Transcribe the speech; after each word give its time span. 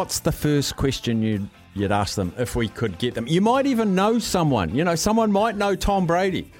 What's 0.00 0.20
the 0.20 0.30
first 0.30 0.76
question 0.76 1.24
you'd, 1.24 1.48
you'd 1.74 1.90
ask 1.90 2.14
them 2.14 2.32
if 2.38 2.54
we 2.54 2.68
could 2.68 2.98
get 2.98 3.14
them? 3.14 3.26
You 3.26 3.40
might 3.40 3.66
even 3.66 3.96
know 3.96 4.20
someone. 4.20 4.72
You 4.72 4.84
know, 4.84 4.94
someone 4.94 5.32
might 5.32 5.56
know 5.56 5.74
Tom 5.74 6.06
Brady. 6.06 6.52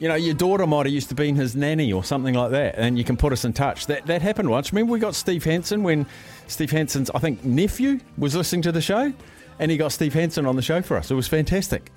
You 0.00 0.08
know, 0.08 0.16
your 0.16 0.34
daughter 0.34 0.66
might 0.66 0.86
have 0.86 0.92
used 0.92 1.08
to 1.10 1.14
be 1.14 1.32
his 1.32 1.54
nanny 1.54 1.92
or 1.92 2.02
something 2.02 2.34
like 2.34 2.50
that, 2.50 2.74
and 2.76 2.98
you 2.98 3.04
can 3.04 3.16
put 3.16 3.32
us 3.32 3.44
in 3.44 3.52
touch. 3.52 3.86
That 3.86 4.06
that 4.06 4.22
happened 4.22 4.50
once. 4.50 4.72
Remember, 4.72 4.92
we 4.92 4.98
got 4.98 5.14
Steve 5.14 5.44
Hansen 5.44 5.84
when 5.84 6.04
Steve 6.48 6.72
Hansen's, 6.72 7.12
I 7.14 7.20
think, 7.20 7.44
nephew 7.44 8.00
was 8.18 8.34
listening 8.34 8.62
to 8.62 8.72
the 8.72 8.82
show, 8.82 9.12
and 9.60 9.70
he 9.70 9.76
got 9.76 9.92
Steve 9.92 10.12
Hansen 10.12 10.44
on 10.44 10.56
the 10.56 10.62
show 10.62 10.82
for 10.82 10.96
us. 10.96 11.12
It 11.12 11.14
was 11.14 11.28
fantastic. 11.28 11.92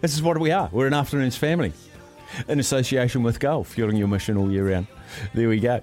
This 0.00 0.14
is 0.14 0.20
what 0.20 0.36
we 0.38 0.50
are. 0.50 0.68
We're 0.72 0.88
an 0.88 0.94
afternoons 0.94 1.36
family 1.36 1.72
in 2.48 2.58
association 2.58 3.22
with 3.22 3.38
Gull, 3.38 3.62
fueling 3.62 3.96
your 3.96 4.08
mission 4.08 4.36
all 4.36 4.50
year 4.50 4.68
round. 4.68 4.88
There 5.32 5.48
we 5.48 5.60
go. 5.60 5.80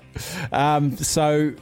Um, 0.51 0.97
so 0.97 1.53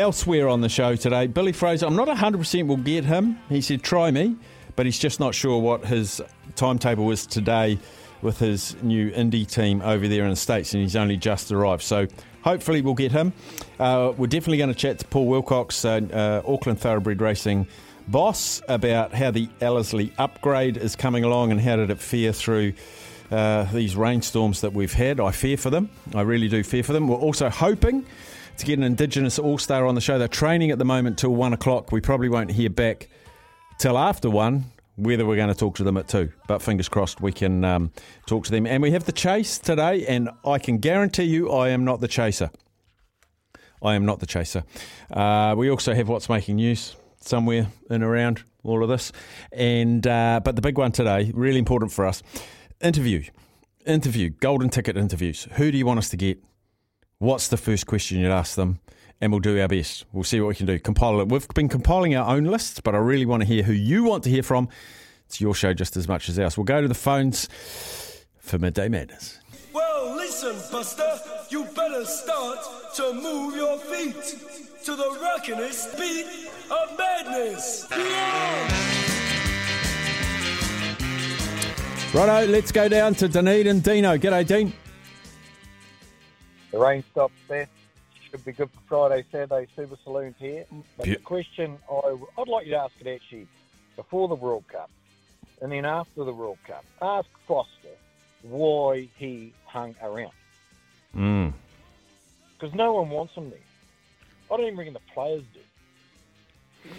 Elsewhere 0.00 0.48
on 0.48 0.62
the 0.62 0.68
show 0.70 0.96
today, 0.96 1.26
Billy 1.26 1.52
Fraser. 1.52 1.84
I'm 1.84 1.94
not 1.94 2.08
100% 2.08 2.66
will 2.66 2.78
get 2.78 3.04
him. 3.04 3.38
He 3.50 3.60
said, 3.60 3.82
try 3.82 4.10
me, 4.10 4.34
but 4.74 4.86
he's 4.86 4.98
just 4.98 5.20
not 5.20 5.34
sure 5.34 5.60
what 5.60 5.84
his 5.84 6.22
timetable 6.56 7.10
is 7.10 7.26
today 7.26 7.78
with 8.22 8.38
his 8.38 8.82
new 8.82 9.10
indie 9.10 9.46
team 9.46 9.82
over 9.82 10.08
there 10.08 10.24
in 10.24 10.30
the 10.30 10.36
States, 10.36 10.72
and 10.72 10.82
he's 10.82 10.96
only 10.96 11.18
just 11.18 11.52
arrived. 11.52 11.82
So 11.82 12.06
hopefully 12.40 12.80
we'll 12.80 12.94
get 12.94 13.12
him. 13.12 13.34
Uh, 13.78 14.14
we're 14.16 14.26
definitely 14.26 14.56
going 14.56 14.72
to 14.72 14.74
chat 14.74 15.00
to 15.00 15.04
Paul 15.04 15.26
Wilcox, 15.26 15.84
uh, 15.84 16.00
uh, 16.10 16.50
Auckland 16.50 16.80
Thoroughbred 16.80 17.20
Racing 17.20 17.68
boss, 18.08 18.62
about 18.68 19.12
how 19.12 19.30
the 19.30 19.50
Ellerslie 19.60 20.14
upgrade 20.16 20.78
is 20.78 20.96
coming 20.96 21.24
along 21.24 21.50
and 21.50 21.60
how 21.60 21.76
did 21.76 21.90
it 21.90 22.00
fare 22.00 22.32
through. 22.32 22.72
Uh, 23.30 23.62
these 23.72 23.94
rainstorms 23.94 24.62
that 24.62 24.72
we've 24.72 24.94
had, 24.94 25.20
I 25.20 25.30
fear 25.30 25.56
for 25.56 25.70
them. 25.70 25.88
I 26.16 26.22
really 26.22 26.48
do 26.48 26.64
fear 26.64 26.82
for 26.82 26.92
them. 26.92 27.06
We're 27.06 27.14
also 27.14 27.48
hoping 27.48 28.04
to 28.60 28.66
get 28.66 28.78
an 28.78 28.84
Indigenous 28.84 29.38
All 29.38 29.56
Star 29.56 29.86
on 29.86 29.94
the 29.94 30.00
show. 30.02 30.18
They're 30.18 30.28
training 30.28 30.70
at 30.70 30.78
the 30.78 30.84
moment 30.84 31.18
till 31.18 31.34
one 31.34 31.54
o'clock. 31.54 31.92
We 31.92 32.00
probably 32.02 32.28
won't 32.28 32.50
hear 32.50 32.68
back 32.68 33.08
till 33.78 33.96
after 33.96 34.28
one 34.28 34.66
whether 34.96 35.24
we're 35.24 35.36
going 35.36 35.48
to 35.48 35.54
talk 35.54 35.76
to 35.76 35.84
them 35.84 35.96
at 35.96 36.08
two. 36.08 36.30
But 36.46 36.60
fingers 36.60 36.86
crossed 36.86 37.22
we 37.22 37.32
can 37.32 37.64
um, 37.64 37.90
talk 38.26 38.44
to 38.44 38.50
them. 38.50 38.66
And 38.66 38.82
we 38.82 38.90
have 38.90 39.04
the 39.04 39.12
chase 39.12 39.58
today, 39.58 40.06
and 40.06 40.28
I 40.44 40.58
can 40.58 40.76
guarantee 40.76 41.24
you 41.24 41.50
I 41.50 41.70
am 41.70 41.86
not 41.86 42.02
the 42.02 42.08
chaser. 42.08 42.50
I 43.82 43.94
am 43.94 44.04
not 44.04 44.20
the 44.20 44.26
chaser. 44.26 44.62
Uh, 45.10 45.54
we 45.56 45.70
also 45.70 45.94
have 45.94 46.08
what's 46.08 46.28
making 46.28 46.56
news 46.56 46.96
somewhere 47.22 47.68
in 47.88 48.02
around 48.02 48.42
all 48.62 48.82
of 48.82 48.90
this. 48.90 49.10
And 49.52 50.06
uh, 50.06 50.40
but 50.44 50.54
the 50.54 50.62
big 50.62 50.76
one 50.76 50.92
today, 50.92 51.32
really 51.34 51.58
important 51.58 51.92
for 51.92 52.06
us, 52.06 52.22
interview. 52.82 53.22
Interview, 53.86 54.28
golden 54.28 54.68
ticket 54.68 54.98
interviews. 54.98 55.48
Who 55.52 55.72
do 55.72 55.78
you 55.78 55.86
want 55.86 55.98
us 55.98 56.10
to 56.10 56.18
get? 56.18 56.38
What's 57.20 57.48
the 57.48 57.58
first 57.58 57.86
question 57.86 58.18
you'd 58.18 58.30
ask 58.30 58.54
them? 58.56 58.80
And 59.20 59.30
we'll 59.30 59.40
do 59.40 59.60
our 59.60 59.68
best. 59.68 60.06
We'll 60.10 60.24
see 60.24 60.40
what 60.40 60.48
we 60.48 60.54
can 60.54 60.64
do. 60.64 60.78
Compile 60.78 61.20
it. 61.20 61.28
We've 61.28 61.46
been 61.48 61.68
compiling 61.68 62.14
our 62.16 62.34
own 62.34 62.44
lists, 62.44 62.80
but 62.80 62.94
I 62.94 62.98
really 62.98 63.26
want 63.26 63.42
to 63.42 63.46
hear 63.46 63.62
who 63.62 63.74
you 63.74 64.04
want 64.04 64.24
to 64.24 64.30
hear 64.30 64.42
from. 64.42 64.70
It's 65.26 65.38
your 65.38 65.54
show 65.54 65.74
just 65.74 65.98
as 65.98 66.08
much 66.08 66.30
as 66.30 66.38
ours. 66.38 66.56
We'll 66.56 66.64
go 66.64 66.80
to 66.80 66.88
the 66.88 66.94
phones 66.94 67.46
for 68.38 68.58
Midday 68.58 68.88
Madness. 68.88 69.38
Well, 69.70 70.16
listen, 70.16 70.56
Buster, 70.72 71.20
you 71.50 71.64
better 71.76 72.06
start 72.06 72.58
to 72.96 73.12
move 73.12 73.54
your 73.54 73.78
feet 73.80 74.16
to 74.84 74.96
the 74.96 75.18
rockinest 75.20 75.98
beat 75.98 76.26
of 76.70 76.98
madness. 76.98 77.86
Yeah! 77.90 78.76
Righto, 82.14 82.50
let's 82.50 82.72
go 82.72 82.88
down 82.88 83.14
to 83.16 83.28
Dunedin. 83.28 83.80
Dino, 83.80 84.16
g'day, 84.16 84.46
Dean. 84.46 84.72
The 86.70 86.78
rain 86.78 87.04
stops 87.10 87.34
there. 87.48 87.68
Should 88.30 88.44
be 88.44 88.52
good 88.52 88.70
for 88.70 88.80
Friday, 88.86 89.24
Saturday 89.32 89.66
Super 89.74 89.96
Saloons 90.04 90.36
here. 90.38 90.64
But 90.96 91.06
the 91.06 91.16
question 91.16 91.78
I, 91.90 92.16
I'd 92.38 92.48
like 92.48 92.66
you 92.66 92.72
to 92.72 92.78
ask 92.78 92.92
it 93.00 93.08
actually 93.08 93.48
before 93.96 94.28
the 94.28 94.36
World 94.36 94.64
Cup 94.68 94.90
and 95.60 95.72
then 95.72 95.84
after 95.84 96.24
the 96.24 96.32
World 96.32 96.58
Cup. 96.66 96.84
Ask 97.02 97.28
Foster 97.46 97.88
why 98.42 99.08
he 99.16 99.52
hung 99.66 99.94
around. 100.02 100.32
Mm. 101.16 101.52
Because 102.58 102.74
no 102.74 102.92
one 102.94 103.10
wants 103.10 103.34
him 103.34 103.50
there. 103.50 103.58
I 104.50 104.56
don't 104.56 104.66
even 104.66 104.78
reckon 104.78 104.94
the 104.94 105.00
players 105.12 105.42
do. 105.52 106.90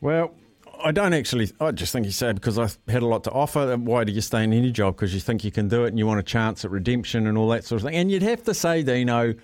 Well, 0.00 0.34
I 0.82 0.92
don't 0.92 1.12
actually. 1.12 1.50
I 1.60 1.70
just 1.72 1.92
think 1.92 2.06
he 2.06 2.12
said 2.12 2.36
because 2.36 2.58
I 2.58 2.68
had 2.90 3.02
a 3.02 3.06
lot 3.06 3.24
to 3.24 3.30
offer. 3.30 3.76
Why 3.76 4.04
do 4.04 4.12
you 4.12 4.20
stay 4.20 4.44
in 4.44 4.52
any 4.52 4.72
job? 4.72 4.96
Because 4.96 5.14
you 5.14 5.20
think 5.20 5.44
you 5.44 5.50
can 5.50 5.68
do 5.68 5.84
it 5.84 5.88
and 5.88 5.98
you 5.98 6.06
want 6.06 6.20
a 6.20 6.24
chance 6.24 6.64
at 6.64 6.70
redemption 6.70 7.26
and 7.26 7.36
all 7.36 7.48
that 7.48 7.64
sort 7.64 7.80
of 7.80 7.86
thing. 7.86 7.96
And 7.96 8.10
you'd 8.10 8.22
have 8.22 8.42
to 8.44 8.54
say, 8.54 8.82
Dino, 8.82 9.34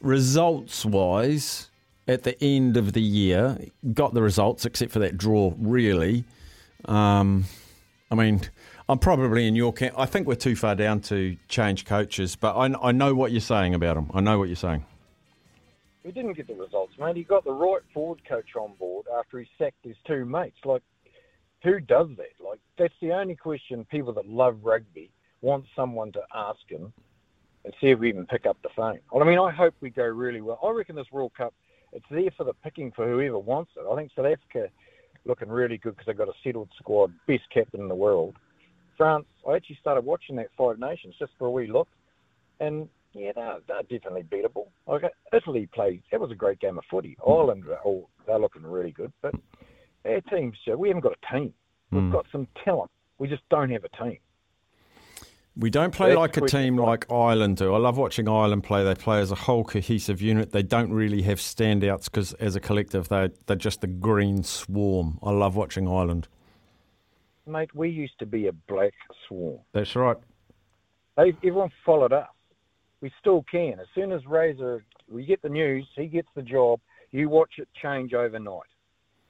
results 0.00 0.84
wise, 0.84 1.70
at 2.08 2.22
the 2.24 2.42
end 2.42 2.76
of 2.76 2.92
the 2.92 3.02
year, 3.02 3.58
got 3.94 4.14
the 4.14 4.22
results 4.22 4.64
except 4.66 4.92
for 4.92 4.98
that 5.00 5.16
draw. 5.16 5.54
Really, 5.58 6.24
um, 6.86 7.44
I 8.10 8.14
mean, 8.14 8.40
I'm 8.88 8.98
probably 8.98 9.46
in 9.46 9.54
your 9.54 9.72
camp. 9.72 9.94
I 9.96 10.06
think 10.06 10.26
we're 10.26 10.34
too 10.34 10.56
far 10.56 10.74
down 10.74 11.00
to 11.02 11.36
change 11.48 11.84
coaches, 11.84 12.36
but 12.36 12.56
I, 12.56 12.88
I 12.88 12.92
know 12.92 13.14
what 13.14 13.30
you're 13.30 13.40
saying 13.40 13.74
about 13.74 13.96
him. 13.96 14.10
I 14.12 14.20
know 14.20 14.38
what 14.38 14.48
you're 14.48 14.56
saying. 14.56 14.84
He 16.02 16.12
didn't 16.12 16.34
get 16.34 16.46
the 16.46 16.54
results, 16.54 16.94
mate. 16.98 17.16
He 17.16 17.24
got 17.24 17.44
the 17.44 17.52
right 17.52 17.82
forward 17.92 18.20
coach 18.26 18.56
on 18.56 18.72
board 18.78 19.06
after 19.18 19.38
he 19.38 19.46
sacked 19.58 19.84
his 19.84 19.96
two 20.06 20.24
mates. 20.24 20.56
Like, 20.64 20.82
who 21.62 21.78
does 21.80 22.08
that? 22.16 22.32
Like, 22.44 22.58
that's 22.78 22.94
the 23.02 23.12
only 23.12 23.36
question 23.36 23.84
people 23.90 24.12
that 24.14 24.26
love 24.26 24.58
rugby 24.62 25.10
want 25.42 25.64
someone 25.76 26.10
to 26.12 26.22
ask 26.34 26.60
him 26.68 26.92
and 27.64 27.74
see 27.80 27.88
if 27.88 27.98
we 27.98 28.08
even 28.08 28.26
pick 28.26 28.46
up 28.46 28.56
the 28.62 28.70
phone. 28.74 28.98
Well, 29.12 29.22
I 29.22 29.26
mean, 29.26 29.38
I 29.38 29.50
hope 29.50 29.74
we 29.80 29.90
go 29.90 30.04
really 30.04 30.40
well. 30.40 30.58
I 30.64 30.70
reckon 30.70 30.96
this 30.96 31.12
World 31.12 31.32
Cup, 31.36 31.52
it's 31.92 32.06
there 32.10 32.30
for 32.36 32.44
the 32.44 32.54
picking 32.64 32.92
for 32.92 33.06
whoever 33.06 33.38
wants 33.38 33.72
it. 33.76 33.84
I 33.90 33.96
think 33.96 34.10
South 34.16 34.26
Africa 34.26 34.68
looking 35.26 35.48
really 35.48 35.76
good 35.76 35.96
because 35.96 36.06
they've 36.06 36.16
got 36.16 36.28
a 36.28 36.34
settled 36.42 36.70
squad, 36.78 37.12
best 37.26 37.42
captain 37.52 37.80
in 37.80 37.88
the 37.88 37.94
world. 37.94 38.36
France, 38.96 39.26
I 39.46 39.56
actually 39.56 39.78
started 39.80 40.04
watching 40.04 40.36
that 40.36 40.48
Five 40.56 40.78
Nations 40.78 41.14
just 41.18 41.32
for 41.38 41.46
a 41.46 41.50
wee 41.50 41.66
look, 41.66 41.88
and 42.60 42.88
yeah, 43.12 43.32
they're, 43.34 43.58
they're 43.66 43.82
definitely 43.82 44.22
beatable. 44.22 44.68
Like 44.86 45.02
Italy 45.32 45.68
played, 45.72 46.02
that 46.10 46.20
was 46.20 46.30
a 46.30 46.34
great 46.34 46.60
game 46.60 46.78
of 46.78 46.84
footy. 46.90 47.16
Ireland, 47.26 47.64
oh, 47.84 48.08
they're 48.26 48.38
looking 48.38 48.62
really 48.62 48.92
good, 48.92 49.12
but 49.22 49.34
our 50.04 50.20
teams, 50.22 50.56
uh, 50.70 50.76
we 50.76 50.88
haven't 50.88 51.02
got 51.02 51.16
a 51.22 51.32
team. 51.32 51.52
We've 51.92 52.12
got 52.12 52.26
some 52.30 52.46
talent. 52.64 52.90
We 53.18 53.26
just 53.26 53.42
don't 53.50 53.70
have 53.70 53.82
a 53.84 54.02
team. 54.02 54.18
We 55.56 55.70
don't 55.70 55.92
play 55.92 56.14
like 56.14 56.36
a 56.36 56.42
team 56.42 56.76
like 56.76 57.10
Ireland 57.10 57.56
do. 57.56 57.74
I 57.74 57.78
love 57.78 57.98
watching 57.98 58.28
Ireland 58.28 58.62
play. 58.62 58.84
They 58.84 58.94
play 58.94 59.18
as 59.18 59.32
a 59.32 59.34
whole 59.34 59.64
cohesive 59.64 60.22
unit. 60.22 60.52
They 60.52 60.62
don't 60.62 60.92
really 60.92 61.22
have 61.22 61.38
standouts 61.38 62.04
because, 62.04 62.32
as 62.34 62.54
a 62.54 62.60
collective, 62.60 63.08
they're, 63.08 63.30
they're 63.46 63.56
just 63.56 63.80
the 63.80 63.88
green 63.88 64.44
swarm. 64.44 65.18
I 65.22 65.32
love 65.32 65.56
watching 65.56 65.88
Ireland. 65.88 66.28
Mate, 67.46 67.74
we 67.74 67.90
used 67.90 68.18
to 68.20 68.26
be 68.26 68.46
a 68.46 68.52
black 68.52 68.94
swarm. 69.26 69.58
That's 69.72 69.96
right. 69.96 70.16
They, 71.16 71.34
everyone 71.38 71.72
followed 71.84 72.12
us. 72.12 72.28
We 73.00 73.10
still 73.20 73.44
can. 73.50 73.80
As 73.80 73.86
soon 73.94 74.12
as 74.12 74.26
Razor, 74.26 74.84
we 75.10 75.24
get 75.24 75.42
the 75.42 75.48
news, 75.48 75.86
he 75.96 76.06
gets 76.06 76.28
the 76.34 76.42
job, 76.42 76.80
you 77.10 77.28
watch 77.28 77.54
it 77.58 77.68
change 77.82 78.12
overnight. 78.14 78.62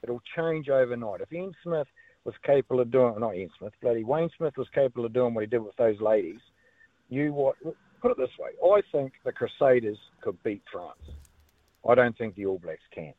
It'll 0.03 0.23
change 0.37 0.69
overnight. 0.69 1.21
If 1.21 1.33
Ian 1.33 1.53
Smith 1.63 1.87
was 2.25 2.35
capable 2.45 2.81
of 2.81 2.91
doing, 2.91 3.19
not 3.19 3.37
Ian 3.37 3.51
Smith, 3.59 3.73
bloody 3.81 4.05
Wayne 4.05 4.31
Smith 4.37 4.57
was 4.57 4.69
capable 4.75 5.05
of 5.05 5.13
doing 5.13 5.35
what 5.35 5.43
he 5.43 5.47
did 5.47 5.65
with 5.65 5.77
those 5.77 6.01
ladies, 6.01 6.41
you 7.09 7.33
what? 7.33 7.57
Put 8.01 8.13
it 8.13 8.17
this 8.17 8.31
way: 8.39 8.51
I 8.65 8.81
think 8.93 9.13
the 9.25 9.33
Crusaders 9.33 9.99
could 10.23 10.43
beat 10.43 10.63
France. 10.73 10.99
I 11.89 11.95
don't 11.95 12.17
think 12.17 12.35
the 12.35 12.47
All 12.47 12.59
Blacks 12.59 12.81
can. 12.95 13.13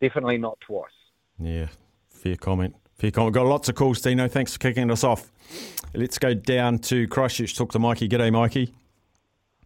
Definitely 0.00 0.38
not 0.38 0.58
twice. 0.66 0.90
Yeah, 1.38 1.68
fair 2.08 2.36
comment. 2.36 2.74
Fair 2.94 3.12
comment. 3.12 3.34
Got 3.34 3.46
lots 3.46 3.68
of 3.68 3.76
calls, 3.76 4.00
Dino. 4.00 4.26
Thanks 4.26 4.52
for 4.54 4.58
kicking 4.58 4.90
us 4.90 5.04
off. 5.04 5.30
Let's 5.94 6.18
go 6.18 6.34
down 6.34 6.78
to 6.80 7.06
Christchurch. 7.06 7.56
Talk 7.56 7.72
to 7.72 7.78
Mikey. 7.78 8.08
G'day, 8.08 8.32
Mikey. 8.32 8.74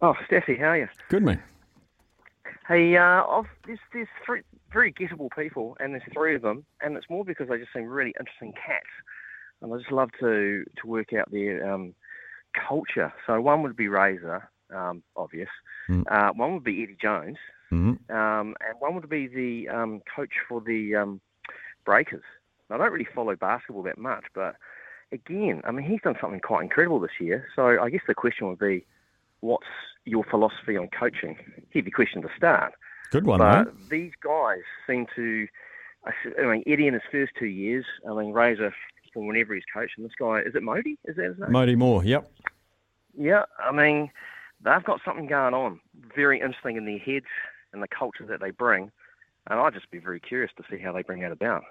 Oh, 0.03 0.15
Steffi, 0.29 0.59
how 0.59 0.65
are 0.65 0.77
you? 0.79 0.89
Good 1.07 1.23
man. 1.23 1.41
Hey, 2.67 2.97
uh, 2.97 3.23
I've, 3.23 3.45
there's, 3.65 3.79
there's 3.93 4.09
three 4.25 4.41
very 4.73 4.91
gettable 4.91 5.29
people, 5.33 5.77
and 5.79 5.93
there's 5.93 6.03
three 6.11 6.35
of 6.35 6.41
them, 6.41 6.65
and 6.81 6.97
it's 6.97 7.09
more 7.09 7.23
because 7.23 7.47
they 7.47 7.57
just 7.57 7.71
seem 7.71 7.85
really 7.85 8.13
interesting 8.19 8.51
cats, 8.51 8.85
and 9.61 9.73
I 9.73 9.77
just 9.77 9.93
love 9.93 10.09
to 10.19 10.65
to 10.81 10.87
work 10.87 11.13
out 11.13 11.31
their 11.31 11.73
um, 11.73 11.95
culture. 12.67 13.13
So 13.25 13.39
one 13.39 13.63
would 13.63 13.77
be 13.77 13.87
Razor, 13.87 14.49
um, 14.75 15.03
obvious. 15.15 15.47
Mm. 15.87 16.03
Uh, 16.11 16.33
one 16.33 16.53
would 16.53 16.65
be 16.65 16.83
Eddie 16.83 16.97
Jones, 17.01 17.37
Mhm. 17.71 18.09
um, 18.11 18.57
and 18.59 18.79
one 18.79 18.95
would 18.95 19.07
be 19.07 19.27
the 19.27 19.69
um, 19.69 20.01
coach 20.13 20.33
for 20.49 20.59
the 20.59 20.95
um, 20.95 21.21
Breakers. 21.85 22.25
I 22.69 22.75
don't 22.75 22.91
really 22.91 23.07
follow 23.15 23.37
basketball 23.37 23.83
that 23.83 23.97
much, 23.97 24.25
but 24.33 24.57
again, 25.13 25.61
I 25.63 25.71
mean, 25.71 25.85
he's 25.85 26.01
done 26.01 26.17
something 26.19 26.41
quite 26.41 26.63
incredible 26.63 26.99
this 26.99 27.21
year. 27.21 27.47
So 27.55 27.81
I 27.81 27.89
guess 27.89 28.01
the 28.05 28.15
question 28.15 28.49
would 28.49 28.59
be, 28.59 28.85
what's 29.43 29.67
your 30.05 30.23
philosophy 30.23 30.77
on 30.77 30.89
coaching? 30.97 31.37
Heavy 31.73 31.91
question 31.91 32.21
to 32.21 32.29
start. 32.35 32.73
Good 33.11 33.25
one, 33.25 33.39
But 33.39 33.89
these 33.89 34.13
guys 34.23 34.61
seem 34.87 35.05
to. 35.15 35.47
I 36.05 36.45
mean, 36.45 36.63
Eddie 36.67 36.87
in 36.87 36.93
his 36.93 37.03
first 37.11 37.33
two 37.37 37.45
years. 37.45 37.85
I 38.09 38.13
mean, 38.13 38.33
Razor 38.33 38.73
from 39.13 39.27
whenever 39.27 39.53
he's 39.53 39.63
coached, 39.71 39.93
and 39.97 40.05
this 40.05 40.15
guy 40.19 40.39
is 40.39 40.55
it 40.55 40.63
Modi? 40.63 40.97
Is 41.05 41.15
that 41.17 41.25
his 41.25 41.39
name? 41.39 41.51
Modi 41.51 41.75
Maor. 41.75 42.03
Yep. 42.03 42.29
Yeah, 43.15 43.43
I 43.59 43.71
mean, 43.71 44.09
they've 44.63 44.83
got 44.83 44.99
something 45.05 45.27
going 45.27 45.53
on. 45.53 45.79
Very 46.15 46.39
interesting 46.39 46.77
in 46.77 46.85
their 46.85 46.97
heads 46.97 47.27
and 47.71 47.83
the 47.83 47.87
culture 47.87 48.25
that 48.25 48.41
they 48.41 48.49
bring. 48.51 48.91
And 49.49 49.59
I'd 49.59 49.73
just 49.73 49.91
be 49.91 49.99
very 49.99 50.21
curious 50.21 50.51
to 50.55 50.63
see 50.71 50.77
how 50.81 50.93
they 50.93 51.01
bring 51.01 51.19
that 51.21 51.33
about. 51.33 51.63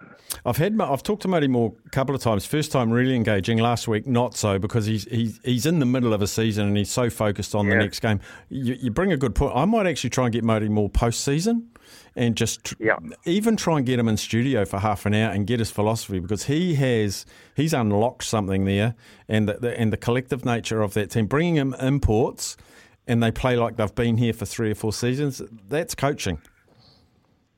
I've 0.45 0.59
had 0.59 0.79
I've 0.79 1.03
talked 1.03 1.23
to 1.23 1.29
Modi 1.29 1.49
Maor 1.49 1.75
a 1.87 1.89
couple 1.91 2.15
of 2.15 2.21
times. 2.21 2.45
First 2.45 2.71
time 2.71 2.91
really 2.91 3.17
engaging. 3.17 3.57
Last 3.59 3.89
week 3.89 4.07
not 4.07 4.35
so 4.35 4.59
because 4.59 4.85
he's 4.85 5.05
he's 5.05 5.41
he's 5.43 5.65
in 5.65 5.79
the 5.79 5.87
middle 5.87 6.13
of 6.13 6.21
a 6.21 6.27
season 6.27 6.67
and 6.69 6.77
he's 6.77 6.91
so 6.91 7.09
focused 7.09 7.55
on 7.55 7.69
the 7.71 7.77
next 7.77 8.01
game. 8.01 8.21
You, 8.51 8.75
you 8.75 8.91
bring 8.91 9.11
a 9.11 9.17
good 9.17 9.35
point. 9.35 9.53
I 9.57 9.65
might 9.65 9.87
actually 9.87 10.11
try 10.11 10.25
and 10.25 10.33
get 10.35 10.45
Modi 10.45 10.69
Maor 10.69 10.93
post 10.93 11.25
season. 11.25 11.69
And 12.15 12.37
just 12.37 12.63
tr- 12.65 12.75
Yeah. 12.79 12.97
even 13.25 13.57
try 13.57 13.79
and 13.79 13.87
get 13.87 13.99
him 13.99 14.07
in 14.07 14.19
studio 14.19 14.67
for 14.67 14.79
half 14.79 15.07
an 15.07 15.15
hour 15.15 15.31
and 15.33 15.47
get 15.47 15.59
his 15.59 15.71
philosophy 15.71 16.21
because 16.21 16.45
he 16.45 16.75
has 16.75 17.25
he's 17.57 17.73
unlocked 17.73 18.25
something 18.25 18.67
there 18.67 18.95
and 19.29 19.49
the, 19.49 19.55
the 19.55 19.79
and 19.81 19.91
the 19.93 19.97
collective 19.97 20.45
nature 20.45 20.83
of 20.83 20.93
that 20.93 21.11
team. 21.11 21.25
Bringing 21.27 21.57
him 21.57 21.75
imports 21.81 22.59
and 23.07 23.23
they 23.23 23.31
play 23.31 23.57
like 23.57 23.77
they've 23.77 23.95
been 23.95 24.19
here 24.19 24.35
for 24.35 24.45
three 24.45 24.71
or 24.71 24.75
four 24.75 24.93
seasons. 24.93 25.41
That's 25.71 25.95
coaching. 25.95 26.41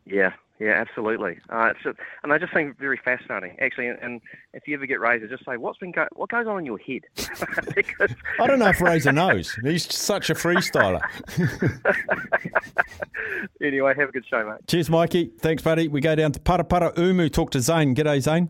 Yeah, 0.06 0.32
yeah, 0.60 0.72
absolutely. 0.72 1.38
Uh, 1.48 1.70
it's 1.70 1.82
just, 1.82 1.98
and 2.22 2.32
I 2.32 2.38
just 2.38 2.52
think 2.52 2.78
very 2.78 3.00
fascinating, 3.04 3.56
actually. 3.60 3.88
And, 3.88 3.98
and 4.00 4.20
if 4.52 4.68
you 4.68 4.76
ever 4.76 4.86
get 4.86 5.00
Razor, 5.00 5.26
just 5.26 5.44
say 5.44 5.56
what's 5.56 5.78
been 5.78 5.90
go- 5.90 6.06
what 6.14 6.30
goes 6.30 6.46
on 6.46 6.58
in 6.58 6.66
your 6.66 6.78
head, 6.78 7.02
because 7.74 8.14
I 8.40 8.46
don't 8.46 8.60
know 8.60 8.68
if 8.68 8.80
Razor 8.80 9.12
knows. 9.12 9.52
He's 9.62 9.92
such 9.92 10.30
a 10.30 10.34
freestyler. 10.34 11.00
anyway, 13.62 13.94
have 13.96 14.10
a 14.10 14.12
good 14.12 14.26
show, 14.26 14.48
mate. 14.48 14.60
Cheers, 14.68 14.90
Mikey. 14.90 15.32
Thanks, 15.38 15.62
buddy. 15.62 15.88
We 15.88 16.00
go 16.00 16.14
down 16.14 16.32
to 16.32 16.40
Paraparaumu, 16.40 17.32
talk 17.32 17.50
to 17.52 17.60
Zane. 17.60 17.94
G'day, 17.94 18.20
Zane. 18.20 18.48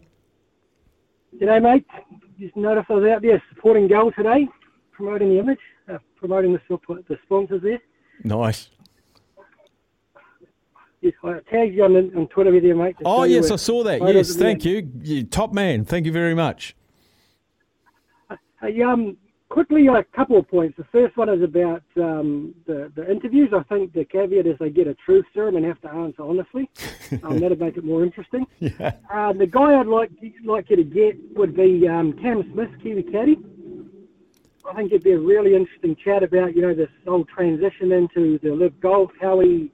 G'day, 1.41 1.63
mate. 1.63 1.87
Just 2.39 2.57
noticed 2.57 2.91
I 2.91 2.95
was 2.95 3.05
out 3.05 3.23
there 3.23 3.43
supporting 3.55 3.89
Gull 3.89 4.13
today, 4.13 4.47
promoting 4.93 5.31
the 5.31 5.39
image, 5.39 5.61
uh, 5.89 5.99
promoting 6.17 6.53
the, 6.53 6.61
support, 6.69 7.07
the 7.09 7.17
sponsors 7.25 7.63
there. 7.63 7.81
Nice. 8.25 8.71
Yes, 11.05 11.13
I 11.23 11.39
tagged 11.51 11.75
you 11.75 11.85
on, 11.85 11.95
on 12.17 12.29
Twitter 12.29 12.51
with 12.51 12.65
you, 12.65 12.75
mate. 12.75 12.97
Oh, 13.05 13.25
yes, 13.25 13.51
I 13.51 13.57
saw 13.57 13.85
that. 13.85 14.01
Yes, 14.01 14.37
thank 14.37 14.65
you. 14.65 14.91
you. 15.03 15.25
Top 15.25 15.53
man. 15.53 15.85
Thank 15.85 16.07
you 16.07 16.13
very 16.13 16.35
much. 16.35 16.75
Hey, 18.63 18.81
um, 18.81 19.19
quickly, 19.51 19.87
a 19.87 20.03
couple 20.17 20.39
of 20.39 20.49
points. 20.49 20.79
The 20.79 20.85
first 20.85 21.15
one 21.19 21.29
is 21.29 21.43
about 21.43 21.83
um, 21.99 22.55
the, 22.67 22.91
the 22.97 23.11
interviews. 23.11 23.51
I 23.55 23.63
think 23.65 23.93
the 23.93 24.07
caveat 24.07 24.47
is 24.47 24.57
they 24.59 24.71
get 24.71 24.87
a 24.87 24.95
truth 24.95 25.27
serum 25.35 25.57
and 25.57 25.67
have 25.67 25.79
to 25.83 25.91
answer 25.91 26.23
honestly. 26.23 26.71
um, 27.23 27.39
that'd 27.39 27.61
make 27.61 27.77
it 27.77 27.85
more 27.85 28.03
interesting. 28.03 28.47
Yeah. 28.61 28.95
Uh, 29.13 29.35
the 29.35 29.47
guy 29.47 29.79
I'd 29.79 29.87
like 29.87 30.11
like 30.43 30.71
you 30.71 30.77
to 30.77 30.85
get 30.85 31.19
would 31.37 31.55
be 31.55 31.87
um, 31.87 32.15
Cam 32.15 32.51
Smith, 32.55 32.71
Kiwi 32.83 33.03
Caddy. 33.03 33.37
I 34.67 34.75
think 34.75 34.91
it'd 34.91 35.05
be 35.05 35.13
a 35.13 35.21
really 35.21 35.55
interesting 35.55 35.97
chat 36.03 36.23
about 36.23 36.57
you 36.57 36.63
know 36.63 36.73
this 36.73 36.89
whole 37.07 37.27
transition 37.27 37.93
into 37.93 38.39
the 38.39 38.55
live 38.55 38.81
golf, 38.81 39.11
how 39.21 39.41
he 39.41 39.71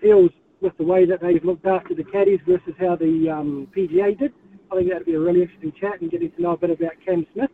feels 0.00 0.30
with 0.62 0.76
the 0.78 0.84
way 0.84 1.04
that 1.04 1.20
they've 1.20 1.44
looked 1.44 1.66
after 1.66 1.94
the 1.94 2.04
caddies 2.04 2.40
versus 2.46 2.74
how 2.78 2.96
the 2.96 3.28
um, 3.28 3.68
PGA 3.76 4.18
did. 4.18 4.32
I 4.70 4.76
think 4.76 4.88
that'd 4.88 5.04
be 5.04 5.14
a 5.14 5.20
really 5.20 5.42
interesting 5.42 5.72
chat 5.78 6.00
and 6.00 6.10
getting 6.10 6.30
to 6.30 6.42
know 6.42 6.52
a 6.52 6.56
bit 6.56 6.70
about 6.70 6.92
Cam 7.04 7.26
Smith. 7.34 7.50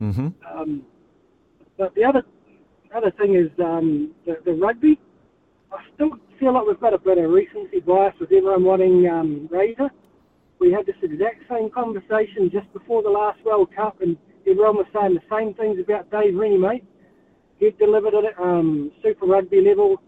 Mm-hmm. 0.00 0.28
Um, 0.50 0.82
but 1.76 1.94
the 1.94 2.04
other 2.04 2.22
other 2.94 3.10
thing 3.12 3.34
is 3.34 3.50
um, 3.58 4.12
the, 4.26 4.36
the 4.44 4.52
rugby. 4.52 4.98
I 5.72 5.78
still 5.94 6.10
feel 6.38 6.54
like 6.54 6.66
we've 6.66 6.80
got 6.80 6.94
a 6.94 6.98
bit 6.98 7.18
of 7.18 7.30
recency 7.30 7.80
bias 7.80 8.14
with 8.20 8.30
everyone 8.32 8.64
wanting 8.64 9.08
um, 9.08 9.48
Razor. 9.50 9.90
We 10.60 10.70
had 10.70 10.86
this 10.86 10.96
exact 11.02 11.42
same 11.50 11.70
conversation 11.70 12.50
just 12.52 12.72
before 12.72 13.02
the 13.02 13.08
last 13.08 13.42
World 13.44 13.74
Cup, 13.74 14.00
and 14.00 14.16
everyone 14.46 14.76
was 14.76 14.86
saying 14.92 15.14
the 15.14 15.36
same 15.36 15.54
things 15.54 15.78
about 15.82 16.10
Dave 16.10 16.36
Rennie, 16.36 16.58
mate. 16.58 16.84
He 17.58 17.70
delivered 17.70 18.14
it 18.14 18.24
at 18.24 18.42
um, 18.42 18.92
Super 19.02 19.26
Rugby 19.26 19.60
level. 19.60 20.00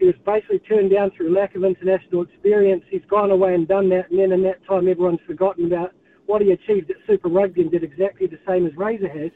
He 0.00 0.06
was 0.06 0.14
basically 0.24 0.60
turned 0.60 0.90
down 0.90 1.10
through 1.14 1.34
lack 1.34 1.54
of 1.54 1.62
international 1.62 2.22
experience. 2.22 2.82
He's 2.88 3.04
gone 3.08 3.30
away 3.30 3.54
and 3.54 3.68
done 3.68 3.90
that, 3.90 4.10
and 4.10 4.18
then 4.18 4.32
in 4.32 4.42
that 4.44 4.64
time, 4.66 4.88
everyone's 4.88 5.20
forgotten 5.26 5.66
about 5.66 5.92
what 6.24 6.40
he 6.40 6.52
achieved 6.52 6.90
at 6.90 6.96
Super 7.06 7.28
Rugby 7.28 7.60
and 7.60 7.70
did 7.70 7.84
exactly 7.84 8.26
the 8.26 8.38
same 8.48 8.66
as 8.66 8.74
Razor 8.78 9.10
has, 9.10 9.30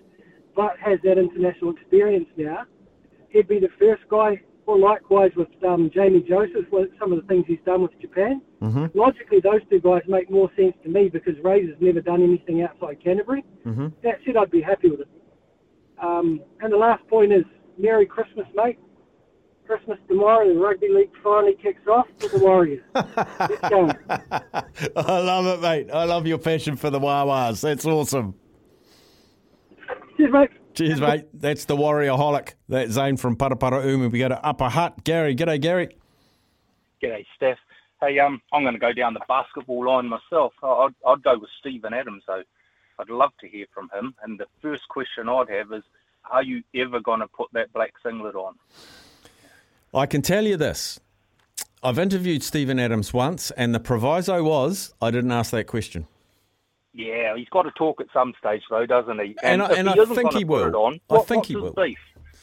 but 0.56 0.78
has 0.78 0.98
that 1.04 1.18
international 1.18 1.70
experience 1.72 2.28
now. 2.38 2.64
He'd 3.28 3.46
be 3.46 3.58
the 3.58 3.68
first 3.78 4.04
guy, 4.08 4.40
or 4.64 4.78
likewise 4.78 5.32
with 5.36 5.48
um, 5.68 5.90
Jamie 5.92 6.24
Joseph, 6.26 6.64
with 6.72 6.88
some 6.98 7.12
of 7.12 7.20
the 7.20 7.28
things 7.28 7.44
he's 7.46 7.58
done 7.66 7.82
with 7.82 7.92
Japan. 8.00 8.40
Mm-hmm. 8.62 8.98
Logically, 8.98 9.40
those 9.40 9.60
two 9.68 9.80
guys 9.80 10.00
make 10.08 10.30
more 10.30 10.50
sense 10.56 10.74
to 10.82 10.88
me 10.88 11.10
because 11.10 11.34
Razor's 11.44 11.76
never 11.78 12.00
done 12.00 12.22
anything 12.22 12.62
outside 12.62 13.04
Canterbury. 13.04 13.44
Mm-hmm. 13.66 13.88
That 14.02 14.14
said, 14.24 14.38
I'd 14.38 14.50
be 14.50 14.62
happy 14.62 14.88
with 14.88 15.00
it. 15.00 15.08
Um, 16.02 16.40
and 16.60 16.72
the 16.72 16.78
last 16.78 17.06
point 17.08 17.34
is 17.34 17.44
Merry 17.76 18.06
Christmas, 18.06 18.46
mate. 18.54 18.78
Christmas 19.66 19.98
tomorrow, 20.08 20.52
the 20.52 20.58
rugby 20.58 20.88
league 20.88 21.10
finally 21.22 21.56
kicks 21.62 21.86
off 21.86 22.06
for 22.18 22.28
the 22.28 22.38
Warriors. 22.38 22.82
I 22.94 24.64
love 24.96 25.46
it, 25.46 25.60
mate. 25.60 25.90
I 25.92 26.04
love 26.04 26.26
your 26.26 26.38
passion 26.38 26.76
for 26.76 26.90
the 26.90 27.00
Wawas. 27.00 27.60
That's 27.60 27.86
awesome. 27.86 28.34
Cheers, 30.16 30.32
mate. 30.32 30.50
Cheers, 30.74 31.00
mate. 31.00 31.26
That's 31.32 31.64
the 31.64 31.76
warrior 31.76 32.12
holic. 32.12 32.54
That's 32.68 32.92
Zane 32.92 33.16
from 33.16 33.36
Paraparaumu. 33.36 34.10
We 34.10 34.18
go 34.18 34.28
to 34.28 34.44
Upper 34.44 34.68
Hut. 34.68 35.04
Gary. 35.04 35.34
G'day, 35.34 35.60
Gary. 35.60 35.96
G'day, 37.02 37.24
Steph. 37.36 37.58
Hey, 38.00 38.18
um, 38.18 38.40
I'm 38.52 38.62
going 38.62 38.74
to 38.74 38.80
go 38.80 38.92
down 38.92 39.14
the 39.14 39.20
basketball 39.28 39.86
line 39.86 40.08
myself. 40.08 40.52
I'd, 40.62 40.94
I'd 41.06 41.22
go 41.22 41.38
with 41.38 41.50
Steven 41.60 41.94
Adams, 41.94 42.22
though. 42.26 42.42
I'd 42.98 43.10
love 43.10 43.32
to 43.40 43.48
hear 43.48 43.66
from 43.72 43.90
him. 43.94 44.14
And 44.22 44.38
the 44.38 44.46
first 44.62 44.88
question 44.88 45.28
I'd 45.28 45.48
have 45.48 45.72
is, 45.72 45.82
are 46.30 46.42
you 46.42 46.62
ever 46.74 47.00
going 47.00 47.20
to 47.20 47.28
put 47.28 47.48
that 47.52 47.72
black 47.72 47.92
singlet 48.02 48.34
on? 48.34 48.54
I 49.94 50.06
can 50.06 50.22
tell 50.22 50.44
you 50.44 50.56
this. 50.56 50.98
I've 51.82 51.98
interviewed 51.98 52.42
Steven 52.42 52.78
Adams 52.78 53.12
once, 53.12 53.50
and 53.52 53.74
the 53.74 53.80
proviso 53.80 54.42
was 54.42 54.94
I 55.02 55.10
didn't 55.10 55.32
ask 55.32 55.50
that 55.52 55.66
question. 55.66 56.06
Yeah, 56.94 57.36
he's 57.36 57.48
got 57.48 57.62
to 57.62 57.70
talk 57.72 58.00
at 58.00 58.06
some 58.12 58.32
stage, 58.38 58.62
though, 58.70 58.86
doesn't 58.86 59.18
he? 59.20 59.36
And 59.42 59.62
I- 59.62 59.70
if 59.72 59.78
and 59.78 59.88
he 59.90 60.00
I 60.00 60.04
think 60.06 60.32
he 60.32 60.44
will. 60.44 60.74
On, 60.76 60.94
I 61.10 61.14
what- 61.14 61.26
think 61.28 61.46
he 61.46 61.54
his 61.54 61.62
will. 61.62 61.72
Beef? 61.72 61.98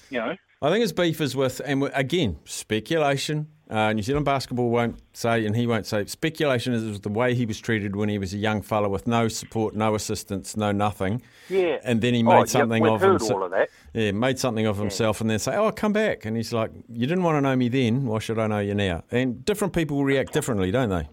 You 0.09 0.19
know, 0.19 0.35
I 0.61 0.69
think 0.69 0.81
his 0.81 0.93
beef 0.93 1.19
is 1.21 1.35
with, 1.35 1.61
and 1.65 1.89
again, 1.93 2.37
speculation. 2.43 3.47
Uh, 3.71 3.93
New 3.93 4.01
Zealand 4.01 4.25
basketball 4.25 4.69
won't 4.69 4.99
say, 5.13 5.45
and 5.45 5.55
he 5.55 5.65
won't 5.65 5.85
say. 5.85 6.03
Speculation 6.05 6.73
is 6.73 6.99
the 6.99 7.09
way 7.09 7.33
he 7.33 7.45
was 7.45 7.57
treated 7.57 7.95
when 7.95 8.09
he 8.09 8.17
was 8.17 8.33
a 8.33 8.37
young 8.37 8.61
fella 8.61 8.89
with 8.89 9.07
no 9.07 9.29
support, 9.29 9.73
no 9.73 9.95
assistance, 9.95 10.57
no 10.57 10.73
nothing. 10.73 11.21
yeah. 11.49 11.77
And 11.85 12.01
then 12.01 12.13
he 12.13 12.21
Oh, 12.21 12.25
made 12.25 12.39
yeah, 12.39 12.45
something 12.45 12.85
of 12.85 12.99
himself. 12.99 13.53
of. 13.53 13.67
Yeah, 13.93 14.11
made 14.11 14.37
something 14.39 14.65
of 14.65 14.77
himself, 14.77 15.21
and 15.21 15.29
then 15.29 15.39
say, 15.39 15.55
"Oh, 15.55 15.71
come 15.71 15.93
back." 15.93 16.25
And 16.25 16.35
he's 16.35 16.51
like, 16.51 16.71
"You 16.89 17.07
didn't 17.07 17.23
want 17.23 17.37
to 17.37 17.41
know 17.41 17.55
me 17.55 17.69
then. 17.69 18.05
Why 18.05 18.19
should 18.19 18.39
I 18.39 18.47
know 18.47 18.59
you 18.59 18.73
now?" 18.75 19.03
And 19.09 19.43
different 19.45 19.73
people 19.73 20.03
react 20.03 20.33
differently, 20.33 20.69
don't 20.71 20.89
they? 20.89 21.07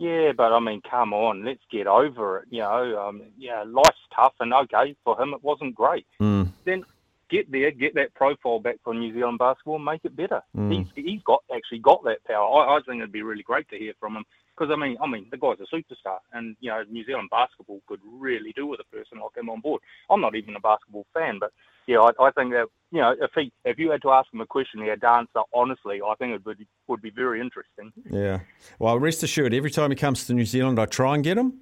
Yeah, 0.00 0.32
but 0.36 0.52
I 0.52 0.58
mean, 0.58 0.82
come 0.90 1.12
on, 1.14 1.44
let's 1.44 1.62
get 1.70 1.86
over 1.86 2.38
it. 2.38 2.46
You 2.50 2.62
know, 2.62 2.98
um, 3.08 3.22
yeah, 3.38 3.62
life's 3.64 3.96
tough, 4.14 4.34
and 4.40 4.52
okay, 4.52 4.96
for 5.04 5.20
him 5.20 5.32
it 5.32 5.42
wasn't 5.44 5.74
great. 5.76 6.04
Mm. 6.20 6.48
Then 6.64 6.84
get 7.28 7.50
there, 7.50 7.70
get 7.70 7.94
that 7.94 8.14
profile 8.14 8.60
back 8.60 8.76
for 8.82 8.94
New 8.94 9.12
Zealand 9.12 9.38
basketball, 9.38 9.76
and 9.76 9.84
make 9.84 10.04
it 10.04 10.16
better. 10.16 10.42
Mm. 10.56 10.72
He's 10.72 11.04
he's 11.04 11.22
got 11.22 11.42
actually 11.54 11.80
got 11.80 12.04
that 12.04 12.24
power. 12.24 12.46
I, 12.46 12.76
I 12.76 12.80
think 12.80 12.98
it'd 12.98 13.12
be 13.12 13.22
really 13.22 13.42
great 13.42 13.68
to 13.70 13.78
hear 13.78 13.92
from 13.98 14.16
him 14.16 14.24
because 14.56 14.72
I 14.72 14.76
mean, 14.76 14.96
I 15.02 15.06
mean, 15.06 15.26
the 15.30 15.36
guy's 15.36 15.58
a 15.60 15.74
superstar, 15.74 16.18
and 16.32 16.56
you 16.60 16.70
know, 16.70 16.82
New 16.90 17.04
Zealand 17.04 17.30
basketball 17.30 17.80
could 17.86 18.00
really 18.04 18.52
do 18.54 18.66
with 18.66 18.80
a 18.80 18.96
person 18.96 19.18
like 19.18 19.36
him 19.36 19.50
on 19.50 19.60
board. 19.60 19.82
I'm 20.10 20.20
not 20.20 20.34
even 20.34 20.56
a 20.56 20.60
basketball 20.60 21.06
fan, 21.12 21.38
but 21.40 21.52
yeah, 21.86 21.98
I, 21.98 22.10
I 22.22 22.30
think 22.30 22.52
that 22.52 22.66
you 22.90 23.00
know, 23.00 23.14
if 23.20 23.30
he 23.34 23.52
if 23.64 23.78
you 23.78 23.90
had 23.90 24.02
to 24.02 24.10
ask 24.10 24.32
him 24.32 24.40
a 24.40 24.46
question, 24.46 24.82
he 24.82 24.88
had 24.88 25.00
to 25.00 25.10
answer 25.10 25.40
honestly. 25.52 26.00
I 26.06 26.14
think 26.16 26.34
it 26.34 26.46
would 26.46 26.66
would 26.86 27.02
be 27.02 27.10
very 27.10 27.40
interesting. 27.40 27.92
Yeah. 28.10 28.40
Well, 28.78 28.98
rest 28.98 29.22
assured, 29.22 29.54
every 29.54 29.70
time 29.70 29.90
he 29.90 29.96
comes 29.96 30.26
to 30.26 30.34
New 30.34 30.46
Zealand, 30.46 30.78
I 30.78 30.86
try 30.86 31.14
and 31.14 31.24
get 31.24 31.38
him. 31.38 31.60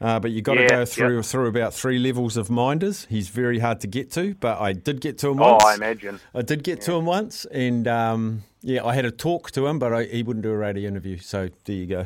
Uh, 0.00 0.18
but 0.20 0.30
you've 0.32 0.44
got 0.44 0.54
to 0.54 0.66
go 0.66 0.84
through 0.84 1.16
yeah. 1.16 1.22
through 1.22 1.46
about 1.46 1.72
three 1.72 1.98
levels 1.98 2.36
of 2.36 2.50
minders. 2.50 3.06
He's 3.08 3.28
very 3.28 3.58
hard 3.60 3.80
to 3.80 3.86
get 3.86 4.10
to, 4.12 4.34
but 4.34 4.60
I 4.60 4.72
did 4.72 5.00
get 5.00 5.18
to 5.18 5.28
him 5.30 5.40
Oh, 5.40 5.52
once. 5.52 5.64
I 5.64 5.74
imagine. 5.74 6.20
I 6.34 6.42
did 6.42 6.62
get 6.64 6.80
to 6.82 6.94
him 6.94 7.06
once, 7.06 7.44
and 7.46 7.86
um, 7.88 8.42
yeah, 8.62 8.84
I 8.84 8.94
had 8.94 9.04
a 9.04 9.10
talk 9.10 9.50
to 9.52 9.66
him, 9.66 9.78
but 9.78 9.92
I, 9.92 10.04
he 10.04 10.22
wouldn't 10.22 10.42
do 10.42 10.50
a 10.50 10.56
radio 10.56 10.88
interview. 10.88 11.18
So 11.18 11.48
there 11.64 11.76
you 11.76 11.86
go. 11.86 12.04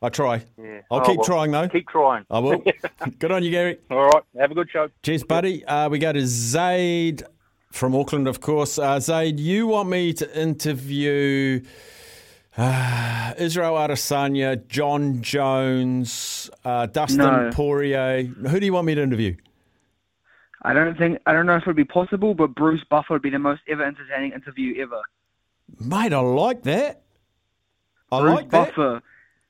I 0.00 0.10
try. 0.10 0.44
Yeah. 0.56 0.82
I'll 0.92 1.00
Oh, 1.00 1.04
keep 1.04 1.16
well, 1.18 1.26
trying 1.26 1.50
though. 1.50 1.68
Keep 1.68 1.88
trying. 1.88 2.24
I 2.30 2.38
will. 2.38 2.62
Good 3.18 3.32
on 3.32 3.42
you, 3.42 3.50
Gary. 3.50 3.78
All 3.90 4.04
right. 4.06 4.22
Have 4.38 4.52
a 4.52 4.54
good 4.54 4.70
show. 4.70 4.88
Cheers, 5.02 5.24
buddy. 5.24 5.64
Uh, 5.64 5.88
we 5.88 5.98
go 5.98 6.12
to 6.12 6.24
Zaid 6.24 7.24
from 7.72 7.96
Auckland, 7.96 8.28
of 8.28 8.40
course. 8.40 8.78
Uh, 8.78 9.00
Zaid, 9.00 9.40
you 9.40 9.66
want 9.66 9.88
me 9.88 10.12
to 10.12 10.40
interview 10.40 11.62
uh, 12.58 13.34
Israel 13.38 13.74
Adesanya, 13.74 14.66
Jon 14.68 15.22
Jones, 15.22 16.50
uh, 16.64 16.86
Dustin 16.86 17.18
No. 17.18 17.50
Poirier. 17.52 18.24
Who 18.24 18.60
do 18.60 18.66
you 18.66 18.72
want 18.72 18.86
me 18.86 18.94
to 18.94 19.02
interview? 19.02 19.36
I 20.62 20.74
don't 20.74 20.98
think 20.98 21.18
I 21.24 21.32
don't 21.32 21.46
know 21.46 21.56
if 21.56 21.62
it 21.62 21.66
would 21.68 21.76
be 21.76 21.84
possible, 21.84 22.34
but 22.34 22.54
Bruce 22.54 22.82
Buffer 22.90 23.14
would 23.14 23.22
be 23.22 23.30
the 23.30 23.38
most 23.38 23.62
ever 23.68 23.84
entertaining 23.84 24.32
interview 24.32 24.82
ever. 24.82 25.00
Mate, 25.80 26.12
I 26.12 26.20
like 26.20 26.62
that. 26.64 27.02
I 28.10 28.20
Bruce 28.20 28.34
like 28.34 28.50
that. 28.50 28.68
Buffer. 28.68 29.02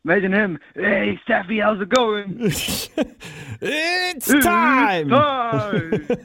Imagine 0.04 0.32
him. 0.32 0.58
Hey, 0.74 1.18
Staffy, 1.24 1.60
how's 1.60 1.80
it 1.80 1.88
going? 1.88 2.36
it's 3.60 4.26
time. 4.26 5.08
time. 5.08 6.08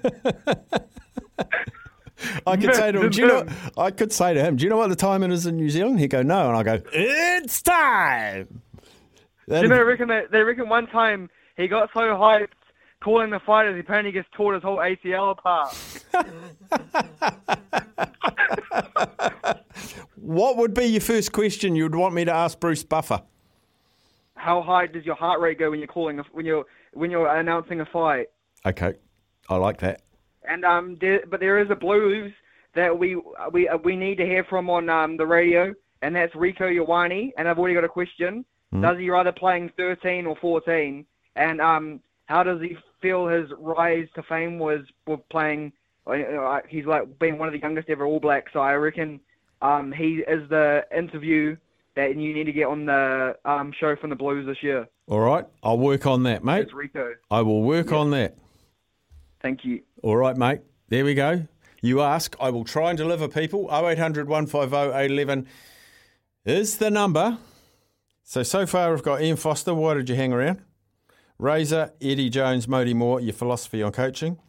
I 2.47 2.57
could 2.57 2.75
say 2.75 2.91
to 2.91 3.01
him, 3.01 3.09
do 3.09 3.21
you 3.21 3.27
know? 3.27 3.45
I 3.77 3.91
could 3.91 4.11
say 4.11 4.33
to 4.33 4.43
him, 4.43 4.55
do 4.55 4.63
you 4.63 4.69
know 4.69 4.77
what 4.77 4.89
the 4.89 4.95
time 4.95 5.23
it 5.23 5.31
is 5.31 5.45
in 5.45 5.57
New 5.57 5.69
Zealand? 5.69 5.99
He'd 5.99 6.09
go, 6.09 6.21
no, 6.21 6.49
and 6.49 6.57
I 6.57 6.63
go, 6.63 6.81
it's 6.91 7.61
time. 7.61 8.61
Do 9.47 9.55
you 9.55 9.67
know, 9.67 9.75
they 9.75 9.83
reckon, 9.83 10.07
that, 10.07 10.31
they 10.31 10.41
reckon 10.41 10.69
one 10.69 10.87
time 10.87 11.29
he 11.57 11.67
got 11.67 11.89
so 11.93 11.99
hyped 11.99 12.47
calling 13.03 13.29
the 13.29 13.39
fighters, 13.39 13.75
he 13.75 13.81
apparently 13.81 14.11
gets 14.11 14.27
tore 14.35 14.53
his 14.53 14.63
whole 14.63 14.77
ACL 14.77 15.31
apart. 15.31 15.75
what 20.15 20.57
would 20.57 20.73
be 20.73 20.85
your 20.85 21.01
first 21.01 21.33
question 21.33 21.75
you'd 21.75 21.93
want 21.93 22.15
me 22.15 22.25
to 22.25 22.31
ask 22.31 22.59
Bruce 22.59 22.83
Buffer? 22.83 23.21
How 24.35 24.61
high 24.61 24.87
does 24.87 25.05
your 25.05 25.15
heart 25.15 25.41
rate 25.41 25.59
go 25.59 25.69
when 25.69 25.79
you're 25.79 25.87
calling 25.87 26.19
a, 26.19 26.23
when 26.31 26.45
you're 26.45 26.65
when 26.93 27.11
you're 27.11 27.33
announcing 27.33 27.81
a 27.81 27.85
fight? 27.85 28.27
Okay, 28.65 28.93
I 29.49 29.55
like 29.55 29.79
that. 29.79 30.01
And 30.47 30.65
um, 30.65 30.97
there, 30.99 31.23
but 31.29 31.39
there 31.39 31.59
is 31.59 31.69
a 31.69 31.75
blues 31.75 32.33
that 32.75 32.97
we 32.97 33.21
we 33.51 33.69
we 33.83 33.95
need 33.95 34.17
to 34.17 34.25
hear 34.25 34.43
from 34.43 34.69
on 34.69 34.89
um, 34.89 35.17
the 35.17 35.25
radio, 35.25 35.73
and 36.01 36.15
that's 36.15 36.33
Rieko 36.33 36.61
Ioane. 36.61 37.31
And 37.37 37.47
I've 37.47 37.59
already 37.59 37.75
got 37.75 37.83
a 37.83 37.89
question. 37.89 38.45
Hmm. 38.71 38.81
Does 38.81 38.97
he 38.97 39.09
rather 39.09 39.31
playing 39.31 39.71
13 39.77 40.25
or 40.25 40.35
14? 40.37 41.05
And 41.35 41.61
um, 41.61 41.99
how 42.25 42.43
does 42.43 42.61
he 42.61 42.77
feel 43.01 43.27
his 43.27 43.49
rise 43.57 44.07
to 44.15 44.23
fame 44.23 44.59
was 44.59 44.81
with 45.07 45.27
playing? 45.29 45.73
uh, 46.07 46.59
He's 46.67 46.85
like 46.85 47.19
being 47.19 47.37
one 47.37 47.47
of 47.47 47.53
the 47.53 47.59
youngest 47.59 47.89
ever 47.89 48.05
All 48.05 48.19
Blacks. 48.19 48.51
So 48.53 48.59
I 48.59 48.73
reckon 48.73 49.19
um, 49.61 49.91
he 49.91 50.23
is 50.27 50.47
the 50.49 50.85
interview 50.95 51.55
that 51.95 52.15
you 52.15 52.33
need 52.33 52.45
to 52.45 52.51
get 52.51 52.67
on 52.67 52.85
the 52.85 53.37
um, 53.45 53.71
show 53.79 53.95
from 53.95 54.09
the 54.09 54.15
Blues 54.15 54.45
this 54.45 54.61
year. 54.63 54.87
All 55.07 55.19
right, 55.19 55.45
I'll 55.61 55.77
work 55.77 56.05
on 56.05 56.23
that, 56.23 56.43
mate. 56.43 56.61
It's 56.61 56.71
Rieko. 56.71 57.13
I 57.29 57.41
will 57.41 57.61
work 57.61 57.91
on 57.91 58.11
that. 58.11 58.35
Thank 59.41 59.65
you. 59.65 59.81
All 60.03 60.17
right, 60.17 60.35
mate. 60.35 60.59
There 60.89 61.05
we 61.05 61.13
go. 61.13 61.47
You 61.81 62.01
ask, 62.01 62.35
I 62.37 62.49
will 62.49 62.65
try 62.65 62.89
and 62.89 62.97
deliver 62.97 63.29
people. 63.29 63.69
0800 63.73 64.27
150 64.27 64.75
811 64.75 65.47
is 66.45 66.77
the 66.77 66.91
number. 66.91 67.37
So, 68.21 68.43
so 68.43 68.65
far 68.65 68.91
we've 68.91 69.01
got 69.01 69.21
Ian 69.21 69.37
Foster. 69.37 69.73
Why 69.73 69.93
did 69.93 70.09
you 70.09 70.15
hang 70.15 70.33
around? 70.33 70.59
Razor, 71.39 71.93
Eddie 72.01 72.29
Jones, 72.29 72.67
Modi 72.67 72.93
Maor, 72.93 73.23
your 73.23 73.31
philosophy 73.31 73.81
on 73.81 73.93
coaching. 73.93 74.39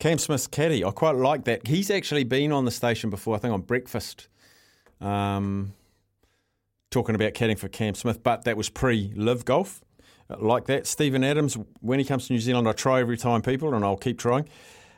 Cam 0.00 0.18
Smith's 0.18 0.48
caddy. 0.48 0.84
I 0.84 0.90
quite 0.90 1.14
like 1.14 1.44
that. 1.44 1.68
He's 1.68 1.92
actually 1.92 2.24
been 2.24 2.50
on 2.50 2.64
the 2.64 2.72
station 2.72 3.08
before, 3.08 3.36
I 3.36 3.38
think 3.38 3.54
on 3.54 3.60
breakfast, 3.60 4.26
um, 5.00 5.74
talking 6.90 7.14
about 7.14 7.34
caddying 7.34 7.58
for 7.58 7.68
Cam 7.68 7.94
Smith, 7.94 8.20
but 8.24 8.42
that 8.44 8.56
was 8.56 8.68
pre 8.68 9.12
live 9.14 9.44
golf. 9.44 9.80
Uh, 10.28 10.38
Like 10.40 10.66
that. 10.66 10.88
Steven 10.88 11.22
Adams, 11.22 11.56
when 11.80 12.00
he 12.00 12.04
comes 12.04 12.26
to 12.26 12.32
New 12.32 12.40
Zealand, 12.40 12.66
I 12.68 12.72
try 12.72 12.98
every 12.98 13.16
time, 13.16 13.42
people, 13.42 13.72
and 13.74 13.84
I'll 13.84 13.96
keep 13.96 14.18
trying. 14.18 14.48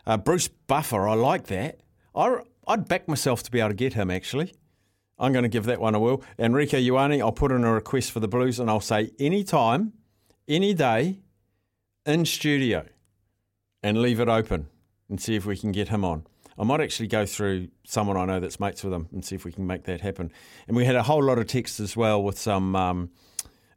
Uh, 0.06 0.16
Bruce 0.16 0.48
Buffer, 0.48 1.08
I 1.08 1.14
like 1.14 1.46
that. 1.46 1.80
I, 2.14 2.38
I'd 2.66 2.88
back 2.88 3.08
myself 3.08 3.42
to 3.44 3.50
be 3.50 3.60
able 3.60 3.70
to 3.70 3.74
get 3.74 3.94
him, 3.94 4.10
actually. 4.10 4.54
I'm 5.18 5.32
going 5.32 5.44
to 5.44 5.48
give 5.48 5.64
that 5.64 5.80
one 5.80 5.94
a 5.94 6.00
whirl. 6.00 6.22
Enrique 6.38 6.82
Ioane, 6.82 7.20
I'll 7.20 7.32
put 7.32 7.50
in 7.50 7.64
a 7.64 7.72
request 7.72 8.12
for 8.12 8.20
the 8.20 8.28
Blues 8.28 8.60
and 8.60 8.68
I'll 8.68 8.80
say 8.80 9.10
any 9.18 9.44
time, 9.44 9.94
any 10.46 10.74
day, 10.74 11.20
in 12.04 12.24
studio 12.24 12.86
and 13.82 14.00
leave 14.00 14.20
it 14.20 14.28
open 14.28 14.68
and 15.08 15.20
see 15.20 15.34
if 15.34 15.46
we 15.46 15.56
can 15.56 15.72
get 15.72 15.88
him 15.88 16.04
on. 16.04 16.26
I 16.58 16.64
might 16.64 16.80
actually 16.80 17.08
go 17.08 17.26
through 17.26 17.68
someone 17.84 18.16
I 18.16 18.24
know 18.24 18.40
that's 18.40 18.58
mates 18.60 18.82
with 18.82 18.92
him 18.92 19.08
and 19.12 19.24
see 19.24 19.34
if 19.34 19.44
we 19.44 19.52
can 19.52 19.66
make 19.66 19.84
that 19.84 20.00
happen. 20.00 20.32
And 20.66 20.76
we 20.76 20.84
had 20.84 20.96
a 20.96 21.02
whole 21.02 21.22
lot 21.22 21.38
of 21.38 21.46
texts 21.46 21.80
as 21.80 21.96
well 21.96 22.22
with 22.22 22.38
some 22.38 22.74
um, 22.74 23.10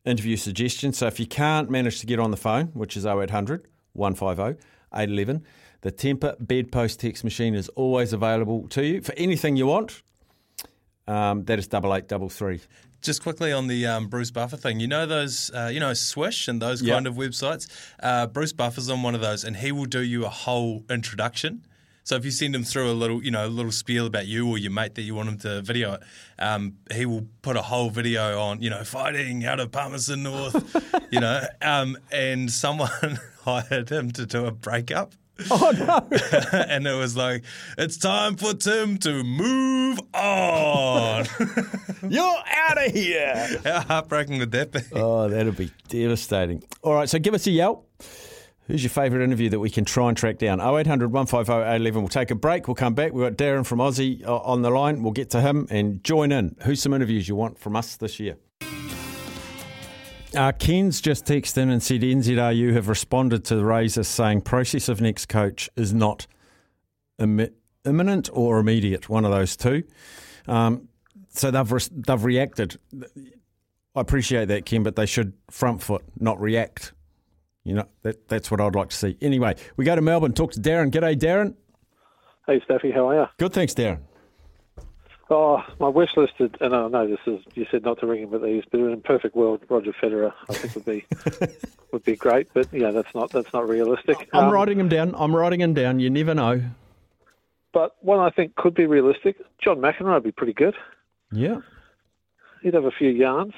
interview 0.05 0.37
suggestions. 0.37 0.97
So 0.97 1.07
if 1.07 1.19
you 1.19 1.25
can't 1.25 1.69
manage 1.69 1.99
to 1.99 2.05
get 2.05 2.19
on 2.19 2.31
the 2.31 2.37
phone, 2.37 2.67
which 2.67 2.95
is 2.95 3.05
0800 3.05 3.67
150 3.93 4.63
811, 4.93 5.45
the 5.81 5.91
Temper 5.91 6.35
Bedpost 6.39 6.99
text 6.99 7.23
machine 7.23 7.55
is 7.55 7.69
always 7.69 8.13
available 8.13 8.67
to 8.69 8.85
you 8.85 9.01
for 9.01 9.13
anything 9.17 9.55
you 9.55 9.67
want. 9.67 10.01
Um, 11.07 11.43
that 11.45 11.57
is 11.57 11.67
double 11.67 11.95
eight 11.95 12.07
double 12.07 12.29
three. 12.29 12.61
Just 13.01 13.23
quickly 13.23 13.53
on 13.53 13.67
the 13.67 13.85
um, 13.87 14.07
Bruce 14.09 14.29
Buffer 14.29 14.57
thing, 14.57 14.79
you 14.81 14.87
know 14.87 15.05
those, 15.05 15.49
uh, 15.55 15.69
you 15.71 15.79
know 15.79 15.93
Swish 15.93 16.47
and 16.49 16.61
those 16.61 16.81
Yeah. 16.81 16.95
kind 16.95 17.07
of 17.07 17.15
websites. 17.15 17.67
Uh, 18.03 18.27
Bruce 18.27 18.51
Buffer's 18.53 18.89
on 18.89 19.01
one 19.03 19.15
of 19.15 19.21
those, 19.21 19.43
and 19.45 19.55
he 19.57 19.71
will 19.71 19.85
do 19.85 20.01
you 20.01 20.25
a 20.25 20.29
whole 20.29 20.83
introduction. 20.89 21.65
So 22.03 22.15
if 22.15 22.25
you 22.25 22.31
send 22.31 22.55
him 22.55 22.63
through 22.63 22.91
a 22.91 22.93
little, 22.93 23.23
you 23.23 23.29
know, 23.31 23.45
a 23.45 23.47
little 23.47 23.71
spiel 23.71 24.05
about 24.07 24.25
you 24.27 24.47
or 24.49 24.57
your 24.57 24.71
mate 24.71 24.95
that 24.95 25.03
you 25.03 25.13
want 25.15 25.29
him 25.29 25.37
to 25.39 25.61
video 25.61 25.93
it, 25.93 26.01
um, 26.39 26.75
he 26.91 27.05
will 27.05 27.27
put 27.43 27.55
a 27.55 27.61
whole 27.61 27.89
video 27.91 28.39
on, 28.39 28.61
you 28.61 28.69
know, 28.69 28.83
fighting 28.83 29.45
out 29.45 29.59
of 29.59 29.71
Palmerston 29.71 30.23
North, 30.23 30.75
you 31.11 31.19
know, 31.19 31.41
um, 31.61 31.97
and 32.11 32.51
someone 32.51 32.89
hired 33.43 33.89
him 33.91 34.11
to 34.11 34.25
do 34.25 34.45
a 34.45 34.51
breakup. 34.51 35.13
Oh 35.51 35.71
no! 35.71 36.07
and 36.51 36.85
it 36.85 36.93
was 36.93 37.15
like, 37.15 37.43
it's 37.77 37.97
time 37.97 38.35
for 38.35 38.53
Tim 38.53 38.97
to 38.99 39.23
move 39.23 39.99
on. 40.13 41.25
You're 42.09 42.37
out 42.45 42.85
of 42.85 42.91
here. 42.91 43.61
How 43.63 43.81
heartbreaking 43.81 44.39
would 44.39 44.51
that 44.51 44.71
be? 44.71 44.79
Oh, 44.93 45.29
that'd 45.29 45.55
be 45.55 45.71
devastating. 45.87 46.63
All 46.83 46.93
right, 46.93 47.09
so 47.09 47.19
give 47.19 47.33
us 47.33 47.47
a 47.47 47.51
yelp. 47.51 47.89
Who's 48.67 48.83
your 48.83 48.91
favourite 48.91 49.23
interview 49.23 49.49
that 49.49 49.59
we 49.59 49.71
can 49.71 49.83
try 49.85 50.09
and 50.09 50.17
track 50.17 50.37
down? 50.37 50.59
0800 50.61 51.11
150 51.11 51.51
811. 51.51 52.01
We'll 52.01 52.09
take 52.09 52.29
a 52.29 52.35
break. 52.35 52.67
We'll 52.67 52.75
come 52.75 52.93
back. 52.93 53.13
We've 53.13 53.25
got 53.25 53.37
Darren 53.37 53.65
from 53.65 53.79
Aussie 53.79 54.23
uh, 54.23 54.37
on 54.37 54.61
the 54.61 54.69
line. 54.69 55.01
We'll 55.01 55.13
get 55.13 55.31
to 55.31 55.41
him 55.41 55.67
and 55.71 56.03
join 56.03 56.31
in. 56.31 56.55
Who's 56.61 56.79
some 56.81 56.93
interviews 56.93 57.27
you 57.27 57.35
want 57.35 57.57
from 57.57 57.75
us 57.75 57.95
this 57.95 58.19
year? 58.19 58.37
Uh, 60.35 60.51
Ken's 60.51 61.01
just 61.01 61.25
texted 61.25 61.57
in 61.57 61.69
and 61.69 61.81
said 61.81 62.01
NZRU 62.01 62.73
have 62.73 62.87
responded 62.87 63.43
to 63.45 63.55
the 63.55 63.65
Razor 63.65 64.03
saying 64.03 64.41
process 64.41 64.87
of 64.87 65.01
next 65.01 65.27
coach 65.27 65.69
is 65.75 65.93
not 65.93 66.27
immi- 67.19 67.51
imminent 67.83 68.29
or 68.31 68.59
immediate, 68.59 69.09
one 69.09 69.25
of 69.25 69.31
those 69.31 69.57
two. 69.57 69.83
Um, 70.47 70.87
so 71.29 71.49
they've 71.49 71.71
re- 71.71 71.81
they've 71.91 72.23
reacted. 72.23 72.77
I 73.95 74.01
appreciate 74.01 74.49
that, 74.49 74.65
Ken, 74.65 74.83
but 74.83 74.95
they 74.95 75.07
should 75.07 75.33
front 75.49 75.81
foot, 75.81 76.03
not 76.19 76.39
react. 76.39 76.93
You 77.63 77.75
know, 77.75 77.85
that, 78.03 78.27
that's 78.27 78.49
what 78.51 78.61
I'd 78.61 78.75
like 78.75 78.89
to 78.89 78.95
see. 78.95 79.17
Anyway, 79.21 79.55
we 79.77 79.85
go 79.85 79.95
to 79.95 80.01
Melbourne, 80.01 80.33
talk 80.33 80.51
to 80.53 80.59
Darren. 80.59 80.91
G'day, 80.91 81.15
Darren. 81.15 81.55
Hey, 82.47 82.61
Staffy, 82.65 82.91
how 82.91 83.09
are 83.09 83.21
you? 83.21 83.25
Good, 83.37 83.53
thanks, 83.53 83.73
Darren. 83.73 83.99
Oh, 85.31 85.63
my 85.79 85.87
wish 85.89 86.17
list, 86.17 86.33
is- 86.39 86.49
and 86.59 86.75
I 86.75 86.87
know 86.87 87.07
this 87.07 87.19
is 87.27 87.39
you 87.53 87.65
said 87.69 87.83
not 87.83 87.99
to 87.99 88.07
ring 88.07 88.23
him 88.23 88.31
with 88.31 88.41
these, 88.43 88.63
but 88.71 88.79
in 88.79 88.91
a 88.93 88.97
perfect 88.97 89.35
world, 89.35 89.61
Roger 89.69 89.93
Federer, 89.93 90.33
I 90.49 90.53
think 90.53 90.75
would 90.75 90.85
be 90.85 91.05
would 91.91 92.03
be 92.03 92.15
great. 92.15 92.47
But 92.53 92.67
yeah, 92.73 92.91
that's 92.91 93.13
not 93.13 93.29
that's 93.31 93.53
not 93.53 93.67
realistic. 93.69 94.27
I'm 94.33 94.45
Um, 94.45 94.51
writing 94.53 94.79
him 94.79 94.89
down. 94.89 95.13
I'm 95.17 95.35
writing 95.35 95.61
him 95.61 95.73
down. 95.75 95.99
You 95.99 96.09
never 96.09 96.33
know. 96.33 96.61
But 97.71 97.95
one 98.01 98.19
I 98.19 98.31
think 98.31 98.55
could 98.55 98.73
be 98.73 98.87
realistic. 98.87 99.37
John 99.63 99.77
McEnroe 99.77 100.15
would 100.15 100.23
be 100.23 100.31
pretty 100.31 100.53
good. 100.53 100.75
Yeah. 101.31 101.57
He'd 102.63 102.73
have 102.73 102.85
a 102.85 102.91
few 102.91 103.09
yarns. 103.11 103.53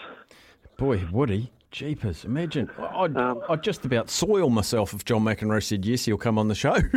Boy, 0.78 1.02
would 1.12 1.30
he? 1.30 1.52
Jeepers. 1.72 2.26
Imagine. 2.26 2.70
I'd, 2.78 3.16
Um, 3.16 3.42
I'd 3.48 3.64
just 3.64 3.86
about 3.86 4.10
soil 4.10 4.50
myself 4.50 4.94
if 4.94 5.06
John 5.06 5.22
McEnroe 5.24 5.64
said 5.64 5.86
yes, 5.86 6.04
he'll 6.04 6.18
come 6.18 6.38
on 6.38 6.50
the 6.50 6.56
show. 6.56 6.76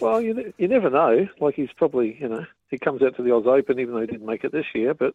Well, 0.00 0.20
you 0.20 0.52
you 0.58 0.68
never 0.68 0.90
know. 0.90 1.28
Like 1.40 1.54
he's 1.56 1.70
probably 1.76 2.16
you 2.20 2.28
know 2.28 2.46
he 2.70 2.78
comes 2.78 3.02
out 3.02 3.16
to 3.16 3.22
the 3.22 3.34
Oz 3.34 3.46
Open 3.46 3.78
even 3.78 3.94
though 3.94 4.00
he 4.00 4.06
didn't 4.06 4.26
make 4.26 4.44
it 4.44 4.52
this 4.52 4.66
year. 4.74 4.94
But 4.94 5.14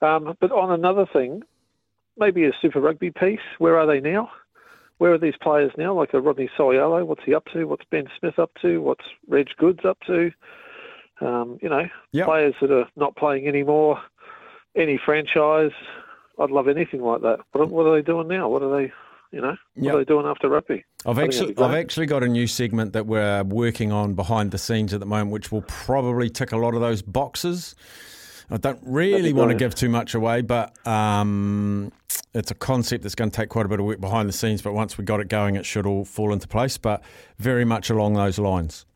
um, 0.00 0.36
but 0.40 0.52
on 0.52 0.72
another 0.72 1.06
thing, 1.12 1.42
maybe 2.18 2.44
a 2.44 2.52
Super 2.60 2.80
Rugby 2.80 3.10
piece. 3.10 3.40
Where 3.58 3.78
are 3.78 3.86
they 3.86 4.00
now? 4.00 4.30
Where 4.98 5.12
are 5.12 5.18
these 5.18 5.36
players 5.42 5.72
now? 5.76 5.94
Like 5.94 6.14
a 6.14 6.20
Rodney 6.20 6.48
So'oialo, 6.56 7.06
what's 7.06 7.24
he 7.24 7.34
up 7.34 7.44
to? 7.52 7.64
What's 7.66 7.84
Ben 7.90 8.08
Smith 8.18 8.38
up 8.38 8.50
to? 8.62 8.80
What's 8.80 9.04
Reg 9.28 9.48
Goodes 9.58 9.84
up 9.84 9.98
to? 10.06 10.30
Um, 11.20 11.58
you 11.62 11.68
know, 11.68 11.86
Yep. 12.12 12.26
players 12.26 12.54
that 12.60 12.70
are 12.70 12.88
not 12.96 13.16
playing 13.16 13.46
anymore. 13.46 14.00
Any 14.74 14.98
franchise, 15.02 15.72
I'd 16.38 16.50
love 16.50 16.68
anything 16.68 17.00
like 17.02 17.22
that. 17.22 17.40
What, 17.52 17.70
what 17.70 17.86
are 17.86 17.94
they 17.94 18.02
doing 18.02 18.28
now? 18.28 18.48
What 18.48 18.62
are 18.62 18.74
they? 18.76 18.92
You 19.32 19.40
know, 19.40 19.56
what 19.74 19.84
Yep. 19.84 19.94
are 19.94 19.98
they 19.98 20.04
doing 20.04 20.26
after 20.26 20.48
rugby? 20.48 20.84
I've 21.04 21.18
actually, 21.18 21.56
I've 21.58 21.74
actually 21.74 22.06
got 22.06 22.22
a 22.22 22.28
new 22.28 22.46
segment 22.46 22.92
that 22.92 23.06
we're 23.06 23.42
working 23.44 23.92
on 23.92 24.14
behind 24.14 24.50
the 24.52 24.58
scenes 24.58 24.94
at 24.94 25.00
the 25.00 25.06
moment, 25.06 25.30
which 25.30 25.50
will 25.52 25.62
probably 25.62 26.30
tick 26.30 26.52
a 26.52 26.56
lot 26.56 26.74
of 26.74 26.80
those 26.80 27.02
boxes. 27.02 27.74
I 28.48 28.58
don't 28.58 28.78
really 28.84 29.32
want 29.32 29.50
to 29.50 29.56
give 29.56 29.74
too 29.74 29.88
much 29.88 30.14
away, 30.14 30.40
but 30.42 30.86
um, 30.86 31.90
it's 32.32 32.52
a 32.52 32.54
concept 32.54 33.02
that's 33.02 33.16
going 33.16 33.30
to 33.30 33.36
take 33.36 33.48
quite 33.48 33.66
a 33.66 33.68
bit 33.68 33.80
of 33.80 33.86
work 33.86 34.00
behind 34.00 34.28
the 34.28 34.32
scenes. 34.32 34.62
But 34.62 34.72
once 34.72 34.96
we 34.96 35.04
got 35.04 35.18
it 35.18 35.28
going, 35.28 35.56
it 35.56 35.66
should 35.66 35.84
all 35.84 36.04
fall 36.04 36.32
into 36.32 36.46
place. 36.46 36.78
But 36.78 37.02
very 37.38 37.64
much 37.64 37.90
along 37.90 38.14
those 38.14 38.38
lines. 38.38 38.86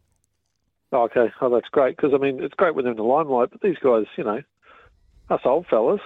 Oh, 0.92 1.02
okay. 1.02 1.32
Oh, 1.40 1.50
that's 1.50 1.68
great. 1.68 1.96
Because, 1.96 2.12
I 2.14 2.18
mean, 2.18 2.40
it's 2.42 2.54
great 2.54 2.75
when 2.76 2.84
they're 2.84 2.92
in 2.92 2.96
the 2.96 3.02
limelight, 3.02 3.50
but 3.50 3.60
these 3.60 3.78
guys, 3.82 4.04
you 4.16 4.25
know, 4.25 4.40
us 5.30 5.40
old 5.44 5.66
fellas, 5.66 6.00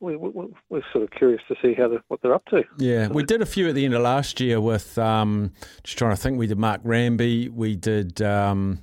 we, 0.00 0.16
we, 0.16 0.30
we're 0.68 0.82
sort 0.92 1.04
of 1.04 1.10
curious 1.10 1.40
to 1.48 1.54
see 1.62 1.74
how 1.74 1.90
what 2.08 2.20
they're 2.22 2.34
up 2.34 2.44
to. 2.46 2.64
Yeah, 2.78 3.08
we 3.08 3.22
did 3.22 3.42
a 3.42 3.46
few 3.46 3.68
at 3.68 3.74
the 3.74 3.84
end 3.84 3.94
of 3.94 4.02
last 4.02 4.40
year 4.40 4.60
with 4.60 4.98
um, 4.98 5.52
just 5.82 5.98
trying 5.98 6.14
to 6.14 6.20
think. 6.20 6.38
We 6.38 6.46
did 6.46 6.58
Mark 6.58 6.82
Ramby. 6.82 7.50
We 7.50 7.76
did, 7.76 8.20
um, 8.22 8.80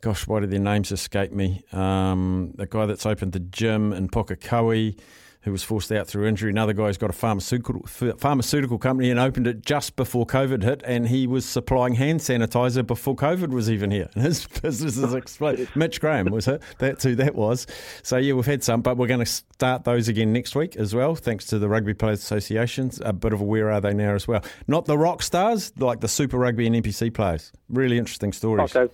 gosh, 0.00 0.26
why 0.26 0.40
did 0.40 0.50
their 0.50 0.60
names 0.60 0.92
escape 0.92 1.32
me? 1.32 1.64
Um, 1.72 2.52
the 2.56 2.66
guy 2.66 2.86
that's 2.86 3.06
opened 3.06 3.32
the 3.32 3.40
gym 3.40 3.92
in 3.92 4.08
Pukekohe. 4.08 4.98
Who 5.42 5.52
was 5.52 5.62
forced 5.62 5.90
out 5.90 6.06
through 6.06 6.26
injury. 6.26 6.50
Another 6.50 6.72
guy's 6.72 6.96
got 6.96 7.10
a 7.10 7.12
pharmaceutical 7.12 7.82
pharmaceutical 8.18 8.78
company 8.78 9.10
and 9.10 9.18
opened 9.18 9.46
it 9.46 9.64
just 9.64 9.96
before 9.96 10.24
COVID 10.24 10.62
hit, 10.62 10.82
and 10.84 11.08
he 11.08 11.26
was 11.26 11.44
supplying 11.44 11.94
hand 11.94 12.20
sanitizer 12.20 12.86
before 12.86 13.16
COVID 13.16 13.48
was 13.48 13.70
even 13.70 13.90
here. 13.90 14.08
And 14.14 14.24
his 14.24 14.46
business 14.46 14.96
is 14.96 15.14
exploded. 15.14 15.68
Mitch 15.74 16.00
Graham 16.00 16.26
was 16.26 16.46
it? 16.46 16.62
That's 16.78 17.02
who 17.02 17.14
that 17.16 17.34
was. 17.34 17.66
So 18.02 18.16
yeah, 18.16 18.34
we've 18.34 18.46
had 18.46 18.62
some, 18.62 18.82
but 18.82 18.96
we're 18.96 19.08
going 19.08 19.20
to 19.20 19.26
start 19.26 19.84
those 19.84 20.08
again 20.08 20.32
next 20.32 20.54
week 20.54 20.76
as 20.76 20.94
well, 20.94 21.14
thanks 21.14 21.46
to 21.46 21.58
the 21.58 21.68
Rugby 21.68 21.94
Players 21.94 22.20
Associations. 22.20 23.00
A 23.04 23.12
bit 23.12 23.32
of 23.32 23.40
a 23.40 23.44
where 23.44 23.70
are 23.70 23.80
they 23.80 23.94
now 23.94 24.14
as 24.14 24.28
well? 24.28 24.44
Not 24.68 24.84
the 24.84 24.96
rock 24.96 25.22
stars, 25.22 25.72
like 25.78 26.00
the 26.00 26.08
Super 26.08 26.38
Rugby 26.38 26.66
and 26.66 26.76
NPC 26.76 27.12
players. 27.12 27.52
Really 27.68 27.98
interesting 27.98 28.32
stories. 28.32 28.74
Okay. 28.76 28.92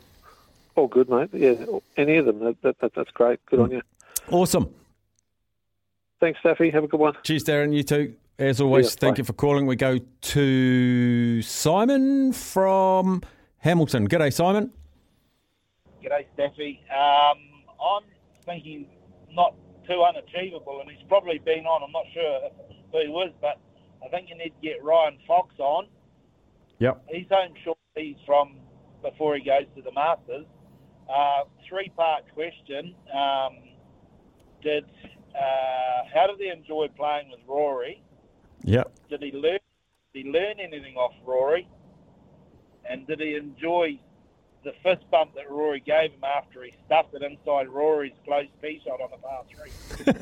All 0.76 0.86
good, 0.86 1.10
mate. 1.10 1.30
Yeah, 1.32 1.54
any 1.96 2.16
of 2.16 2.26
them. 2.26 2.38
That, 2.38 2.62
that, 2.62 2.78
that, 2.78 2.94
that's 2.94 3.10
great. 3.10 3.44
Good 3.46 3.60
on 3.60 3.66
hmm. 3.66 3.74
you. 3.74 3.82
Awesome. 4.30 4.72
Thanks, 6.20 6.40
Staffy. 6.40 6.70
Have 6.70 6.84
a 6.84 6.88
good 6.88 7.00
one. 7.00 7.14
Cheers, 7.22 7.44
Darren. 7.44 7.74
You 7.74 7.82
too. 7.82 8.14
As 8.38 8.60
always, 8.60 8.86
Yeah, 8.86 9.00
thank 9.00 9.16
bye. 9.16 9.18
you 9.20 9.24
for 9.24 9.32
calling. 9.32 9.66
We 9.66 9.76
go 9.76 9.98
to 9.98 11.42
Simon 11.42 12.32
from 12.32 13.22
Hamilton. 13.58 14.08
G'day, 14.08 14.32
Simon. 14.32 14.72
G'day, 16.02 16.24
Steffi. 16.36 16.78
Um, 16.90 17.38
I'm 17.80 18.02
thinking 18.44 18.86
not 19.32 19.54
too 19.86 20.02
unachievable, 20.02 20.80
and 20.80 20.90
he's 20.90 21.04
probably 21.08 21.38
been 21.38 21.66
on. 21.66 21.82
I'm 21.82 21.92
not 21.92 22.04
sure 22.12 22.50
who 22.92 23.00
he 23.00 23.08
was, 23.08 23.32
but 23.40 23.58
I 24.04 24.08
think 24.08 24.28
you 24.28 24.36
need 24.36 24.50
to 24.50 24.60
get 24.62 24.82
Ryan 24.84 25.18
Fox 25.26 25.54
on. 25.58 25.86
Yep. 26.78 27.04
He's 27.10 27.26
home 27.30 27.54
shortly 27.64 28.16
from 28.24 28.56
before 29.02 29.36
he 29.36 29.42
goes 29.44 29.66
to 29.76 29.82
the 29.82 29.92
Masters. 29.92 30.46
Uh, 31.12 31.44
three-part 31.68 32.22
question: 32.34 32.94
um, 33.12 33.56
Did 34.62 34.84
uh, 35.34 36.04
how 36.12 36.26
did 36.26 36.38
he 36.38 36.48
enjoy 36.48 36.88
playing 36.96 37.30
with 37.30 37.40
Rory? 37.46 38.02
Yep. 38.64 38.90
Did 39.10 39.22
he 39.22 39.32
learn? 39.32 39.58
Did 40.14 40.24
he 40.24 40.30
learn 40.30 40.58
anything 40.58 40.96
off 40.96 41.12
Rory? 41.24 41.68
And 42.88 43.06
did 43.06 43.20
he 43.20 43.36
enjoy 43.36 43.98
the 44.64 44.72
fist 44.82 45.04
bump 45.10 45.34
that 45.34 45.50
Rory 45.50 45.80
gave 45.80 46.12
him 46.12 46.24
after 46.24 46.64
he 46.64 46.72
stuffed 46.86 47.14
it 47.14 47.22
inside 47.22 47.68
Rory's 47.68 48.14
close 48.24 48.46
tee 48.62 48.80
shot 48.84 49.00
on 49.00 49.10
the 49.10 49.18
par 49.18 49.44
three? 49.48 50.12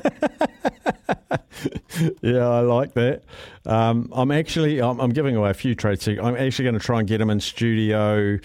Yeah, 2.21 2.47
I 2.47 2.59
like 2.59 2.93
that. 2.93 3.23
Um, 3.65 4.09
I'm 4.11 4.31
actually 4.31 4.81
I'm, 4.81 4.99
I'm 4.99 5.11
giving 5.11 5.35
away 5.35 5.49
a 5.49 5.55
few 5.55 5.73
trade 5.73 5.99
secrets. 5.99 6.25
I'm 6.25 6.35
actually 6.35 6.63
going 6.63 6.77
to 6.77 6.85
try 6.85 6.99
and 6.99 7.07
get 7.07 7.19
him 7.19 7.29
in 7.29 7.39
studio 7.39 8.37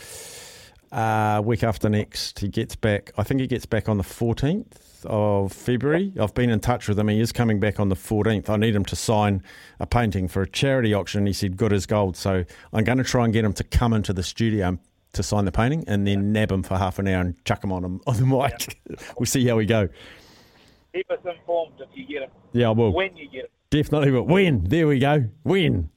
uh, 0.90 1.42
week 1.44 1.62
after 1.62 1.90
next. 1.90 2.38
He 2.38 2.48
gets 2.48 2.76
back. 2.76 3.12
I 3.18 3.22
think 3.22 3.40
he 3.40 3.46
gets 3.46 3.66
back 3.66 3.88
on 3.88 3.98
the 3.98 4.04
14th 4.04 4.91
of 5.06 5.52
February. 5.52 6.12
I've 6.20 6.34
been 6.34 6.50
in 6.50 6.60
touch 6.60 6.88
with 6.88 6.98
him. 6.98 7.08
He 7.08 7.20
is 7.20 7.32
coming 7.32 7.60
back 7.60 7.80
on 7.80 7.88
the 7.88 7.94
14th. 7.96 8.48
I 8.48 8.56
need 8.56 8.74
him 8.74 8.84
to 8.86 8.96
sign 8.96 9.42
a 9.80 9.86
painting 9.86 10.28
for 10.28 10.42
a 10.42 10.48
charity 10.48 10.94
auction. 10.94 11.26
He 11.26 11.32
said 11.32 11.56
good 11.56 11.72
as 11.72 11.86
gold. 11.86 12.16
So 12.16 12.44
I'm 12.72 12.84
going 12.84 12.98
to 12.98 13.04
try 13.04 13.24
and 13.24 13.32
get 13.32 13.44
him 13.44 13.52
to 13.54 13.64
come 13.64 13.92
into 13.92 14.12
the 14.12 14.22
studio 14.22 14.78
to 15.12 15.22
sign 15.22 15.44
the 15.44 15.52
painting 15.52 15.84
and 15.86 16.06
then 16.06 16.32
nab 16.32 16.50
him 16.50 16.62
for 16.62 16.78
half 16.78 16.98
an 16.98 17.06
hour 17.08 17.20
and 17.20 17.44
chuck 17.44 17.62
him 17.62 17.72
on 17.72 17.84
him 17.84 18.00
on 18.06 18.16
the 18.16 18.26
mic. 18.26 18.80
we'll 19.18 19.26
see 19.26 19.46
how 19.46 19.56
we 19.56 19.66
go. 19.66 19.88
Keep 20.94 21.10
us 21.10 21.18
informed 21.24 21.74
if 21.80 21.88
you 21.94 22.06
get 22.06 22.22
him. 22.22 22.30
Yeah, 22.52 22.68
I 22.68 22.72
will. 22.72 22.92
When 22.92 23.16
you 23.16 23.28
get 23.28 23.44
him. 23.44 23.50
Definitely 23.70 24.10
will. 24.10 24.26
Win. 24.26 24.64
There 24.64 24.86
we 24.86 24.98
go. 24.98 25.24
Win. 25.44 25.88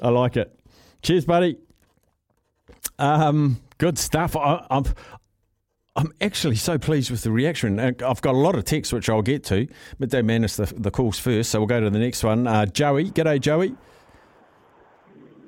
I 0.00 0.08
like 0.08 0.36
it. 0.36 0.58
Cheers, 1.02 1.24
buddy. 1.24 1.58
Um, 2.98 3.60
good 3.78 3.98
stuff. 3.98 4.36
I, 4.36 4.82
I'm, 5.96 6.12
actually 6.20 6.56
so 6.56 6.76
pleased 6.76 7.10
with 7.10 7.22
the 7.22 7.30
reaction. 7.30 7.78
Uh, 7.78 7.92
I've 8.04 8.20
got 8.20 8.34
a 8.34 8.38
lot 8.38 8.56
of 8.56 8.64
texts 8.64 8.92
which 8.92 9.08
I'll 9.08 9.22
get 9.22 9.44
to, 9.44 9.68
but 9.98 10.10
they 10.10 10.22
manage 10.22 10.54
the, 10.54 10.66
the 10.76 10.90
calls 10.90 11.18
first, 11.18 11.50
so 11.50 11.60
we'll 11.60 11.68
go 11.68 11.80
to 11.80 11.90
the 11.90 11.98
next 11.98 12.24
one. 12.24 12.46
Uh, 12.46 12.66
Joey, 12.66 13.10
g'day, 13.10 13.40
Joey. 13.40 13.76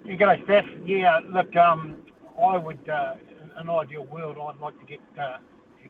You 0.05 0.17
go, 0.17 0.37
Steph. 0.45 0.67
Yeah, 0.85 1.19
look, 1.29 1.55
um, 1.57 1.97
I 2.41 2.57
would, 2.57 2.89
uh, 2.89 3.15
in 3.43 3.51
an 3.57 3.71
ideal 3.71 4.05
world, 4.05 4.37
I'd 4.41 4.61
like 4.61 4.79
to 4.79 4.87
get 4.87 5.01
uh, 5.19 5.39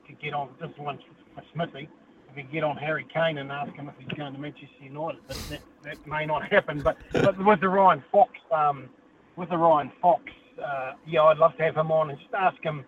to 0.07 0.13
get 0.15 0.33
on 0.33 0.49
this 0.61 0.71
one 0.77 0.99
for 1.35 1.43
Smithy. 1.53 1.89
If 2.31 2.37
could 2.37 2.53
get 2.53 2.65
on 2.65 2.77
Harry 2.77 3.07
Kane 3.13 3.39
and 3.39 3.51
ask 3.51 3.73
him 3.75 3.89
if 3.89 3.95
he's 3.99 4.17
going 4.17 4.33
to 4.33 4.39
Manchester 4.39 4.69
United, 4.81 5.21
but 5.27 5.37
that, 5.51 5.61
that 5.83 6.07
may 6.07 6.27
not 6.27 6.51
happen. 6.51 6.81
But, 6.81 6.99
but 7.13 7.43
with 7.45 7.61
the 7.61 7.69
Ryan 7.69 8.03
Fox, 8.13 8.33
um, 8.53 8.89
with 9.37 9.51
the 9.51 9.57
Ryan 9.57 9.91
Fox, 10.01 10.23
uh, 10.63 10.93
yeah, 11.07 11.23
I'd 11.25 11.39
love 11.39 11.57
to 11.57 11.63
have 11.63 11.77
him 11.77 11.91
on 11.91 12.11
and 12.11 12.19
just 12.19 12.33
ask 12.35 12.63
him 12.63 12.85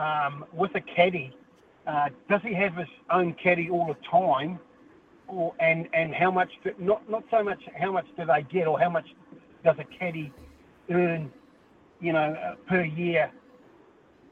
um, 0.00 0.44
with 0.52 0.74
a 0.74 0.80
caddy. 0.80 1.32
Uh, 1.86 2.08
does 2.28 2.40
he 2.42 2.54
have 2.54 2.74
his 2.76 2.88
own 3.10 3.34
caddy 3.42 3.68
all 3.70 3.86
the 3.86 3.96
time, 4.10 4.58
or 5.28 5.54
and 5.60 5.88
and 5.92 6.14
how 6.14 6.30
much? 6.30 6.50
Do, 6.64 6.70
not 6.78 7.08
not 7.08 7.24
so 7.30 7.42
much 7.42 7.60
how 7.78 7.92
much 7.92 8.06
do 8.16 8.24
they 8.24 8.42
get, 8.50 8.66
or 8.66 8.78
how 8.78 8.88
much 8.88 9.06
does 9.64 9.76
a 9.78 9.84
caddy 9.98 10.32
earn, 10.90 11.30
you 12.00 12.12
know, 12.12 12.34
uh, 12.34 12.54
per 12.68 12.82
year, 12.82 13.30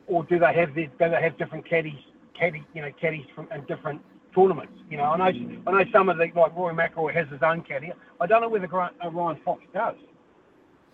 or 0.06 0.24
do 0.24 0.38
they 0.38 0.52
have 0.54 0.74
the, 0.74 0.86
do 0.86 1.10
they 1.10 1.22
have 1.22 1.36
different 1.38 1.68
caddies, 1.68 2.00
caddy, 2.38 2.64
you 2.74 2.82
know, 2.82 2.90
caddies 3.00 3.26
from 3.34 3.48
in 3.54 3.64
different 3.66 4.00
tournaments? 4.34 4.72
You 4.90 4.98
know, 4.98 5.04
I 5.04 5.16
know 5.16 5.60
I 5.66 5.70
know 5.70 5.90
some 5.92 6.08
of 6.08 6.18
the 6.18 6.24
like 6.34 6.56
Roy 6.56 6.72
McIlroy 6.72 7.14
has 7.14 7.28
his 7.28 7.42
own 7.42 7.62
caddy. 7.62 7.92
I 8.20 8.26
don't 8.26 8.42
know 8.42 8.48
whether 8.48 8.66
Grant, 8.66 8.94
uh, 9.04 9.10
Ryan 9.10 9.40
Fox 9.44 9.62
does, 9.74 9.96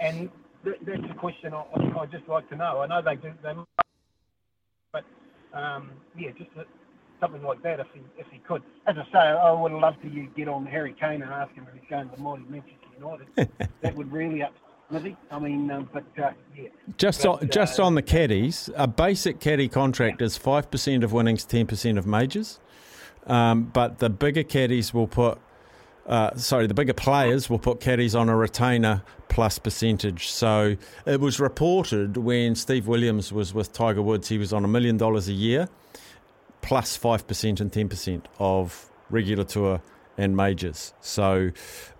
and 0.01 0.31
th- 0.65 0.79
that's 0.87 1.11
a 1.11 1.15
question 1.15 1.53
I 1.53 1.65
I 1.99 2.07
just 2.07 2.29
like 2.29 2.49
to 2.51 2.57
know. 2.57 2.81
I 2.81 2.87
know 2.87 3.03
they 3.03 3.17
do, 3.17 3.33
they, 3.43 3.84
but 4.95 5.05
um, 5.59 5.91
yeah, 6.17 6.31
just 6.39 6.51
uh, 6.59 6.63
something 7.21 7.43
like 7.43 7.63
that 7.63 7.81
if 7.81 7.87
he 7.93 8.01
if 8.17 8.27
he 8.31 8.39
could. 8.39 8.63
As 8.87 8.97
I 8.97 9.05
say, 9.13 9.19
I 9.19 9.53
would 9.53 9.73
love 9.73 10.01
to 10.03 10.09
you 10.09 10.29
get 10.37 10.49
on 10.49 10.65
Harry 10.65 10.95
Kane 10.99 11.21
and 11.23 11.31
ask 11.31 11.53
him 11.53 11.67
if 11.69 11.81
he's 11.81 11.91
going 11.91 12.09
to 12.09 12.17
the 12.17 12.23
mighty 12.23 12.45
Manchester 12.49 12.77
United. 12.99 13.69
that 13.83 13.95
would 13.95 14.11
really 14.13 14.43
upset 14.43 14.61
Smithy. 14.89 15.17
I 15.31 15.39
mean, 15.39 15.71
um, 15.71 15.89
but 15.93 16.05
uh, 16.23 16.31
yeah. 16.57 16.69
Just 16.99 17.23
But, 17.23 17.43
on, 17.43 17.51
just 17.51 17.81
uh, 17.81 17.85
on 17.85 17.95
the 17.95 18.03
caddies, 18.03 18.71
a 18.77 18.87
basic 18.87 19.41
caddy 19.41 19.69
contract 19.69 20.23
is 20.23 20.37
five 20.37 20.71
percent 20.71 21.05
of 21.05 21.13
winnings, 21.13 21.45
ten 21.45 21.67
percent 21.67 21.99
of 21.99 22.07
majors. 22.07 22.61
Um, 23.27 23.65
but 23.65 23.99
the 23.99 24.11
bigger 24.11 24.43
caddies 24.43 24.93
will 24.93 25.07
put, 25.07 25.39
uh, 26.07 26.35
sorry, 26.37 26.67
the 26.67 26.75
bigger 26.75 26.93
players 26.93 27.49
will 27.49 27.59
put 27.59 27.81
caddies 27.81 28.15
on 28.15 28.29
a 28.29 28.37
retainer 28.37 29.03
plus 29.29 29.59
percentage. 29.59 30.29
So 30.29 30.77
it 31.07 31.21
was 31.21 31.41
reported 31.41 32.17
when 32.17 32.55
Steve 32.55 32.87
Williams 32.87 33.33
was 33.33 33.55
with 33.55 33.73
Tiger 33.73 34.03
Woods, 34.03 34.29
he 34.29 34.39
was 34.39 34.53
on 34.53 34.65
a 34.65 34.69
million 34.69 34.97
dollars 34.97 35.29
a 35.29 35.33
year, 35.33 35.69
plus 36.63 36.97
plus 36.97 36.97
five 36.97 37.27
percent 37.27 37.61
and 37.61 37.73
ten 37.73 37.89
percent 37.89 38.29
of 38.39 38.91
regular 39.11 39.45
tour 39.45 39.81
and 40.17 40.37
majors. 40.37 40.95
So 41.01 41.51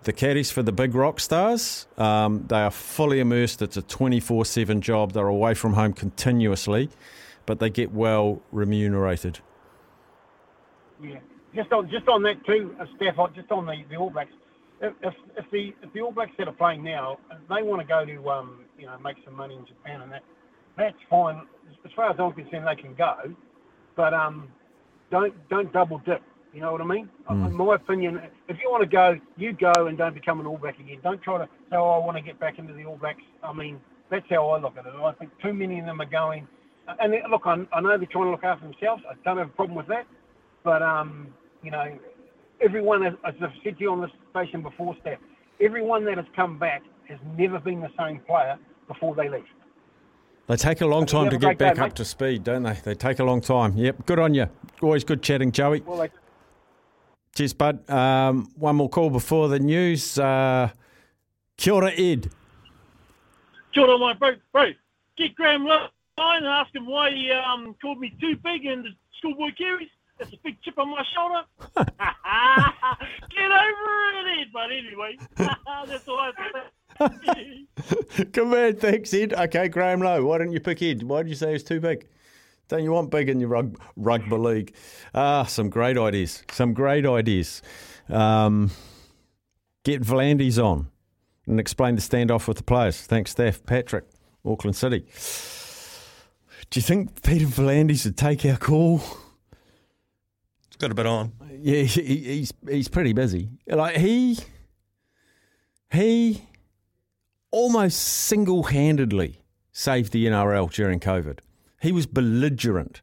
the 0.03 0.13
caddies 0.13 0.51
for 0.51 0.63
the 0.63 0.71
big 0.71 0.95
rock 0.95 1.19
stars, 1.19 1.87
um, 1.97 2.45
they 2.47 2.61
are 2.61 2.71
fully 2.71 3.19
immersed. 3.19 3.61
It's 3.61 3.77
a 3.77 3.81
24 3.81 4.45
7 4.45 4.81
job. 4.81 5.13
They're 5.13 5.27
away 5.27 5.53
from 5.53 5.73
home 5.73 5.93
continuously, 5.93 6.89
but 7.45 7.59
they 7.59 7.69
get 7.69 7.91
well 7.91 8.41
remunerated. 8.51 9.39
Yeah, 11.03 11.19
just 11.55 11.71
on 11.71 11.89
just 11.89 12.07
on 12.07 12.23
that 12.23 12.45
too, 12.45 12.75
uh, 12.79 12.85
Steph. 12.95 13.15
Just 13.35 13.51
on 13.51 13.65
the, 13.65 13.75
the 13.89 13.95
All 13.95 14.09
Blacks. 14.09 14.31
If, 14.81 14.93
if 15.01 15.13
if 15.37 15.45
the 15.51 15.73
if 15.81 15.93
the 15.93 16.01
All 16.01 16.11
Blacks 16.11 16.31
that 16.37 16.47
are 16.47 16.53
playing 16.53 16.83
now, 16.83 17.17
they 17.49 17.63
want 17.63 17.81
to 17.81 17.87
go 17.87 18.05
to 18.05 18.29
um 18.29 18.65
you 18.77 18.85
know 18.85 18.97
make 18.99 19.17
some 19.23 19.35
money 19.35 19.55
in 19.55 19.65
Japan 19.65 20.01
and 20.01 20.11
that, 20.11 20.23
that's 20.77 20.97
fine. 21.09 21.41
As 21.83 21.91
far 21.95 22.09
as 22.11 22.17
I'm 22.19 22.33
concerned, 22.33 22.67
they 22.67 22.81
can 22.81 22.93
go, 22.95 23.33
but 23.95 24.13
um 24.13 24.49
don't 25.11 25.33
don't 25.49 25.71
double 25.71 25.99
dip. 25.99 26.21
You 26.53 26.61
know 26.61 26.71
what 26.71 26.79
I 26.79 26.85
mean? 26.85 27.09
Mm. 27.29 27.47
In 27.47 27.53
my 27.53 27.75
opinion, 27.75 28.21
if 28.47 28.57
you 28.63 28.69
want 28.69 28.81
to 28.81 28.89
go, 28.89 29.19
you 29.35 29.51
go 29.51 29.87
and 29.87 29.97
don't 29.97 30.13
become 30.13 30.39
an 30.39 30.45
All 30.45 30.57
Black 30.57 30.79
again. 30.79 30.99
Don't 31.03 31.21
try 31.21 31.37
to 31.37 31.49
say, 31.69 31.75
oh, 31.75 31.89
I 31.89 32.05
want 32.05 32.15
to 32.15 32.23
get 32.23 32.39
back 32.39 32.59
into 32.59 32.73
the 32.73 32.85
All 32.85 32.95
Blacks. 32.95 33.21
I 33.43 33.51
mean, 33.51 33.77
that's 34.09 34.25
how 34.29 34.47
I 34.51 34.59
look 34.61 34.77
at 34.77 34.85
it. 34.85 34.93
I 34.95 35.11
think 35.13 35.31
too 35.43 35.53
many 35.53 35.79
of 35.79 35.85
them 35.85 35.99
are 35.99 36.05
going. 36.05 36.47
And 36.87 37.13
look, 37.29 37.41
I, 37.45 37.55
I 37.73 37.81
know 37.81 37.97
they're 37.97 38.07
trying 38.07 38.25
to 38.25 38.31
look 38.31 38.45
after 38.45 38.63
themselves. 38.65 39.03
I 39.09 39.15
don't 39.25 39.37
have 39.37 39.47
a 39.47 39.51
problem 39.51 39.75
with 39.75 39.87
that. 39.87 40.07
But 40.63 40.81
um, 40.81 41.33
you 41.65 41.71
know, 41.71 41.97
everyone, 42.61 43.03
as 43.05 43.13
as 43.25 43.33
I've 43.41 43.49
said 43.63 43.77
to 43.77 43.81
you 43.81 43.91
on 43.91 44.01
the 44.01 44.07
station 44.29 44.61
before, 44.61 44.95
Steph, 45.01 45.17
everyone 45.59 46.05
that 46.05 46.17
has 46.17 46.27
come 46.35 46.59
back 46.59 46.83
has 47.09 47.17
never 47.35 47.59
been 47.59 47.81
the 47.81 47.91
same 47.99 48.19
player 48.19 48.57
before 48.87 49.15
they 49.15 49.27
leave. 49.27 49.43
They 50.47 50.55
take 50.55 50.81
a 50.81 50.85
long 50.85 51.01
Have 51.01 51.09
time 51.09 51.29
to 51.31 51.37
get 51.37 51.57
back 51.57 51.75
day, 51.75 51.81
up 51.81 51.87
mate. 51.87 51.95
to 51.95 52.05
speed, 52.05 52.43
don't 52.43 52.61
they? 52.61 52.73
They 52.83 52.93
take 52.93 53.17
a 53.17 53.23
long 53.23 53.41
time. 53.41 53.75
Yep, 53.75 54.05
good 54.05 54.19
on 54.19 54.35
you. 54.35 54.47
Always 54.81 55.03
good 55.03 55.23
chatting, 55.23 55.51
Joey. 55.51 55.81
Well, 55.81 55.97
they, 55.97 56.09
Cheers, 57.33 57.53
bud. 57.53 57.89
Um, 57.89 58.47
one 58.55 58.75
more 58.75 58.87
call 58.87 59.09
before 59.09 59.49
the 59.49 59.59
news. 59.59 60.19
Uh, 60.19 60.69
kia 61.57 61.73
ora, 61.73 61.91
Ed. 61.91 62.29
Jordan, 63.73 63.99
my 63.99 64.13
bro, 64.13 64.33
bro, 64.53 64.71
get 65.17 65.35
Graham 65.35 65.65
line 65.65 65.89
and 66.17 66.45
ask 66.45 66.73
him 66.73 66.85
why 66.85 67.11
he 67.11 67.31
um, 67.31 67.75
called 67.81 67.99
me 67.99 68.15
too 68.21 68.37
big 68.41 68.65
in 68.65 68.83
the 68.83 68.89
schoolboy 69.17 69.49
carries. 69.57 69.89
That's 70.17 70.33
a 70.33 70.37
big 70.43 70.61
chip 70.61 70.77
on 70.77 70.89
my 70.89 71.03
shoulder. 71.13 71.43
get 73.29 73.51
over 73.51 73.89
it, 74.11 74.39
Ed. 74.39 74.47
But 74.53 74.71
anyway, 74.71 75.17
that's 75.87 76.07
all 76.07 76.19
I 76.19 76.31
say. 76.99 78.25
Good 78.31 78.47
man, 78.47 78.75
thanks, 78.77 79.13
Ed. 79.13 79.33
Okay, 79.33 79.67
Graham 79.67 79.99
Lowe, 79.99 80.25
why 80.25 80.37
didn't 80.37 80.53
you 80.53 80.61
pick 80.61 80.81
Ed? 80.81 81.03
Why 81.03 81.23
did 81.23 81.29
you 81.29 81.35
say 81.35 81.47
he 81.47 81.53
was 81.53 81.63
too 81.63 81.79
big? 81.79 82.07
Don't 82.67 82.83
you 82.83 82.91
want 82.91 83.11
big 83.11 83.29
in 83.29 83.39
your 83.39 83.49
rug, 83.49 83.79
rugby 83.95 84.37
league? 84.37 84.75
Ah, 85.13 85.43
some 85.43 85.69
great 85.69 85.97
ideas. 85.97 86.43
Some 86.51 86.73
great 86.73 87.05
ideas. 87.05 87.61
Um, 88.09 88.71
get 89.83 90.01
V'landys 90.01 90.63
on 90.63 90.87
and 91.45 91.59
explain 91.59 91.95
the 91.95 92.01
standoff 92.01 92.47
with 92.47 92.57
the 92.57 92.63
players. 92.63 93.01
Thanks, 93.01 93.31
Steph. 93.31 93.63
Patrick, 93.65 94.05
Auckland 94.43 94.75
City. 94.75 95.05
Do 96.69 96.79
you 96.79 96.81
think 96.81 97.21
Peter 97.21 97.45
V'landys 97.45 98.05
would 98.05 98.17
take 98.17 98.45
our 98.45 98.57
call? 98.57 99.01
Got 100.77 100.91
a 100.91 100.95
bit 100.95 101.05
on. 101.05 101.31
Yeah, 101.61 101.83
he, 101.83 102.17
he's 102.17 102.53
he's 102.67 102.87
pretty 102.87 103.13
busy. 103.13 103.49
Like 103.67 103.97
he 103.97 104.37
he 105.91 106.43
almost 107.51 107.99
single 107.99 108.63
handedly 108.63 109.41
saved 109.71 110.11
the 110.11 110.25
NRL 110.25 110.71
during 110.71 110.99
COVID. 110.99 111.39
He 111.81 111.91
was 111.91 112.05
belligerent 112.05 113.01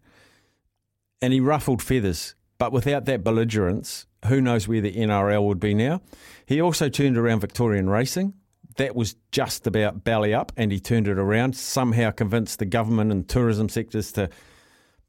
and 1.22 1.32
he 1.32 1.40
ruffled 1.40 1.80
feathers. 1.80 2.34
But 2.58 2.72
without 2.72 3.06
that 3.06 3.24
belligerence, 3.24 4.06
who 4.26 4.40
knows 4.40 4.68
where 4.68 4.80
the 4.80 4.92
NRL 4.92 5.46
would 5.46 5.60
be 5.60 5.72
now? 5.72 6.02
He 6.46 6.60
also 6.60 6.88
turned 6.88 7.16
around 7.16 7.40
Victorian 7.40 7.88
racing. 7.88 8.34
That 8.76 8.94
was 8.94 9.16
just 9.32 9.66
about 9.66 10.04
belly 10.04 10.32
up, 10.32 10.52
and 10.56 10.72
he 10.72 10.80
turned 10.80 11.06
it 11.06 11.18
around. 11.18 11.56
Somehow 11.56 12.10
convinced 12.10 12.58
the 12.58 12.64
government 12.64 13.12
and 13.12 13.28
tourism 13.28 13.68
sectors 13.68 14.12
to 14.12 14.30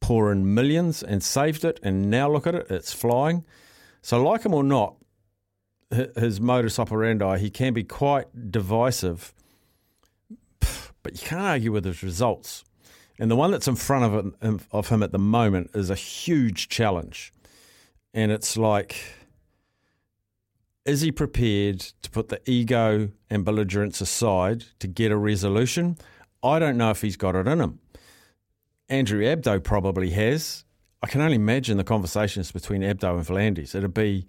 pour 0.04 0.34
in 0.34 0.54
millions 0.54 1.02
and 1.02 1.24
saved 1.24 1.64
it. 1.64 1.80
And 1.82 2.10
now 2.10 2.30
look 2.30 2.46
at 2.46 2.54
it, 2.54 2.68
it's 2.70 2.94
flying. 2.94 3.46
So, 4.02 4.22
like 4.22 4.44
him 4.44 4.54
or 4.54 4.64
not, 4.64 4.98
his 5.90 6.42
modus 6.42 6.78
operandi, 6.78 7.40
he 7.40 7.50
can 7.50 7.74
be 7.74 7.86
quite 7.86 8.52
divisive, 8.52 9.34
but 10.60 11.14
you 11.14 11.20
can't 11.20 11.42
argue 11.42 11.72
with 11.72 11.86
his 11.86 12.04
results. 12.04 12.66
And 13.18 13.32
the 13.32 13.36
one 13.38 13.52
that's 13.52 13.68
in 13.68 13.76
front 13.76 14.14
of, 14.14 14.36
it, 14.42 14.62
of 14.72 14.90
him 14.90 15.02
at 15.02 15.14
the 15.14 15.20
moment 15.20 15.72
is 15.74 15.90
a 15.90 15.96
huge 15.96 16.68
challenge. 16.68 17.32
And 18.14 18.32
it's 18.32 18.58
like, 18.58 18.98
is 20.84 21.00
he 21.00 21.12
prepared 21.14 21.80
to 21.80 22.10
put 22.10 22.28
the 22.28 22.42
ego 22.50 23.10
and 23.30 23.46
belligerence 23.46 24.02
aside 24.02 24.66
to 24.80 24.88
get 24.88 25.12
a 25.12 25.18
resolution? 25.18 25.98
I 26.44 26.60
don't 26.60 26.78
know 26.78 26.90
if 26.90 27.02
he's 27.02 27.16
got 27.16 27.36
it 27.36 27.48
in 27.48 27.62
him. 27.62 27.80
Andrew 28.94 29.24
Abdo 29.24 29.64
probably 29.64 30.12
has. 30.12 30.66
I 31.02 31.08
can 31.08 31.20
only 31.22 31.36
imagine 31.36 31.78
the 31.78 31.84
conversations 31.84 32.52
between 32.52 32.82
Abdo 32.82 33.18
and 33.18 33.26
V'landys. 33.26 33.74
It'd 33.74 33.94
be, 33.94 34.28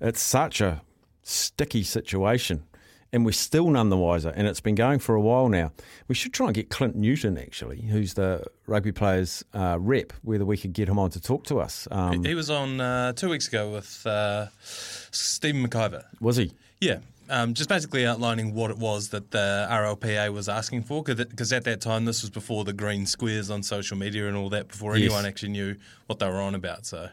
it's 0.00 0.22
such 0.22 0.62
a 0.62 0.80
sticky 1.22 1.82
situation 1.82 2.64
and 3.12 3.26
we're 3.26 3.32
still 3.32 3.68
none 3.68 3.90
the 3.90 3.96
wiser. 3.96 4.30
And 4.30 4.46
it's 4.46 4.60
been 4.60 4.74
going 4.74 5.00
for 5.00 5.14
a 5.14 5.20
while 5.20 5.50
now. 5.50 5.70
We 6.08 6.14
should 6.14 6.32
try 6.32 6.46
and 6.46 6.54
get 6.54 6.70
Clint 6.70 6.96
Newton, 6.96 7.36
actually, 7.36 7.82
who's 7.82 8.14
the 8.14 8.44
rugby 8.66 8.90
players' 8.90 9.44
uh, 9.52 9.76
rep, 9.78 10.14
whether 10.22 10.46
we 10.46 10.56
could 10.56 10.72
get 10.72 10.88
him 10.88 10.98
on 10.98 11.10
to 11.10 11.20
talk 11.20 11.44
to 11.44 11.60
us. 11.60 11.86
Um, 11.90 12.24
he 12.24 12.34
was 12.34 12.48
on 12.48 12.80
uh, 12.80 13.12
two 13.12 13.28
weeks 13.28 13.48
ago 13.48 13.70
with 13.70 14.06
uh, 14.06 14.46
Stephen 14.60 15.66
McIver. 15.68 16.04
Was 16.20 16.36
he? 16.36 16.52
Yeah. 16.80 16.98
Um, 17.28 17.54
just 17.54 17.68
basically 17.68 18.06
outlining 18.06 18.54
what 18.54 18.70
it 18.70 18.78
was 18.78 19.08
that 19.08 19.30
the 19.30 19.66
RLPA 19.70 20.32
was 20.32 20.48
asking 20.48 20.84
for, 20.84 21.02
because 21.02 21.52
at 21.52 21.64
that 21.64 21.80
time 21.80 22.04
this 22.04 22.22
was 22.22 22.30
before 22.30 22.64
the 22.64 22.72
green 22.72 23.06
squares 23.06 23.50
on 23.50 23.62
social 23.62 23.96
media 23.96 24.28
and 24.28 24.36
all 24.36 24.48
that, 24.50 24.68
before 24.68 24.96
yes. 24.96 25.06
anyone 25.06 25.26
actually 25.26 25.50
knew 25.50 25.76
what 26.06 26.18
they 26.18 26.28
were 26.28 26.40
on 26.40 26.54
about. 26.54 26.86
So 26.86 27.08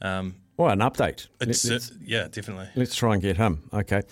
um, 0.00 0.36
well, 0.58 0.70
an 0.70 0.80
update. 0.80 1.28
It's, 1.40 1.70
uh, 1.70 1.78
yeah, 2.02 2.26
definitely. 2.26 2.68
Let's 2.74 2.96
try 2.96 3.12
and 3.12 3.22
get 3.22 3.36
him. 3.36 3.62
Okay. 3.72 4.02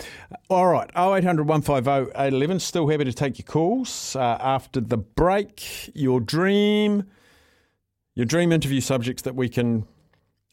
All 0.48 0.68
right. 0.68 0.88
0800 0.96 1.46
150 1.46 2.12
811. 2.16 2.60
Still 2.60 2.88
happy 2.88 3.04
to 3.04 3.12
take 3.12 3.38
your 3.38 3.46
calls. 3.46 4.14
Uh, 4.14 4.38
after 4.40 4.80
the 4.80 4.96
break, 4.96 5.90
your 5.92 6.20
dream, 6.20 7.04
your 8.14 8.26
dream 8.26 8.52
interview 8.52 8.80
subjects 8.80 9.22
that 9.22 9.34
we 9.34 9.48
can 9.48 9.86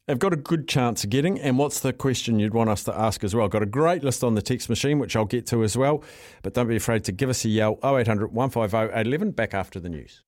have 0.08 0.20
got 0.20 0.34
a 0.34 0.38
good 0.38 0.68
chance 0.68 1.04
of 1.04 1.10
getting. 1.10 1.40
And 1.40 1.58
what's 1.58 1.80
the 1.80 1.94
question 1.94 2.40
you'd 2.40 2.54
want 2.54 2.70
us 2.70 2.84
to 2.86 2.98
ask 2.98 3.24
as 3.24 3.34
well? 3.34 3.48
Got 3.48 3.64
a 3.64 3.68
great 3.68 4.04
list 4.04 4.24
on 4.24 4.36
the 4.36 4.42
text 4.42 4.70
machine, 4.70 5.00
which 5.00 5.16
I'll 5.16 5.26
get 5.26 5.48
to 5.48 5.64
as 5.64 5.78
well. 5.78 6.04
But 6.42 6.54
don't 6.54 6.68
be 6.68 6.76
afraid 6.76 7.04
to 7.06 7.12
give 7.12 7.30
us 7.30 7.46
a 7.46 7.50
yell. 7.50 7.80
0800 7.84 8.34
150 8.34 8.78
811. 8.78 9.32
Back 9.32 9.54
after 9.54 9.80
the 9.80 9.90
news. 9.90 10.24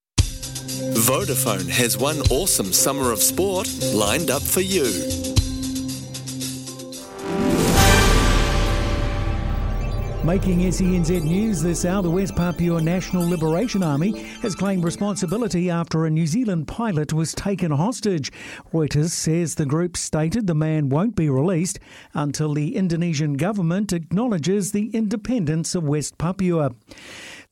Vodafone 0.95 1.69
has 1.69 1.97
one 1.97 2.19
awesome 2.31 2.73
summer 2.73 3.11
of 3.11 3.19
sport 3.19 3.69
lined 3.93 4.29
up 4.29 4.41
for 4.41 4.61
you. 4.61 5.24
Making 10.25 10.61
SENZ 10.61 11.23
news 11.23 11.61
this 11.61 11.85
hour, 11.85 12.01
the 12.01 12.09
West 12.09 12.35
Papua 12.35 12.81
National 12.81 13.29
Liberation 13.29 13.83
Army 13.83 14.23
has 14.41 14.55
claimed 14.55 14.83
responsibility 14.83 15.69
after 15.69 16.03
a 16.03 16.09
New 16.09 16.25
Zealand 16.25 16.67
pilot 16.67 17.13
was 17.13 17.35
taken 17.35 17.69
hostage. 17.69 18.31
Reuters 18.73 19.11
says 19.11 19.53
the 19.53 19.67
group 19.67 19.95
stated 19.95 20.47
the 20.47 20.55
man 20.55 20.89
won't 20.89 21.15
be 21.15 21.29
released 21.29 21.77
until 22.15 22.55
the 22.55 22.75
Indonesian 22.75 23.35
government 23.35 23.93
acknowledges 23.93 24.71
the 24.71 24.89
independence 24.95 25.75
of 25.75 25.83
West 25.83 26.17
Papua. 26.17 26.71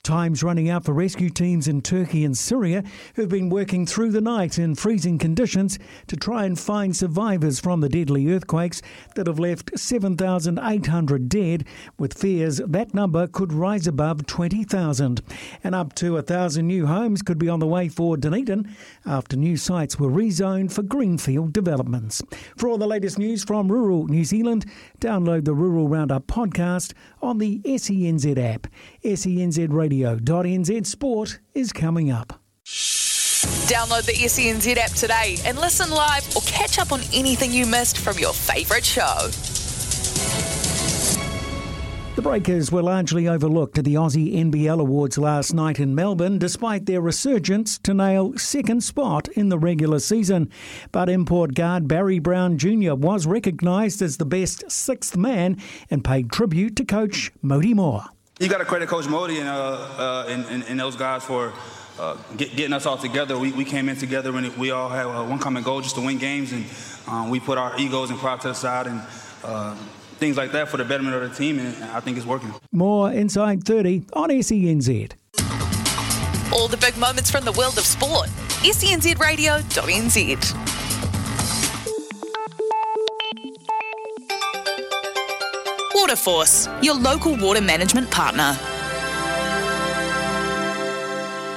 Time's 0.04 0.44
running 0.44 0.70
out 0.70 0.84
for 0.84 0.92
rescue 0.92 1.30
teams 1.30 1.66
in 1.66 1.82
Turkey 1.82 2.26
and 2.26 2.38
Syria 2.38 2.84
who've 3.16 3.30
been 3.30 3.48
working 3.48 3.86
through 3.86 4.12
the 4.12 4.20
night 4.20 4.60
in 4.60 4.76
freezing 4.76 5.18
conditions 5.18 5.80
to 6.08 6.18
try 6.18 6.44
and 6.44 6.60
find 6.60 6.94
survivors 6.94 7.62
from 7.62 7.80
the 7.80 7.88
deadly 7.88 8.30
earthquakes 8.30 8.82
that 9.16 9.28
have 9.28 9.39
left 9.39 9.80
7,800 9.80 11.30
dead, 11.30 11.66
with 11.98 12.13
fears 12.13 12.58
that 12.58 12.94
number 12.94 13.28
could 13.28 13.54
rise 13.54 13.88
above 13.88 14.26
20,000. 14.28 15.22
And 15.63 15.74
up 15.74 15.96
to 15.96 16.16
1,000 16.16 16.68
new 16.68 16.86
homes 16.86 17.22
could 17.22 17.39
be 17.39 17.48
on 17.48 17.60
the 17.60 17.68
way 17.68 17.88
for 17.88 18.18
Dunedin 18.18 18.76
after 19.06 19.38
new 19.38 19.56
sites 19.56 19.98
were 19.98 20.10
rezoned 20.10 20.74
for 20.74 20.84
greenfield 20.84 21.54
developments. 21.54 22.22
For 22.58 22.68
all 22.68 22.78
the 22.78 22.88
latest 22.88 23.18
news 23.18 23.46
from 23.46 23.72
rural 23.72 24.08
New 24.08 24.26
Zealand, 24.26 24.66
download 25.00 25.46
the 25.46 25.56
Rural 25.56 25.88
Roundup 25.88 26.28
podcast 26.28 26.92
on 27.22 27.38
the 27.38 27.62
SENZ 27.63 28.38
app. 28.38 28.68
SENZ 29.04 29.68
Radio 29.70 30.12
radio.nz 30.13 30.86
Sport 30.86 31.39
is 31.54 31.74
coming 31.74 32.10
up. 32.10 32.39
Download 33.68 34.06
the 34.06 34.13
SENZ 34.13 34.78
app 34.78 34.92
today 34.92 35.36
and 35.46 35.60
listen 35.60 35.89
live 35.89 36.26
or 36.38 36.42
catch 36.44 36.80
up 36.80 36.94
on 36.94 37.02
anything 37.13 37.52
you 37.52 37.66
missed 37.66 37.98
from 37.98 38.18
your 38.18 38.32
favourite 38.32 38.86
show. 38.86 39.28
The 42.16 42.22
Breakers 42.22 42.72
were 42.72 42.82
largely 42.82 43.28
overlooked 43.28 43.78
at 43.78 43.84
the 43.84 43.96
Aussie 43.96 44.36
NBL 44.36 44.80
Awards 44.80 45.18
last 45.18 45.54
night 45.54 45.80
in 45.80 45.96
Melbourne, 45.96 46.38
despite 46.38 46.86
their 46.86 47.02
resurgence 47.02 47.78
to 47.80 47.94
nail 47.94 48.38
second 48.38 48.84
spot 48.84 49.28
in 49.30 49.50
the 49.50 49.60
regular 49.60 50.00
season. 50.00 50.50
But 50.94 51.10
import 51.10 51.56
guard 51.56 51.89
Barry 51.89 52.20
Brown 52.20 52.58
Jr. 52.58 52.94
was 52.94 53.26
recognised 53.26 54.02
as 54.02 54.16
the 54.16 54.26
best 54.26 54.72
sixth 54.72 55.18
man 55.18 55.58
and 55.89 56.06
paid 56.06 56.32
tribute 56.32 56.78
to 56.78 56.86
coach 56.86 57.34
Modi 57.42 57.74
Maor. 57.74 58.12
You 58.39 58.50
got 58.50 58.58
to 58.58 58.65
credit 58.65 58.89
Coach 58.89 59.08
Modi 59.08 59.38
and, 59.38 59.48
uh, 59.48 59.54
uh, 59.54 60.26
and, 60.28 60.43
and, 60.48 60.63
and, 60.63 60.80
those 60.80 60.96
guys 60.96 61.24
for 61.24 61.54
uh, 62.00 62.17
get, 62.36 62.56
getting 62.56 62.74
us 62.74 62.88
all 62.88 62.98
together. 62.98 63.38
We, 63.38 63.52
we 63.52 63.63
came 63.63 63.89
in 63.89 63.96
together 63.96 64.36
and 64.36 64.58
we 64.58 64.72
all 64.72 64.89
had 64.89 65.06
uh, 65.06 65.24
one 65.24 65.38
common 65.38 65.62
goal 65.62 65.82
just 65.82 65.93
to 65.98 66.02
win 66.02 66.17
games, 66.17 66.52
and 66.52 66.65
um, 67.08 67.30
we 67.30 67.39
put 67.39 67.60
our 67.60 67.80
egos 67.80 68.10
and 68.10 68.17
pride 68.17 68.41
to 68.41 68.48
the 68.48 68.56
side 68.56 68.88
and 68.88 69.04
uh, 69.43 69.76
things 70.17 70.36
like 70.36 70.52
that 70.54 70.67
for 70.67 70.78
the 70.78 70.84
betterment 70.84 71.15
of 71.15 71.30
the 71.30 71.36
team, 71.36 71.60
and 71.60 71.76
I 71.91 72.00
think 72.00 72.17
it's 72.17 72.26
working. 72.26 72.52
More 72.72 73.12
Inside 73.12 73.65
30 73.65 74.06
on 74.13 74.30
SENZ. 74.30 75.12
All 76.52 76.67
the 76.67 76.78
big 76.78 76.98
moments 76.98 77.30
from 77.30 77.46
the 77.46 77.52
world 77.52 77.78
of 77.78 77.86
sport. 77.86 78.30
SENZradio.nz. 78.63 80.83
Waterforce, 86.04 86.84
your 86.84 86.96
local 86.96 87.38
water 87.38 87.62
management 87.62 88.12
partner. 88.12 88.58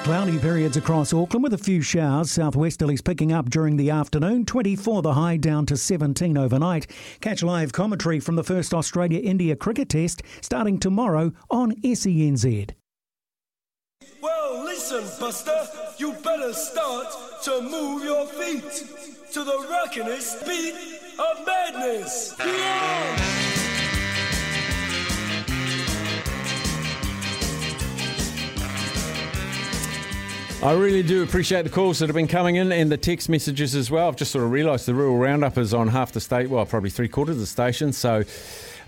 Cloudy 0.04 0.38
periods 0.38 0.76
across 0.76 1.12
Auckland 1.12 1.42
with 1.42 1.52
a 1.52 1.58
few 1.58 1.82
showers. 1.82 2.28
Southwesterlies 2.28 3.04
picking 3.04 3.32
up 3.32 3.50
during 3.50 3.76
the 3.76 3.90
afternoon. 3.90 4.46
24 4.46 5.02
the 5.02 5.14
high 5.14 5.36
down 5.36 5.66
to 5.66 5.76
17 5.76 6.38
overnight. 6.38 6.86
Catch 7.20 7.42
live 7.42 7.72
commentary 7.72 8.20
from 8.20 8.36
the 8.36 8.44
first 8.44 8.72
Australia 8.72 9.18
India 9.18 9.56
cricket 9.56 9.88
test 9.88 10.22
starting 10.40 10.78
tomorrow 10.78 11.32
on 11.50 11.74
SENZ. 11.82 12.70
Well, 14.22 14.62
listen, 14.62 15.02
Buster, 15.18 15.66
you 15.98 16.12
better 16.22 16.52
start 16.52 17.08
to 17.42 17.62
move 17.62 18.04
your 18.04 18.28
feet 18.28 18.62
to 19.32 19.42
the 19.42 19.66
rockinest 19.68 20.46
beat 20.46 20.74
of 21.18 21.44
madness. 21.44 22.36
Yeah! 22.38 23.45
I 30.66 30.72
really 30.72 31.04
do 31.04 31.22
appreciate 31.22 31.62
the 31.62 31.70
calls 31.70 32.00
that 32.00 32.08
have 32.08 32.16
been 32.16 32.26
coming 32.26 32.56
in 32.56 32.72
and 32.72 32.90
the 32.90 32.96
text 32.96 33.28
messages 33.28 33.76
as 33.76 33.88
well. 33.88 34.08
I've 34.08 34.16
just 34.16 34.32
sort 34.32 34.44
of 34.44 34.50
realised 34.50 34.86
the 34.86 34.94
rural 34.94 35.16
roundup 35.16 35.56
is 35.58 35.72
on 35.72 35.86
half 35.86 36.10
the 36.10 36.20
state, 36.20 36.50
well, 36.50 36.66
probably 36.66 36.90
three 36.90 37.06
quarters 37.06 37.36
of 37.36 37.40
the 37.40 37.46
station. 37.46 37.92
So 37.92 38.24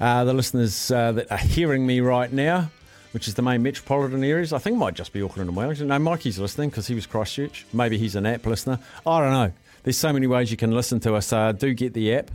uh, 0.00 0.24
the 0.24 0.34
listeners 0.34 0.90
uh, 0.90 1.12
that 1.12 1.30
are 1.30 1.38
hearing 1.38 1.86
me 1.86 2.00
right 2.00 2.32
now, 2.32 2.72
which 3.12 3.28
is 3.28 3.34
the 3.34 3.42
main 3.42 3.62
metropolitan 3.62 4.24
areas, 4.24 4.52
I 4.52 4.58
think 4.58 4.76
might 4.76 4.94
just 4.94 5.12
be 5.12 5.22
Auckland 5.22 5.50
and 5.50 5.56
Wellington. 5.56 5.86
No, 5.86 6.00
Mikey's 6.00 6.40
listening 6.40 6.70
because 6.70 6.88
he 6.88 6.96
was 6.96 7.06
Christchurch. 7.06 7.64
Maybe 7.72 7.96
he's 7.96 8.16
an 8.16 8.26
app 8.26 8.44
listener. 8.44 8.80
I 9.06 9.20
don't 9.20 9.32
know. 9.32 9.52
There's 9.84 9.98
so 9.98 10.12
many 10.12 10.26
ways 10.26 10.50
you 10.50 10.56
can 10.56 10.72
listen 10.72 10.98
to 10.98 11.14
us. 11.14 11.32
Uh, 11.32 11.52
do 11.52 11.74
get 11.74 11.94
the 11.94 12.12
app. 12.12 12.32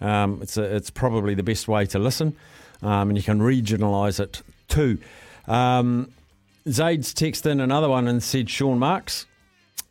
Um, 0.00 0.38
it's, 0.40 0.56
a, 0.56 0.74
it's 0.74 0.88
probably 0.88 1.34
the 1.34 1.42
best 1.42 1.68
way 1.68 1.84
to 1.84 1.98
listen, 1.98 2.34
um, 2.80 3.10
and 3.10 3.18
you 3.18 3.22
can 3.22 3.40
regionalise 3.40 4.20
it 4.20 4.40
too. 4.68 4.96
Um, 5.46 6.12
Zaid's 6.68 7.14
texted 7.14 7.46
in 7.50 7.60
another 7.60 7.88
one 7.88 8.08
and 8.08 8.22
said 8.22 8.50
Sean 8.50 8.78
Marks 8.78 9.26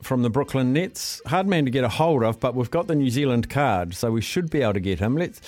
from 0.01 0.21
the 0.23 0.29
Brooklyn 0.29 0.73
Nets. 0.73 1.21
Hard 1.25 1.47
man 1.47 1.65
to 1.65 1.71
get 1.71 1.83
a 1.83 1.89
hold 1.89 2.23
of, 2.23 2.39
but 2.39 2.53
we've 2.55 2.71
got 2.71 2.87
the 2.87 2.95
New 2.95 3.09
Zealand 3.09 3.49
card, 3.49 3.93
so 3.95 4.11
we 4.11 4.21
should 4.21 4.49
be 4.49 4.61
able 4.61 4.73
to 4.73 4.79
get 4.79 4.99
him. 4.99 5.15
Let's 5.17 5.41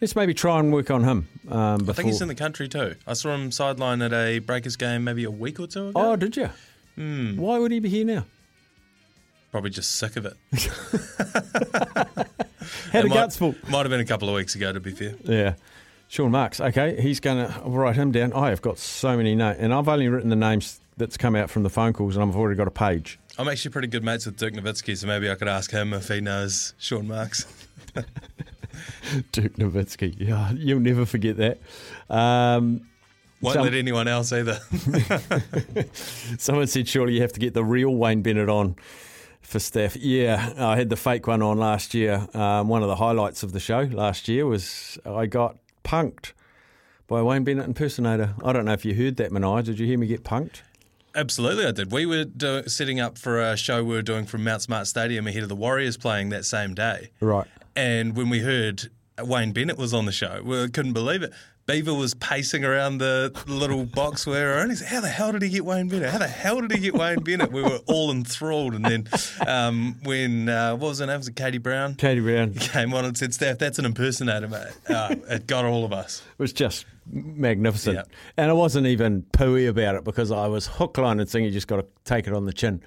let's 0.00 0.16
maybe 0.16 0.34
try 0.34 0.58
and 0.58 0.72
work 0.72 0.90
on 0.90 1.04
him. 1.04 1.28
Um, 1.50 1.88
I 1.88 1.92
think 1.92 2.08
he's 2.08 2.20
in 2.22 2.28
the 2.28 2.34
country 2.34 2.68
too. 2.68 2.94
I 3.06 3.12
saw 3.12 3.34
him 3.34 3.50
sideline 3.52 4.02
at 4.02 4.12
a 4.12 4.38
Breakers 4.40 4.76
game 4.76 5.04
maybe 5.04 5.24
a 5.24 5.30
week 5.30 5.60
or 5.60 5.66
two 5.66 5.88
ago. 5.88 6.00
Oh, 6.12 6.16
did 6.16 6.36
you? 6.36 6.50
Hmm. 6.94 7.36
Why 7.36 7.58
would 7.58 7.70
he 7.72 7.80
be 7.80 7.88
here 7.90 8.04
now? 8.06 8.24
Probably 9.52 9.70
just 9.70 9.92
sick 9.96 10.16
of 10.16 10.26
it. 10.26 10.36
Had 12.92 13.04
It 13.04 13.06
a 13.06 13.08
might, 13.08 13.14
guts 13.14 13.36
full. 13.36 13.54
Might 13.68 13.80
have 13.80 13.90
been 13.90 14.00
a 14.00 14.04
couple 14.04 14.28
of 14.28 14.34
weeks 14.34 14.54
ago, 14.54 14.72
to 14.72 14.80
be 14.80 14.90
fair. 14.90 15.14
Yeah. 15.24 15.54
Sean 16.08 16.30
Marks. 16.30 16.60
Okay, 16.60 17.00
he's 17.00 17.20
going 17.20 17.46
to 17.48 17.60
write 17.64 17.96
him 17.96 18.12
down. 18.12 18.32
I 18.32 18.50
have 18.50 18.62
got 18.62 18.78
so 18.78 19.16
many 19.16 19.34
names, 19.34 19.58
and 19.58 19.74
I've 19.74 19.88
only 19.88 20.08
written 20.08 20.30
the 20.30 20.36
names 20.36 20.80
that's 20.96 21.16
come 21.16 21.34
out 21.36 21.50
from 21.50 21.62
the 21.62 21.70
phone 21.70 21.92
calls, 21.92 22.16
and 22.16 22.24
I've 22.24 22.36
already 22.36 22.56
got 22.56 22.68
a 22.68 22.72
page. 22.72 23.18
I'm 23.38 23.48
actually 23.48 23.72
pretty 23.72 23.88
good 23.88 24.04
mates 24.04 24.24
with 24.24 24.36
Dirk 24.36 24.54
Nowitzki, 24.54 24.96
so 24.96 25.06
maybe 25.06 25.30
I 25.30 25.34
could 25.34 25.48
ask 25.48 25.70
him 25.70 25.92
if 25.92 26.08
he 26.08 26.20
knows 26.20 26.74
Sean 26.78 27.06
Marks. 27.08 27.44
Dirk 29.32 29.54
Nowitzki. 29.54 30.14
Yeah, 30.18 30.52
you'll 30.52 30.80
never 30.80 31.04
forget 31.04 31.36
that. 31.36 31.58
Um, 32.08 32.86
Won't 33.40 33.54
some- 33.54 33.64
let 33.64 33.74
anyone 33.74 34.08
else 34.08 34.32
either. 34.32 34.58
Someone 36.38 36.66
said 36.66 36.88
surely 36.88 37.14
you 37.14 37.20
have 37.22 37.32
to 37.32 37.40
get 37.40 37.52
the 37.52 37.64
real 37.64 37.94
Wayne 37.94 38.22
Bennett 38.22 38.48
on 38.48 38.76
for 39.42 39.58
Steph. 39.58 39.96
Yeah, 39.96 40.52
I 40.56 40.76
had 40.76 40.88
the 40.88 40.96
fake 40.96 41.26
one 41.26 41.42
on 41.42 41.58
last 41.58 41.94
year. 41.94 42.26
Um, 42.32 42.68
one 42.68 42.82
of 42.82 42.88
the 42.88 42.96
highlights 42.96 43.42
of 43.42 43.52
the 43.52 43.60
show 43.60 43.82
last 43.82 44.28
year 44.28 44.46
was 44.46 44.98
I 45.04 45.26
got 45.26 45.56
punked 45.86 46.32
by 47.06 47.22
Wayne 47.22 47.44
Bennett 47.44 47.66
impersonator. 47.66 48.34
I 48.44 48.52
don't 48.52 48.64
know 48.64 48.72
if 48.72 48.84
you 48.84 48.94
heard 48.94 49.16
that, 49.16 49.30
Manai. 49.30 49.64
Did 49.64 49.78
you 49.78 49.86
hear 49.86 49.96
me 49.98 50.06
get 50.06 50.24
punked? 50.24 50.62
Absolutely, 51.14 51.64
I 51.64 51.70
did. 51.70 51.92
We 51.92 52.04
were 52.04 52.24
do- 52.24 52.68
setting 52.68 53.00
up 53.00 53.16
for 53.16 53.40
a 53.40 53.56
show 53.56 53.82
we 53.82 53.94
were 53.94 54.02
doing 54.02 54.26
from 54.26 54.44
Mount 54.44 54.62
Smart 54.62 54.86
Stadium 54.86 55.26
ahead 55.26 55.42
of 55.42 55.48
the 55.48 55.56
Warriors 55.56 55.96
playing 55.96 56.28
that 56.30 56.44
same 56.44 56.74
day. 56.74 57.10
Right. 57.20 57.46
And 57.74 58.16
when 58.16 58.28
we 58.28 58.40
heard 58.40 58.90
Wayne 59.22 59.52
Bennett 59.52 59.78
was 59.78 59.94
on 59.94 60.04
the 60.04 60.12
show, 60.12 60.42
we 60.44 60.68
couldn't 60.68 60.92
believe 60.92 61.22
it. 61.22 61.32
Beaver 61.66 61.94
was 61.94 62.14
pacing 62.14 62.64
around 62.64 62.98
the 62.98 63.36
little 63.48 63.84
box 63.86 64.24
we 64.24 64.34
were 64.34 64.72
said, 64.76 64.86
How 64.86 65.00
the 65.00 65.08
hell 65.08 65.32
did 65.32 65.42
he 65.42 65.48
get 65.48 65.64
Wayne 65.64 65.88
Bennett? 65.88 66.10
How 66.10 66.18
the 66.18 66.28
hell 66.28 66.60
did 66.60 66.70
he 66.70 66.78
get 66.78 66.94
Wayne 66.94 67.18
Bennett? 67.18 67.50
We 67.50 67.60
were 67.60 67.80
all 67.86 68.12
enthralled. 68.12 68.74
And 68.74 68.84
then 68.84 69.08
um, 69.48 69.96
when, 70.04 70.48
uh, 70.48 70.76
what 70.76 70.90
was 70.90 71.00
her 71.00 71.06
name? 71.06 71.18
Was 71.18 71.26
it 71.26 71.34
Katie 71.34 71.58
Brown? 71.58 71.96
Katie 71.96 72.20
Brown. 72.20 72.54
Came 72.54 72.94
on 72.94 73.04
and 73.04 73.18
said, 73.18 73.34
Steph, 73.34 73.58
that's 73.58 73.80
an 73.80 73.84
impersonator, 73.84 74.46
mate. 74.46 74.68
Uh, 74.88 75.16
it 75.28 75.48
got 75.48 75.64
all 75.64 75.84
of 75.84 75.92
us. 75.92 76.22
It 76.38 76.42
was 76.42 76.52
just 76.52 76.86
magnificent. 77.10 77.96
Yeah. 77.96 78.02
And 78.36 78.48
I 78.48 78.54
wasn't 78.54 78.86
even 78.86 79.22
pooey 79.32 79.68
about 79.68 79.96
it 79.96 80.04
because 80.04 80.30
I 80.30 80.46
was 80.46 80.68
hook, 80.68 80.98
line, 80.98 81.18
and 81.18 81.28
single. 81.28 81.48
You 81.48 81.52
just 81.52 81.66
got 81.66 81.78
to 81.78 81.86
take 82.04 82.28
it 82.28 82.32
on 82.32 82.44
the 82.44 82.52
chin. 82.52 82.80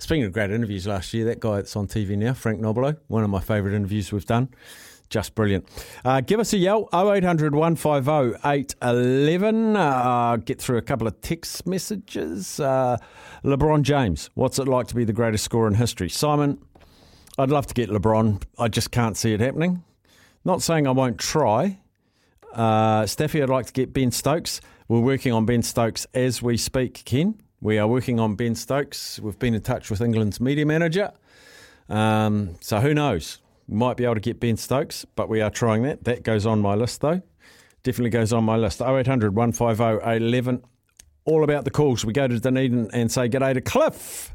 Speaking 0.00 0.24
of 0.24 0.32
great 0.32 0.50
interviews 0.50 0.88
last 0.88 1.14
year, 1.14 1.24
that 1.26 1.38
guy 1.38 1.56
that's 1.56 1.76
on 1.76 1.86
TV 1.86 2.18
now, 2.18 2.34
Frank 2.34 2.60
Nobilo, 2.60 2.96
one 3.06 3.22
of 3.22 3.30
my 3.30 3.40
favourite 3.40 3.76
interviews 3.76 4.10
we've 4.10 4.26
done. 4.26 4.48
Just 5.14 5.36
brilliant. 5.36 5.68
Uh, 6.04 6.20
give 6.22 6.40
us 6.40 6.52
a 6.54 6.58
yell, 6.58 6.88
0800 6.92 7.54
150 7.54 8.36
811. 8.44 9.76
Uh, 9.76 10.36
get 10.38 10.60
through 10.60 10.76
a 10.76 10.82
couple 10.82 11.06
of 11.06 11.20
text 11.20 11.68
messages. 11.68 12.58
Uh, 12.58 12.96
LeBron 13.44 13.82
James, 13.82 14.28
what's 14.34 14.58
it 14.58 14.66
like 14.66 14.88
to 14.88 14.96
be 14.96 15.04
the 15.04 15.12
greatest 15.12 15.44
scorer 15.44 15.68
in 15.68 15.74
history? 15.74 16.08
Simon, 16.08 16.58
I'd 17.38 17.50
love 17.50 17.64
to 17.68 17.74
get 17.74 17.90
LeBron. 17.90 18.42
I 18.58 18.66
just 18.66 18.90
can't 18.90 19.16
see 19.16 19.32
it 19.32 19.38
happening. 19.38 19.84
Not 20.44 20.62
saying 20.62 20.88
I 20.88 20.90
won't 20.90 21.20
try. 21.20 21.78
Uh, 22.52 23.06
Staffy, 23.06 23.40
I'd 23.40 23.48
like 23.48 23.66
to 23.66 23.72
get 23.72 23.92
Ben 23.92 24.10
Stokes. 24.10 24.60
We're 24.88 24.98
working 24.98 25.32
on 25.32 25.46
Ben 25.46 25.62
Stokes 25.62 26.08
as 26.12 26.42
we 26.42 26.56
speak, 26.56 27.04
Ken. 27.04 27.40
We 27.60 27.78
are 27.78 27.86
working 27.86 28.18
on 28.18 28.34
Ben 28.34 28.56
Stokes. 28.56 29.20
We've 29.20 29.38
been 29.38 29.54
in 29.54 29.62
touch 29.62 29.90
with 29.90 30.00
England's 30.00 30.40
media 30.40 30.66
manager. 30.66 31.12
Um, 31.88 32.56
so 32.60 32.80
who 32.80 32.94
knows? 32.94 33.38
Might 33.66 33.96
be 33.96 34.04
able 34.04 34.14
to 34.14 34.20
get 34.20 34.40
Ben 34.40 34.56
Stokes, 34.56 35.04
but 35.14 35.28
we 35.28 35.40
are 35.40 35.50
trying 35.50 35.82
that. 35.84 36.04
That 36.04 36.22
goes 36.22 36.44
on 36.44 36.60
my 36.60 36.74
list, 36.74 37.00
though. 37.00 37.22
Definitely 37.82 38.10
goes 38.10 38.32
on 38.32 38.44
my 38.44 38.56
list. 38.56 38.80
0800 38.80 39.34
150 39.34 40.06
811. 40.06 40.62
All 41.24 41.44
about 41.44 41.64
the 41.64 41.70
calls. 41.70 42.04
We 42.04 42.12
go 42.12 42.28
to 42.28 42.38
Dunedin 42.38 42.90
and 42.92 43.10
say 43.10 43.28
g'day 43.28 43.54
to 43.54 43.60
Cliff. 43.60 44.34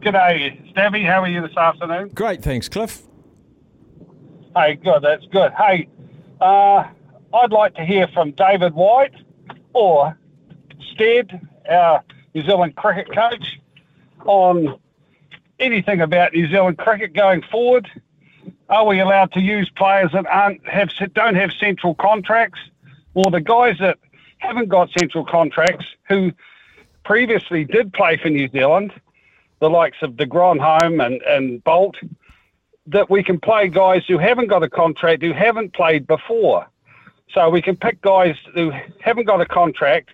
G'day, 0.00 0.72
Stabby. 0.72 1.04
How 1.04 1.22
are 1.22 1.28
you 1.28 1.40
this 1.42 1.56
afternoon? 1.56 2.10
Great, 2.14 2.42
thanks, 2.42 2.68
Cliff. 2.68 3.02
Hey, 4.56 4.76
good. 4.76 5.02
That's 5.02 5.26
good. 5.32 5.52
Hey, 5.52 5.88
uh, 6.40 6.84
I'd 7.34 7.50
like 7.50 7.74
to 7.74 7.84
hear 7.84 8.06
from 8.14 8.30
David 8.32 8.74
White 8.74 9.14
or 9.72 10.16
Stead, 10.92 11.40
our 11.68 12.04
New 12.34 12.44
Zealand 12.44 12.76
cricket 12.76 13.12
coach, 13.12 13.58
on 14.24 14.78
anything 15.64 16.00
about 16.00 16.32
New 16.32 16.48
Zealand 16.48 16.78
cricket 16.78 17.14
going 17.14 17.42
forward. 17.42 17.88
Are 18.68 18.86
we 18.86 19.00
allowed 19.00 19.32
to 19.32 19.40
use 19.40 19.70
players 19.76 20.12
that 20.12 20.26
aren't 20.26 20.66
have 20.66 20.90
don't 21.14 21.34
have 21.34 21.50
central 21.52 21.94
contracts, 21.94 22.60
or 23.14 23.30
the 23.30 23.40
guys 23.40 23.76
that 23.80 23.98
haven't 24.38 24.68
got 24.68 24.90
central 24.98 25.24
contracts 25.24 25.86
who 26.08 26.32
previously 27.04 27.64
did 27.64 27.92
play 27.92 28.16
for 28.16 28.28
New 28.28 28.48
Zealand, 28.48 28.92
the 29.60 29.70
likes 29.70 29.98
of 30.02 30.16
De 30.16 30.26
Grandhomme 30.26 31.00
and, 31.00 31.22
and 31.22 31.62
Boult, 31.64 31.94
that 32.86 33.08
we 33.08 33.22
can 33.22 33.38
play 33.40 33.68
guys 33.68 34.02
who 34.06 34.18
haven't 34.18 34.48
got 34.48 34.62
a 34.62 34.68
contract, 34.68 35.22
who 35.22 35.32
haven't 35.32 35.72
played 35.72 36.06
before. 36.06 36.66
So 37.32 37.48
we 37.50 37.62
can 37.62 37.76
pick 37.76 38.00
guys 38.00 38.36
who 38.54 38.72
haven't 39.00 39.24
got 39.24 39.40
a 39.40 39.46
contract, 39.46 40.10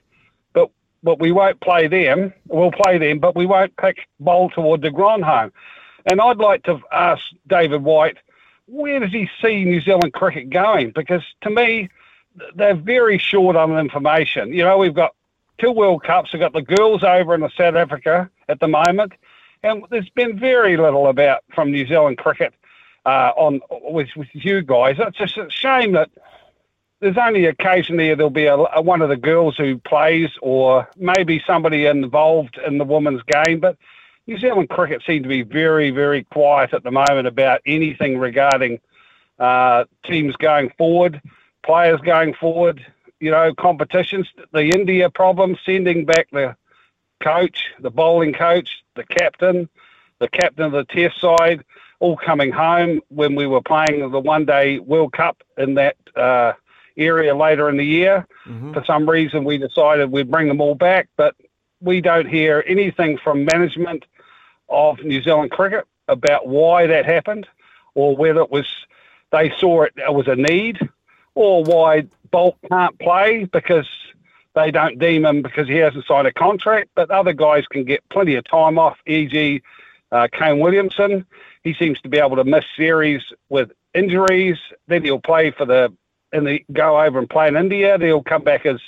but 1.02 1.18
we 1.18 1.32
won't 1.32 1.60
play 1.60 1.86
them. 1.86 2.32
We'll 2.46 2.72
play 2.72 2.98
them, 2.98 3.18
but 3.18 3.34
we 3.34 3.46
won't 3.46 3.76
pick 3.76 4.08
Boult 4.22 4.56
or 4.58 4.78
De 4.78 4.90
Grandhomme. 4.90 5.52
And 6.10 6.20
I'd 6.20 6.38
like 6.38 6.62
to 6.64 6.80
ask 6.92 7.22
David 7.46 7.82
White, 7.82 8.18
where 8.66 9.00
does 9.00 9.10
he 9.10 9.28
see 9.42 9.64
New 9.64 9.80
Zealand 9.80 10.12
cricket 10.12 10.50
going? 10.50 10.92
Because 10.92 11.22
to 11.42 11.50
me, 11.50 11.88
they're 12.54 12.74
very 12.74 13.18
short 13.18 13.56
on 13.56 13.76
information. 13.78 14.52
You 14.52 14.64
know, 14.64 14.78
we've 14.78 14.94
got 14.94 15.14
two 15.58 15.72
World 15.72 16.04
Cups. 16.04 16.32
We've 16.32 16.40
got 16.40 16.52
the 16.52 16.62
girls 16.62 17.02
over 17.02 17.34
in 17.34 17.40
South 17.56 17.74
Africa 17.74 18.30
at 18.48 18.60
the 18.60 18.68
moment, 18.68 19.12
and 19.62 19.84
there's 19.90 20.08
been 20.10 20.38
very 20.38 20.76
little 20.76 21.08
about 21.08 21.42
from 21.54 21.70
New 21.70 21.86
Zealand 21.86 22.18
cricket 22.18 22.54
uh, 23.04 23.32
on 23.36 23.60
with, 23.70 24.08
with 24.16 24.28
you 24.32 24.62
guys. 24.62 24.96
It's 24.98 25.18
just 25.18 25.36
a 25.36 25.50
shame 25.50 25.92
that 25.92 26.10
there's 27.00 27.16
only 27.16 27.46
occasionally 27.46 28.14
there'll 28.14 28.30
be 28.30 28.46
a, 28.46 28.54
a, 28.54 28.82
one 28.82 29.02
of 29.02 29.08
the 29.08 29.16
girls 29.16 29.56
who 29.56 29.78
plays, 29.78 30.30
or 30.42 30.88
maybe 30.96 31.42
somebody 31.46 31.86
involved 31.86 32.58
in 32.66 32.78
the 32.78 32.84
women's 32.84 33.22
game, 33.24 33.60
but. 33.60 33.76
New 34.26 34.38
Zealand 34.38 34.68
cricket 34.68 35.02
seem 35.04 35.24
to 35.24 35.28
be 35.28 35.42
very, 35.42 35.90
very 35.90 36.22
quiet 36.22 36.72
at 36.72 36.84
the 36.84 36.90
moment 36.92 37.26
about 37.26 37.62
anything 37.66 38.16
regarding 38.16 38.78
uh, 39.40 39.84
teams 40.04 40.36
going 40.36 40.70
forward, 40.78 41.20
players 41.64 42.00
going 42.02 42.34
forward, 42.34 42.84
you 43.18 43.30
know, 43.30 43.52
competitions. 43.54 44.28
The 44.52 44.70
India 44.70 45.10
problem, 45.10 45.56
sending 45.64 46.04
back 46.04 46.28
the 46.30 46.54
coach, 47.20 47.64
the 47.80 47.90
bowling 47.90 48.32
coach, 48.32 48.84
the 48.94 49.04
captain, 49.04 49.68
the 50.18 50.28
captain 50.28 50.64
of 50.64 50.72
the 50.72 50.84
test 50.84 51.20
side, 51.20 51.64
all 51.98 52.16
coming 52.16 52.52
home 52.52 53.00
when 53.08 53.34
we 53.34 53.46
were 53.46 53.62
playing 53.62 54.10
the 54.10 54.20
one 54.20 54.44
day 54.44 54.78
World 54.78 55.12
Cup 55.12 55.42
in 55.58 55.74
that 55.74 55.96
uh, 56.16 56.52
area 57.00 57.34
later 57.34 57.68
in 57.68 57.76
the 57.76 57.84
year. 57.84 58.26
Mm-hmm. 58.46 58.72
For 58.72 58.84
some 58.84 59.08
reason, 59.08 59.44
we 59.44 59.58
decided 59.58 60.10
we'd 60.10 60.30
bring 60.30 60.48
them 60.48 60.60
all 60.60 60.74
back, 60.74 61.08
but 61.16 61.34
we 61.80 62.00
don't 62.00 62.28
hear 62.28 62.62
anything 62.66 63.18
from 63.18 63.44
management 63.44 64.04
of 64.68 65.02
New 65.02 65.22
Zealand 65.22 65.50
cricket 65.50 65.86
about 66.08 66.46
why 66.46 66.86
that 66.86 67.06
happened 67.06 67.46
or 67.94 68.16
whether 68.16 68.40
it 68.40 68.50
was 68.50 68.66
they 69.32 69.52
saw 69.58 69.82
it, 69.82 69.92
it 69.96 70.12
was 70.12 70.28
a 70.28 70.36
need 70.36 70.78
or 71.34 71.64
why 71.64 72.06
Boult 72.32 72.56
can't 72.68 72.98
play 72.98 73.44
because 73.44 73.88
they 74.54 74.70
don't 74.70 74.98
deem 74.98 75.24
him 75.24 75.42
because 75.42 75.68
he 75.68 75.76
hasn't 75.76 76.06
signed 76.06 76.26
a 76.26 76.32
contract, 76.32 76.90
but 76.94 77.10
other 77.10 77.32
guys 77.32 77.66
can 77.66 77.84
get 77.84 78.06
plenty 78.08 78.34
of 78.34 78.44
time 78.44 78.78
off, 78.78 78.98
e.g. 79.06 79.62
Uh, 80.10 80.28
Kane 80.32 80.58
Williamson. 80.58 81.24
He 81.62 81.74
seems 81.74 82.00
to 82.00 82.08
be 82.08 82.18
able 82.18 82.36
to 82.36 82.44
miss 82.44 82.64
series 82.76 83.22
with 83.48 83.70
injuries. 83.94 84.56
Then 84.88 85.04
he'll 85.04 85.20
play 85.20 85.52
for 85.52 85.64
the, 85.64 85.92
and 86.32 86.46
they 86.46 86.64
go 86.72 87.00
over 87.00 87.18
and 87.18 87.28
play 87.28 87.48
in 87.48 87.56
India. 87.56 87.98
Then 87.98 88.08
he'll 88.08 88.22
come 88.22 88.42
back 88.42 88.66
as 88.66 88.80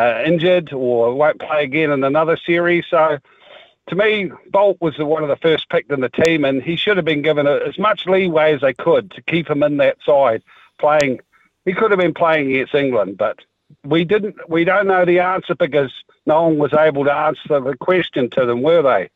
uh, 0.00 0.22
injured 0.24 0.72
or 0.72 1.14
won't 1.14 1.40
play 1.40 1.64
again 1.64 1.90
in 1.90 2.04
another 2.04 2.36
series. 2.36 2.84
So 2.90 3.18
to 3.88 3.96
me, 3.96 4.30
Boult 4.50 4.80
was 4.80 4.96
the, 4.96 5.04
one 5.04 5.22
of 5.22 5.28
the 5.28 5.36
first 5.36 5.68
picked 5.68 5.90
in 5.90 6.00
the 6.00 6.08
team, 6.08 6.44
and 6.44 6.62
he 6.62 6.76
should 6.76 6.96
have 6.96 7.04
been 7.04 7.22
given 7.22 7.46
a, 7.46 7.56
as 7.56 7.78
much 7.78 8.06
leeway 8.06 8.54
as 8.54 8.60
they 8.60 8.72
could 8.72 9.10
to 9.12 9.22
keep 9.22 9.48
him 9.48 9.62
in 9.62 9.78
that 9.78 9.98
side 10.04 10.42
playing. 10.78 11.20
He 11.64 11.72
could 11.72 11.90
have 11.90 12.00
been 12.00 12.14
playing 12.14 12.50
against 12.50 12.74
England, 12.74 13.18
but 13.18 13.40
we 13.84 14.04
didn't. 14.04 14.36
We 14.48 14.64
don't 14.64 14.86
know 14.86 15.04
the 15.04 15.20
answer 15.20 15.54
because 15.54 15.92
no 16.26 16.42
one 16.44 16.58
was 16.58 16.72
able 16.72 17.04
to 17.04 17.12
answer 17.12 17.60
the 17.60 17.76
question 17.80 18.30
to 18.30 18.46
them, 18.46 18.62
were 18.62 18.82
they? 18.82 19.10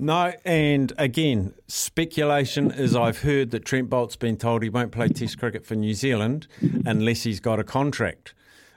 No, 0.00 0.32
and 0.44 0.92
again, 0.96 1.54
speculation 1.66 2.70
is 2.70 2.94
I've 2.94 3.22
heard 3.22 3.50
that 3.50 3.64
Trent 3.64 3.90
Boult's 3.90 4.14
been 4.14 4.36
told 4.36 4.62
he 4.62 4.68
won't 4.68 4.92
play 4.92 5.08
Test 5.08 5.38
cricket 5.38 5.66
for 5.66 5.74
New 5.74 5.92
Zealand 5.92 6.46
unless 6.86 7.24
he's 7.24 7.40
got 7.40 7.58
a 7.58 7.64
contract. 7.64 8.32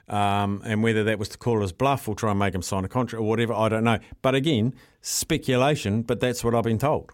Um, 0.08 0.60
and 0.64 0.82
whether 0.82 1.04
that 1.04 1.20
was 1.20 1.28
to 1.30 1.38
call 1.38 1.60
his 1.60 1.72
bluff 1.72 2.08
or 2.08 2.16
try 2.16 2.30
and 2.30 2.40
make 2.40 2.54
him 2.54 2.62
sign 2.62 2.84
a 2.84 2.88
contract 2.88 3.20
or 3.20 3.28
whatever, 3.28 3.54
I 3.54 3.68
don't 3.68 3.84
know. 3.84 4.00
But 4.20 4.34
again, 4.34 4.74
speculation, 5.00 6.02
but 6.02 6.18
that's 6.18 6.42
what 6.42 6.56
I've 6.56 6.64
been 6.64 6.78
told. 6.78 7.12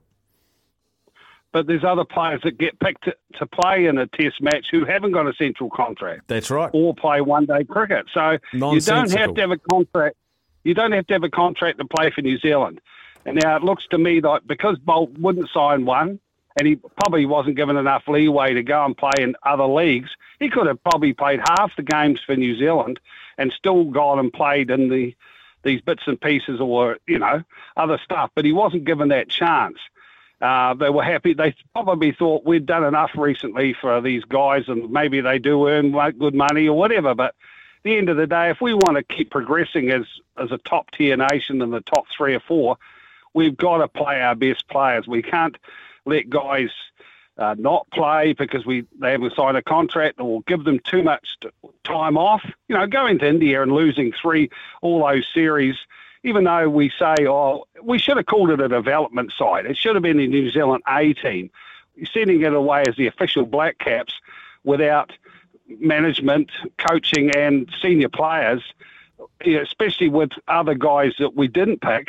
But 1.53 1.66
there's 1.66 1.85
other 1.85 2.05
players 2.05 2.40
that 2.44 2.59
get 2.59 2.79
picked 2.81 3.05
to, 3.05 3.16
to 3.35 3.47
play 3.47 3.87
in 3.87 3.99
a 3.99 4.07
Test 4.07 4.40
match 4.40 4.68
who 4.71 4.87
haven't 4.87 5.12
got 5.12 5.27
a 5.27 5.35
central 5.35 5.68
contract. 5.68 6.29
That's 6.29 6.51
right. 6.51 6.71
Or 6.73 6.94
play 6.94 7.21
one 7.21 7.44
day 7.44 7.64
cricket. 7.64 8.07
So 8.12 8.38
you 8.53 8.81
don't 8.81 9.11
have 9.11 9.35
to 9.35 9.40
have 9.42 9.51
a 9.51 9.59
contract. 9.59 10.16
You 10.64 10.75
don't 10.75 10.92
have 10.92 11.07
to 11.09 11.14
have 11.14 11.25
a 11.25 11.31
contract 11.31 11.79
to 11.79 11.85
play 11.85 12.11
for 12.11 12.23
New 12.23 12.38
Zealand. 12.38 12.81
Now 13.33 13.57
it 13.57 13.62
looks 13.62 13.87
to 13.91 13.99
me 13.99 14.21
like 14.21 14.47
because 14.47 14.79
Boult 14.79 15.19
wouldn't 15.19 15.51
sign 15.51 15.85
one, 15.85 16.21
and 16.59 16.67
he 16.67 16.77
probably 17.01 17.27
wasn't 17.27 17.57
given 17.57 17.77
enough 17.77 18.05
leeway 18.09 18.55
to 18.55 18.62
go 18.62 18.85
and 18.85 18.97
play 18.97 19.12
in 19.21 19.37
other 19.45 19.67
leagues, 19.67 20.11
he 20.41 20.51
could 20.51 20.67
have 20.67 20.83
probably 20.83 21.12
played 21.12 21.41
half 21.41 21.75
the 21.77 21.83
games 21.83 22.21
for 22.21 22.37
New 22.37 22.59
Zealand 22.59 22.99
and 23.37 23.53
still 23.53 23.85
gone 23.85 24.19
and 24.19 24.33
played 24.33 24.71
in 24.71 24.88
the 24.88 25.14
these 25.64 25.81
bits 25.81 26.03
and 26.07 26.21
pieces 26.21 26.61
or 26.61 26.99
you 27.07 27.19
know 27.19 27.43
other 27.77 27.99
stuff. 28.05 28.31
But 28.35 28.45
he 28.45 28.53
wasn't 28.53 28.85
given 28.85 29.09
that 29.09 29.29
chance. 29.29 29.79
Uh, 30.41 30.75
they 30.75 30.91
were 30.91 31.03
happy. 31.03 31.35
They 31.35 31.55
probably 31.73 32.12
thought 32.12 32.45
we'd 32.45 32.67
done 32.67 32.85
enough 32.85 33.11
recently 33.17 33.75
for 33.81 34.01
these 34.01 34.25
guys, 34.25 34.64
and 34.69 34.91
maybe 34.91 35.21
they 35.21 35.38
do 35.38 35.69
earn 35.69 35.93
good 36.19 36.35
money 36.35 36.69
or 36.69 36.79
whatever. 36.79 37.14
But 37.14 37.35
at 37.79 37.83
the 37.83 37.97
end 37.97 38.09
of 38.09 38.17
the 38.17 38.27
day, 38.27 38.51
if 38.51 38.61
we 38.61 38.73
want 38.73 38.97
to 38.97 39.03
keep 39.03 39.31
progressing 39.31 39.91
as 39.91 40.05
as 40.37 40.53
a 40.53 40.59
top 40.59 40.91
tier 40.93 41.17
nation 41.17 41.61
in 41.61 41.71
the 41.71 41.81
top 41.81 42.07
three 42.17 42.35
or 42.35 42.41
four, 42.41 42.79
we've 43.35 43.57
got 43.57 43.79
to 43.79 43.88
play 43.88 44.21
our 44.21 44.35
best 44.35 44.69
players. 44.69 45.07
We 45.07 45.23
can't 45.23 45.57
let 46.05 46.31
guys 46.31 46.71
uh, 47.38 47.55
not 47.57 47.87
play 47.93 48.33
because 48.33 48.67
we 48.67 48.85
they 49.01 49.12
haven't 49.12 49.35
signed 49.35 49.57
a 49.57 49.62
contract 49.62 50.21
or 50.21 50.43
give 50.43 50.64
them 50.64 50.81
too 50.81 51.03
much 51.03 51.37
time 51.85 52.19
off. 52.19 52.43
You 52.69 52.77
know, 52.77 52.87
going 52.87 53.19
to 53.21 53.29
India 53.29 53.62
and 53.62 53.73
losing 53.73 54.12
three 54.12 54.51
all 54.83 55.07
those 55.07 55.27
series, 55.33 55.77
even 56.25 56.45
though 56.45 56.69
we 56.69 56.91
say, 56.99 57.14
oh, 57.29 57.64
we 57.83 57.99
should 57.99 58.17
have 58.17 58.27
called 58.27 58.51
it 58.51 58.61
a 58.61 58.69
development 58.69 59.33
side. 59.38 59.67
It 59.67 59.77
should 59.77 59.95
have 59.95 60.03
been 60.03 60.19
the 60.19 60.27
New 60.27 60.51
Zealand 60.51 60.83
A 60.88 61.12
team. 61.14 61.51
Sending 62.12 62.43
it 62.43 62.53
away 62.53 62.85
as 62.87 62.95
the 62.95 63.09
official 63.09 63.45
Black 63.45 63.79
Caps 63.79 64.14
without 64.62 65.12
management, 65.81 66.51
coaching, 66.77 67.31
and 67.33 67.69
senior 67.83 68.09
players, 68.09 68.62
especially 69.45 70.09
with 70.09 70.31
other 70.47 70.75
guys 70.75 71.14
that 71.19 71.35
we 71.35 71.49
didn't 71.49 71.81
pick 71.81 72.09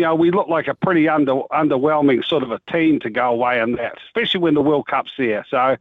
you 0.00 0.06
know, 0.06 0.14
we 0.14 0.30
look 0.30 0.48
like 0.48 0.66
a 0.66 0.72
pretty 0.72 1.10
under 1.10 1.42
underwhelming 1.52 2.24
sort 2.24 2.42
of 2.42 2.50
a 2.52 2.60
team 2.70 3.00
to 3.00 3.10
go 3.10 3.32
away 3.32 3.60
in 3.60 3.72
that, 3.72 3.98
especially 4.06 4.40
when 4.40 4.54
the 4.54 4.62
World 4.62 4.86
Cup's 4.86 5.12
there. 5.18 5.44
So, 5.50 5.76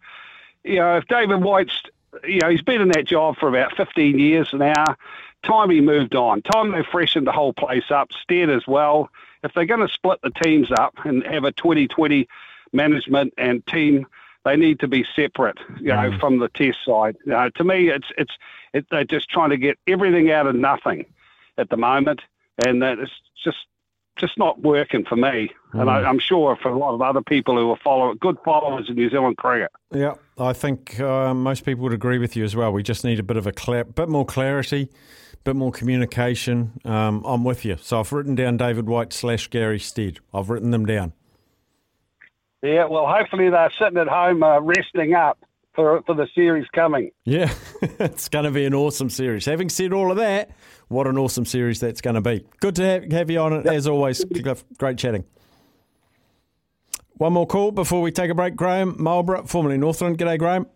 you 0.65 0.75
know, 0.75 0.97
if 0.97 1.07
David 1.07 1.41
White's, 1.41 1.83
you 2.25 2.41
know, 2.41 2.49
he's 2.49 2.61
been 2.61 2.81
in 2.81 2.89
that 2.89 3.05
job 3.05 3.37
for 3.37 3.47
about 3.47 3.77
15 3.77 4.19
years 4.19 4.49
now. 4.51 4.97
Time 5.41 5.69
he 5.69 5.79
moved 5.79 6.15
on. 6.15 6.41
Time 6.41 6.73
they 6.73 6.83
freshened 6.83 7.27
the 7.27 7.31
whole 7.31 7.53
place 7.53 7.91
up. 7.91 8.11
Stead 8.11 8.49
as 8.49 8.67
well. 8.67 9.09
If 9.41 9.53
they're 9.53 9.63
going 9.63 9.87
to 9.87 9.93
split 9.93 10.19
the 10.21 10.31
teams 10.31 10.69
up 10.69 10.95
and 11.05 11.25
have 11.25 11.45
a 11.45 11.53
2020 11.53 12.27
management 12.73 13.33
and 13.37 13.65
team, 13.67 14.05
they 14.43 14.57
need 14.57 14.81
to 14.81 14.89
be 14.89 15.05
separate, 15.15 15.59
you 15.79 15.87
know, 15.87 16.11
mm. 16.11 16.19
from 16.19 16.39
the 16.39 16.49
test 16.49 16.79
side. 16.83 17.15
You 17.25 17.31
know, 17.31 17.49
to 17.51 17.63
me, 17.63 17.87
it's 17.87 18.07
it's 18.17 18.33
it, 18.73 18.85
they're 18.91 19.05
just 19.05 19.29
trying 19.29 19.51
to 19.51 19.57
get 19.57 19.79
everything 19.87 20.29
out 20.29 20.45
of 20.45 20.55
nothing 20.55 21.05
at 21.57 21.69
the 21.69 21.77
moment, 21.77 22.19
and 22.65 22.81
that 22.81 22.99
it's 22.99 23.13
just 23.41 23.59
just 24.19 24.37
not 24.37 24.61
working 24.61 25.05
for 25.05 25.15
me. 25.15 25.49
And 25.73 25.89
I, 25.89 26.01
Mm. 26.01 26.07
I'm 26.07 26.19
sure 26.19 26.55
for 26.61 26.69
a 26.69 26.77
lot 26.77 26.93
of 26.93 27.01
other 27.01 27.21
people 27.21 27.55
who 27.55 27.69
are 27.71 27.77
follow 27.83 28.13
good 28.15 28.37
followers 28.43 28.89
of 28.89 28.95
New 28.95 29.09
Zealand 29.09 29.37
cricket. 29.37 29.71
Yeah, 29.93 30.15
I 30.37 30.53
think 30.53 30.99
uh, 30.99 31.33
most 31.33 31.65
people 31.65 31.83
would 31.83 31.93
agree 31.93 32.17
with 32.17 32.35
you 32.35 32.43
as 32.43 32.55
well. 32.55 32.71
We 32.71 32.83
just 32.83 33.03
need 33.03 33.19
a 33.19 33.23
bit 33.23 33.37
of 33.37 33.47
a 33.47 33.83
bit 33.85 34.09
more 34.09 34.25
clarity, 34.25 34.89
bit 35.43 35.55
more 35.55 35.71
communication. 35.71 36.73
Um, 36.85 37.23
I'm 37.25 37.43
with 37.43 37.65
you. 37.65 37.77
So 37.79 37.99
I've 37.99 38.11
written 38.11 38.35
down 38.35 38.57
David 38.57 38.87
White 38.87 39.13
slash 39.13 39.47
Gary 39.47 39.79
Stead. 39.79 40.19
I've 40.33 40.49
written 40.49 40.71
them 40.71 40.85
down. 40.85 41.13
Yeah, 42.61 42.85
well, 42.85 43.07
hopefully 43.07 43.49
they're 43.49 43.71
sitting 43.79 43.97
at 43.97 44.07
home 44.07 44.43
uh, 44.43 44.59
resting 44.59 45.13
up 45.13 45.39
for 45.73 46.01
for 46.03 46.15
the 46.15 46.27
series 46.35 46.67
coming. 46.73 47.11
Yeah, 47.25 47.53
it's 47.81 48.29
going 48.29 48.45
to 48.45 48.51
be 48.51 48.65
an 48.65 48.73
awesome 48.73 49.09
series. 49.09 49.45
Having 49.45 49.69
said 49.69 49.93
all 49.93 50.11
of 50.11 50.17
that, 50.17 50.51
what 50.87 51.07
an 51.07 51.17
awesome 51.17 51.45
series 51.45 51.79
that's 51.79 52.01
going 52.01 52.15
to 52.15 52.21
be. 52.21 52.45
Good 52.59 52.75
to 52.75 52.83
have, 52.83 53.11
have 53.11 53.29
you 53.29 53.39
on 53.39 53.53
it 53.53 53.65
as 53.65 53.87
always. 53.87 54.23
Cliff. 54.25 54.63
Great 54.77 54.97
chatting. 54.97 55.23
One 57.19 57.33
more 57.33 57.45
call 57.47 57.71
before 57.71 58.01
we 58.01 58.11
take 58.11 58.31
a 58.31 58.35
break. 58.35 58.55
Graham 58.55 58.95
Marlborough, 58.97 59.45
formerly 59.45 59.77
Northland. 59.77 60.17
G'day, 60.17 60.39
Graham. 60.39 60.67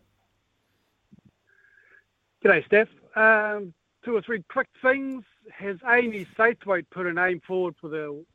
G'day, 2.43 2.65
Steph. 2.65 2.89
Um, 3.15 3.73
two 4.03 4.15
or 4.15 4.21
three 4.21 4.43
quick 4.49 4.67
things. 4.81 5.23
Has 5.57 5.77
Amy 5.87 6.27
Satterthwaite 6.37 6.85
put 6.91 7.05
a 7.05 7.13
name 7.13 7.41
forward 7.47 7.75
for 7.79 7.89
the 7.89 8.25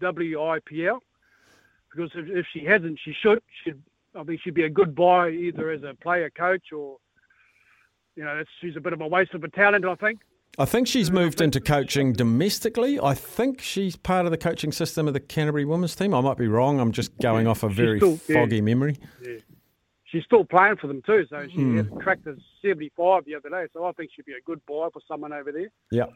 WIPL? 0.00 1.00
Because 1.90 2.10
if, 2.14 2.28
if 2.28 2.46
she 2.52 2.64
hasn't, 2.64 2.98
she 3.04 3.14
should. 3.20 3.42
She'd, 3.62 3.82
I 4.18 4.24
think 4.24 4.40
she'd 4.42 4.54
be 4.54 4.64
a 4.64 4.70
good 4.70 4.94
buy 4.94 5.30
either 5.30 5.70
as 5.70 5.82
a 5.84 5.94
player 5.94 6.28
coach 6.30 6.72
or, 6.72 6.96
you 8.16 8.24
know, 8.24 8.36
that's, 8.36 8.48
she's 8.60 8.76
a 8.76 8.80
bit 8.80 8.92
of 8.92 9.00
a 9.00 9.06
waste 9.06 9.32
of 9.34 9.44
a 9.44 9.48
talent, 9.48 9.84
I 9.84 9.94
think. 9.94 10.20
I 10.58 10.64
think 10.64 10.88
she's 10.88 11.10
moved 11.10 11.40
into 11.40 11.60
coaching 11.60 12.12
domestically. 12.12 12.98
I 12.98 13.14
think 13.14 13.60
she's 13.60 13.94
part 13.94 14.24
of 14.24 14.32
the 14.32 14.38
coaching 14.38 14.72
system 14.72 15.06
of 15.06 15.14
the 15.14 15.20
Canterbury 15.20 15.64
women's 15.64 15.94
team. 15.94 16.12
I 16.14 16.20
might 16.20 16.36
be 16.36 16.48
wrong. 16.48 16.80
I'm 16.80 16.90
just 16.90 17.16
going 17.18 17.46
off 17.46 17.62
a 17.62 17.68
very 17.68 18.00
still- 18.00 18.18
yeah. 18.28 18.40
foggy 18.42 18.60
memory. 18.60 18.96
Yeah. 19.22 19.36
She's 20.06 20.24
still 20.24 20.44
playing 20.44 20.76
for 20.76 20.86
them 20.86 21.02
too, 21.02 21.26
so 21.28 21.46
she 21.54 21.76
had 21.76 21.90
cracked 22.00 22.24
the 22.24 22.38
75 22.62 23.26
the 23.26 23.34
other 23.34 23.50
day. 23.50 23.66
So 23.74 23.84
I 23.84 23.92
think 23.92 24.10
she'd 24.16 24.24
be 24.24 24.32
a 24.32 24.40
good 24.40 24.60
buy 24.66 24.88
for 24.90 25.02
someone 25.06 25.34
over 25.34 25.52
there. 25.52 25.68
Yeah. 25.92 26.06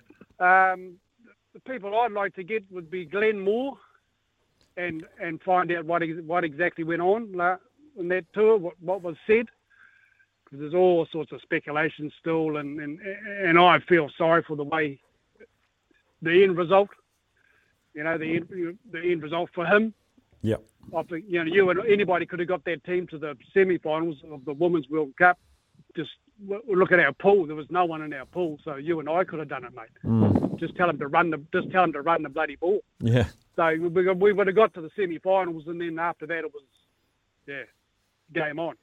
Um, 0.41 0.95
the 1.53 1.61
people 1.61 1.95
I'd 1.95 2.11
like 2.11 2.35
to 2.37 2.43
get 2.43 2.65
would 2.71 2.91
be 2.91 3.05
Glenn 3.05 3.39
Moore, 3.39 3.77
and 4.79 5.05
and 5.21 5.43
find 5.43 5.71
out 5.73 5.85
what 5.85 6.03
what 6.25 6.43
exactly 6.43 6.85
went 6.85 7.03
on 7.03 7.33
on 7.99 8.09
that 8.09 8.25
tour, 8.33 8.57
what 8.57 8.75
what 8.81 9.03
was 9.03 9.17
said. 9.27 9.47
Because 10.45 10.61
there's 10.61 10.75
all 10.75 11.07
sorts 11.11 11.33
of 11.33 11.41
speculation 11.41 12.13
still, 12.21 12.59
and, 12.59 12.79
and 12.79 13.01
and 13.01 13.59
I 13.59 13.79
feel 13.81 14.11
sorry 14.19 14.43
for 14.43 14.55
the 14.57 14.65
way 14.65 15.01
the 16.21 16.43
end 16.43 16.57
result. 16.57 16.91
You 17.95 18.05
know, 18.05 18.19
the 18.19 18.37
end, 18.37 18.79
the 18.91 19.01
end 19.01 19.23
result 19.23 19.51
for 19.55 19.67
him. 19.67 19.95
Yep. 20.43 20.63
I 20.97 21.03
think 21.05 21.25
you 21.29 21.45
know 21.45 21.53
you 21.53 21.71
and 21.71 21.81
anybody 21.87 22.27
could 22.27 22.41
have 22.41 22.49
got 22.49 22.65
that 22.65 22.85
team 22.85 23.07
to 23.09 23.19
the 23.19 23.37
semi-finals 23.55 24.19
of 24.31 24.45
the 24.45 24.53
Women's 24.53 24.89
World 24.89 25.13
Cup. 25.17 25.39
Just 25.97 26.11
look 26.47 26.93
at 26.93 27.01
our 27.01 27.13
pool. 27.13 27.47
There 27.47 27.57
was 27.57 27.71
no 27.71 27.85
one 27.85 28.03
in 28.03 28.13
our 28.13 28.27
pool, 28.27 28.59
so 28.65 28.77
you 28.77 28.99
and 29.01 29.09
I 29.09 29.25
could 29.25 29.39
have 29.39 29.49
done 29.49 29.65
it, 29.65 29.73
mate. 29.75 29.89
Mm. 30.05 30.59
Just 30.59 30.75
tell 30.77 30.89
them 30.89 30.99
to 30.99 31.07
run 31.07 31.31
the 31.31 31.41
just 31.53 31.71
tell 31.71 31.83
them 31.83 31.93
to 31.93 32.03
run 32.03 32.23
the 32.23 32.29
bloody 32.29 32.57
ball. 32.57 32.81
Yeah. 33.01 33.27
So 33.57 33.77
we, 33.79 34.13
we 34.13 34.33
would 34.33 34.47
have 34.47 34.57
got 34.57 34.75
to 34.75 34.81
the 34.81 34.91
semi-finals, 34.97 35.65
and 35.67 35.81
then 35.81 35.99
after 35.99 36.27
that 36.27 36.39
it 36.39 36.53
was, 36.53 36.63
yeah, 37.47 37.63
game 38.33 38.59
on. 38.59 38.75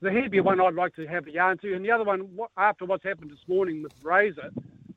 The 0.00 0.10
heavier 0.10 0.42
one 0.42 0.60
I'd 0.60 0.74
like 0.74 0.94
to 0.96 1.06
have 1.06 1.24
the 1.24 1.38
answer, 1.38 1.74
and 1.74 1.84
the 1.84 1.90
other 1.90 2.04
one 2.04 2.28
after 2.56 2.84
what's 2.84 3.04
happened 3.04 3.30
this 3.30 3.48
morning 3.48 3.82
with 3.82 3.92
Razor, 4.02 4.50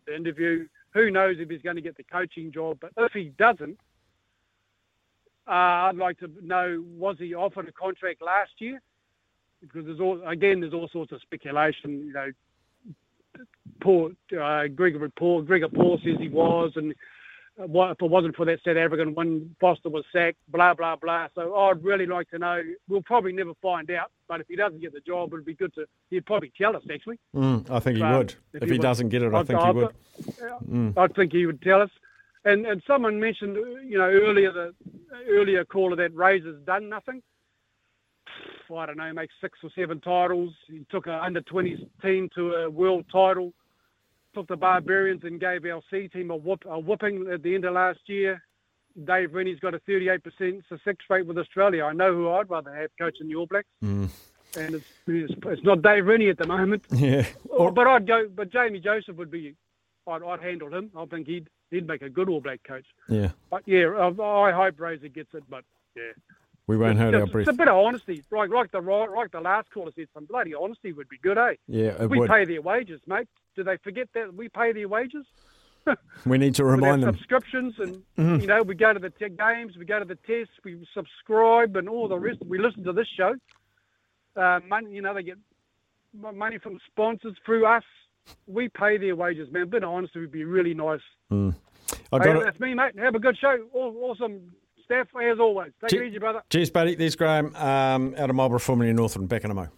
the 0.06 0.16
interview. 0.16 0.68
Who 0.94 1.12
knows 1.12 1.38
if 1.40 1.50
he's 1.50 1.62
going 1.62 1.76
to 1.76 1.82
get 1.82 1.96
the 1.98 2.04
coaching 2.04 2.52
job? 2.52 2.80
But 2.82 2.92
if 2.98 3.14
he 3.14 3.32
doesn't, 3.38 3.78
uh, 5.48 5.52
I'd 5.88 5.96
like 5.96 6.20
to 6.20 6.30
know 6.42 6.84
was 6.98 7.18
he 7.18 7.34
offered 7.34 7.68
a 7.68 7.72
contract 7.72 8.22
last 8.22 8.52
year? 8.60 8.82
Because 9.62 9.86
there's 9.86 10.00
all 10.00 10.22
again 10.28 10.60
there's 10.60 10.74
all 10.74 10.90
sorts 10.90 11.12
of 11.12 11.22
speculation. 11.22 12.08
You 12.08 12.14
know, 12.14 12.32
uh, 14.42 14.68
Gregor 14.68 15.10
Paul 15.18 15.44
Gregor 15.44 15.70
Paul 15.70 16.00
says 16.04 16.18
he 16.20 16.30
was, 16.30 16.74
and 16.76 16.94
what, 17.68 17.92
if 17.92 18.02
it 18.02 18.10
wasn't 18.10 18.36
for 18.36 18.46
that 18.46 18.60
South 18.66 18.78
African 18.78 19.14
when 19.16 19.56
Foster 19.60 19.90
was 19.90 20.06
sacked, 20.14 20.38
blah 20.50 20.74
blah 20.74 20.96
blah. 20.96 21.28
So 21.36 21.56
I'd 21.56 21.84
really 21.84 22.06
like 22.06 22.30
to 22.32 22.40
know. 22.40 22.62
We'll 22.88 23.02
probably 23.02 23.34
never 23.34 23.54
find 23.62 23.90
out, 23.92 24.12
but 24.28 24.40
if 24.42 24.48
he 24.48 24.56
doesn't 24.56 24.80
get 24.82 24.94
the 24.94 25.02
job, 25.02 25.34
it'd 25.34 25.46
be 25.46 25.54
good 25.56 25.74
to. 25.76 25.86
He'd 26.10 26.26
probably 26.26 26.52
tell 26.58 26.76
us 26.76 26.84
actually. 26.92 27.20
Mm, 27.36 27.70
I 27.70 27.80
think 27.80 27.98
he 27.98 28.04
Um, 28.04 28.18
would. 28.18 28.36
If, 28.54 28.64
he 28.64 28.70
was- 28.72 28.80
doesn't 28.80 29.10
get 29.10 29.22
it, 29.24 29.34
I 29.34 29.40
I'd- 29.40 29.48
think 29.48 29.60
he 29.60 29.66
I'd- 29.68 29.78
would. 29.78 29.96
Mm. 30.70 30.98
I 30.98 31.08
think 31.08 31.32
he 31.34 31.46
would 31.46 31.62
tell 31.62 31.82
us. 31.82 31.92
And 32.46 32.66
and 32.66 32.82
someone 32.88 33.20
mentioned, 33.20 33.56
you 33.86 33.98
know, 33.98 34.10
earlier 34.10 34.52
the 34.52 34.74
earlier 35.28 35.66
caller 35.66 35.96
that 35.98 36.16
Razor's 36.16 36.62
done 36.64 36.88
nothing. 36.90 37.22
I 38.74 38.86
don't 38.86 38.98
know, 38.98 39.12
makes 39.14 39.34
six 39.42 39.58
or 39.64 39.72
seven 39.76 40.00
titles. 40.00 40.54
He 40.68 40.86
took 40.92 41.08
a 41.08 41.22
under 41.24 41.42
20s 41.42 41.80
team 42.04 42.30
to 42.36 42.54
a 42.54 42.70
world 42.70 43.06
title. 43.12 43.52
Took 44.36 44.48
the 44.48 44.56
Barbarians 44.58 45.24
and 45.24 45.40
gave 45.40 45.66
our 45.66 45.82
C 45.90 46.08
team 46.08 46.30
a, 46.30 46.36
whoop, 46.36 46.64
a 46.70 46.80
whooping 46.80 47.28
at 47.32 47.42
the 47.42 47.56
end 47.56 47.66
of 47.66 47.74
last 47.74 48.00
year. 48.08 48.42
Dave 49.06 49.34
Rennie's 49.34 49.60
got 49.60 49.74
a 49.74 49.80
38% 49.80 50.22
success 50.68 50.96
rate 51.10 51.26
with 51.26 51.38
Australia. 51.38 51.86
I 51.86 51.94
know 51.94 52.14
who 52.14 52.30
I'd 52.30 52.50
rather 52.50 52.74
have 52.76 52.90
coaching 53.00 53.28
the 53.28 53.36
All 53.36 53.48
Blacks, 53.48 53.68
Mm. 53.84 54.10
and 54.58 54.76
it's, 54.76 54.86
it's, 55.08 55.34
it's 55.46 55.64
not 55.64 55.82
Dave 55.82 56.06
Rennie 56.06 56.30
at 56.30 56.38
the 56.38 56.48
moment. 56.48 56.84
Yeah. 56.92 57.26
Oh, 57.52 57.72
but 57.72 57.88
I'd 57.88 58.06
go. 58.08 58.28
But 58.34 58.52
Jamie 58.52 58.80
Joseph 58.80 59.16
would 59.16 59.32
be. 59.32 59.56
I'd, 60.08 60.24
I'd 60.24 60.42
handle 60.42 60.74
him. 60.74 60.92
I 60.98 61.06
think 61.06 61.28
he'd 61.28 61.50
He'd 61.72 61.86
make 61.88 62.02
a 62.02 62.10
good 62.10 62.30
All 62.30 62.42
Black 62.42 62.62
coach. 62.64 62.86
Yeah. 63.08 63.30
But 63.52 63.62
yeah, 63.68 63.86
I, 63.90 64.08
I 64.24 64.52
hope 64.52 64.80
Razor 64.80 65.08
gets 65.10 65.32
it. 65.36 65.44
But 65.48 65.64
yeah, 65.96 66.02
We 66.66 66.78
won't 66.78 66.98
hold 66.98 67.14
Just- 67.14 67.22
our 67.22 67.28
breath. 67.28 67.48
It's 67.48 67.56
a 67.56 67.58
bit 67.58 67.68
of 67.68 67.76
honesty, 67.78 68.24
like 68.32 68.50
like 68.50 68.72
the 68.72 68.82
like 68.82 69.32
the 69.32 69.40
last 69.40 69.70
caller 69.72 69.92
said. 69.96 70.08
Some 70.16 70.26
bloody 70.26 70.56
honesty 70.56 70.94
would 70.94 71.08
be 71.10 71.20
good, 71.20 71.38
eh? 71.38 71.54
Yeah, 71.68 72.06
we 72.06 72.18
would. 72.20 72.30
pay 72.30 72.46
their 72.46 72.62
wages, 72.64 73.02
mate. 73.08 73.28
Do 73.56 73.64
they 73.64 73.78
forget 73.78 74.08
that 74.14 74.34
we 74.34 74.50
pay 74.50 74.72
their 74.72 74.88
wages? 74.88 75.26
We 76.26 76.38
need 76.38 76.56
to 76.56 76.66
remind 76.76 77.02
them. 77.04 77.14
subscriptions, 77.16 77.76
and 77.80 78.04
Mhm. 78.18 78.42
you 78.42 78.48
know, 78.48 78.62
we 78.62 78.76
go 78.76 78.94
to 78.94 79.00
the 79.00 79.10
t- 79.10 79.30
games, 79.30 79.76
we 79.78 79.86
go 79.86 79.98
to 80.00 80.06
the 80.06 80.16
tests, 80.16 80.54
we 80.64 80.86
subscribe, 80.94 81.76
and 81.78 81.88
all 81.90 82.08
the 82.08 82.20
rest. 82.20 82.40
We 82.46 82.60
listen 82.60 82.84
to 82.84 82.94
this 82.94 83.08
show. 83.18 83.36
Uh, 84.36 84.60
money, 84.68 84.92
you 84.92 85.02
know, 85.02 85.14
they 85.14 85.24
get 85.24 85.38
money 86.14 86.58
from 86.60 86.80
sponsors 86.92 87.36
through 87.46 87.66
us. 87.66 87.84
We 88.46 88.70
pay 88.70 88.98
their 88.98 89.16
wages, 89.16 89.52
man. 89.52 89.64
A 89.64 89.66
bit 89.66 89.84
of 89.84 89.90
honesty 89.90 90.20
would 90.20 90.32
be 90.32 90.44
really 90.44 90.74
nice. 90.74 91.02
Mm. 91.32 91.56
I 92.12 92.18
Hey, 92.20 92.24
got 92.26 92.36
it. 92.38 92.44
that's 92.44 92.60
me, 92.60 92.74
mate. 92.76 92.98
Have 93.00 93.16
a 93.16 93.20
good 93.20 93.38
show. 93.38 93.58
Awesome 93.74 94.52
staff 94.86 95.08
as 95.20 95.40
always. 95.40 95.72
Take 95.82 95.90
Che- 95.92 95.98
it 96.06 96.10
easy, 96.10 96.20
brother. 96.20 96.44
Cheers, 96.50 96.70
buddy. 96.70 96.96
There's 96.96 97.16
Graham 97.16 97.56
um, 97.56 98.14
out 98.18 98.30
of 98.30 98.36
Marlborough, 98.36 98.60
formerly 98.60 98.94
Northern. 98.94 99.26
Back 99.28 99.44
in 99.46 99.52
a 99.52 99.54
mo. 99.56 99.70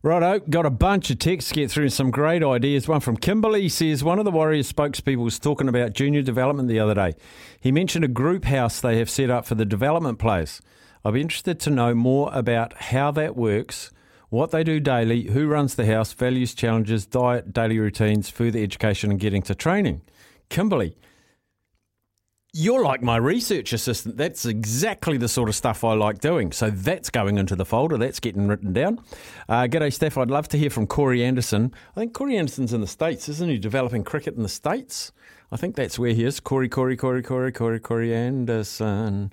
Righto, 0.00 0.38
got 0.48 0.64
a 0.64 0.70
bunch 0.70 1.10
of 1.10 1.18
texts 1.18 1.48
to 1.48 1.56
get 1.56 1.72
through 1.72 1.88
some 1.88 2.12
great 2.12 2.44
ideas. 2.44 2.86
One 2.86 3.00
from 3.00 3.16
Kimberley 3.16 3.68
says 3.68 4.04
one 4.04 4.20
of 4.20 4.24
the 4.24 4.30
Warriors 4.30 4.72
spokespeople 4.72 5.24
was 5.24 5.40
talking 5.40 5.68
about 5.68 5.92
junior 5.92 6.22
development 6.22 6.68
the 6.68 6.78
other 6.78 6.94
day. 6.94 7.14
He 7.60 7.72
mentioned 7.72 8.04
a 8.04 8.08
group 8.08 8.44
house 8.44 8.80
they 8.80 8.98
have 8.98 9.10
set 9.10 9.28
up 9.28 9.44
for 9.44 9.56
the 9.56 9.64
development 9.64 10.20
players. 10.20 10.62
I'd 11.04 11.14
be 11.14 11.20
interested 11.20 11.58
to 11.60 11.70
know 11.70 11.96
more 11.96 12.30
about 12.32 12.74
how 12.74 13.10
that 13.10 13.34
works, 13.36 13.90
what 14.28 14.52
they 14.52 14.62
do 14.62 14.78
daily, 14.78 15.30
who 15.30 15.48
runs 15.48 15.74
the 15.74 15.86
house, 15.86 16.12
values, 16.12 16.54
challenges, 16.54 17.04
diet, 17.04 17.52
daily 17.52 17.80
routines, 17.80 18.28
further 18.28 18.60
education, 18.60 19.10
and 19.10 19.18
getting 19.18 19.42
to 19.42 19.54
training. 19.56 20.02
Kimberley, 20.48 20.94
you're 22.52 22.82
like 22.82 23.02
my 23.02 23.16
research 23.16 23.72
assistant. 23.72 24.16
That's 24.16 24.46
exactly 24.46 25.18
the 25.18 25.28
sort 25.28 25.48
of 25.48 25.54
stuff 25.54 25.84
I 25.84 25.92
like 25.94 26.20
doing. 26.20 26.50
So 26.52 26.70
that's 26.70 27.10
going 27.10 27.36
into 27.36 27.54
the 27.54 27.64
folder. 27.64 27.98
That's 27.98 28.20
getting 28.20 28.48
written 28.48 28.72
down. 28.72 29.00
Uh, 29.48 29.62
g'day, 29.62 29.92
Steph. 29.92 30.16
I'd 30.16 30.30
love 30.30 30.48
to 30.48 30.58
hear 30.58 30.70
from 30.70 30.86
Corey 30.86 31.22
Anderson. 31.22 31.72
I 31.94 32.00
think 32.00 32.14
Corey 32.14 32.36
Anderson's 32.36 32.72
in 32.72 32.80
the 32.80 32.86
States, 32.86 33.28
isn't 33.28 33.50
he? 33.50 33.58
Developing 33.58 34.02
cricket 34.02 34.34
in 34.34 34.42
the 34.42 34.48
States. 34.48 35.12
I 35.52 35.56
think 35.56 35.76
that's 35.76 35.98
where 35.98 36.12
he 36.12 36.24
is. 36.24 36.40
Corey, 36.40 36.68
Corey, 36.68 36.96
Corey, 36.96 37.22
Corey, 37.22 37.52
Corey, 37.52 37.80
Corey 37.80 38.14
Anderson. 38.14 39.32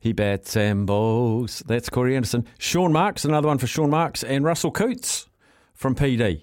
He 0.00 0.12
bats 0.12 0.56
and 0.56 0.86
bowls. 0.86 1.62
That's 1.66 1.88
Corey 1.88 2.16
Anderson. 2.16 2.46
Sean 2.58 2.92
Marks, 2.92 3.24
another 3.24 3.48
one 3.48 3.58
for 3.58 3.66
Sean 3.66 3.90
Marks. 3.90 4.22
And 4.24 4.44
Russell 4.44 4.70
Coutts 4.70 5.28
from 5.74 5.94
PD. 5.94 6.42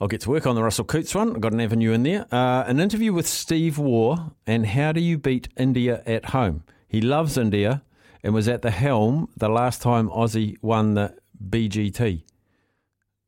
I'll 0.00 0.08
get 0.08 0.20
to 0.22 0.30
work 0.30 0.46
on 0.46 0.54
the 0.54 0.62
Russell 0.62 0.84
Coutts 0.84 1.14
one. 1.14 1.34
I've 1.34 1.40
got 1.40 1.52
an 1.52 1.60
avenue 1.60 1.92
in 1.92 2.02
there. 2.02 2.26
Uh, 2.32 2.64
an 2.66 2.80
interview 2.80 3.12
with 3.12 3.26
Steve 3.26 3.78
Waugh 3.78 4.30
and 4.46 4.66
how 4.66 4.92
do 4.92 5.00
you 5.00 5.16
beat 5.16 5.48
India 5.56 6.02
at 6.06 6.26
home? 6.26 6.64
He 6.86 7.00
loves 7.00 7.38
India 7.38 7.82
and 8.22 8.34
was 8.34 8.48
at 8.48 8.62
the 8.62 8.70
helm 8.70 9.28
the 9.36 9.48
last 9.48 9.80
time 9.80 10.08
Aussie 10.10 10.56
won 10.62 10.94
the 10.94 11.14
BGT. 11.48 12.24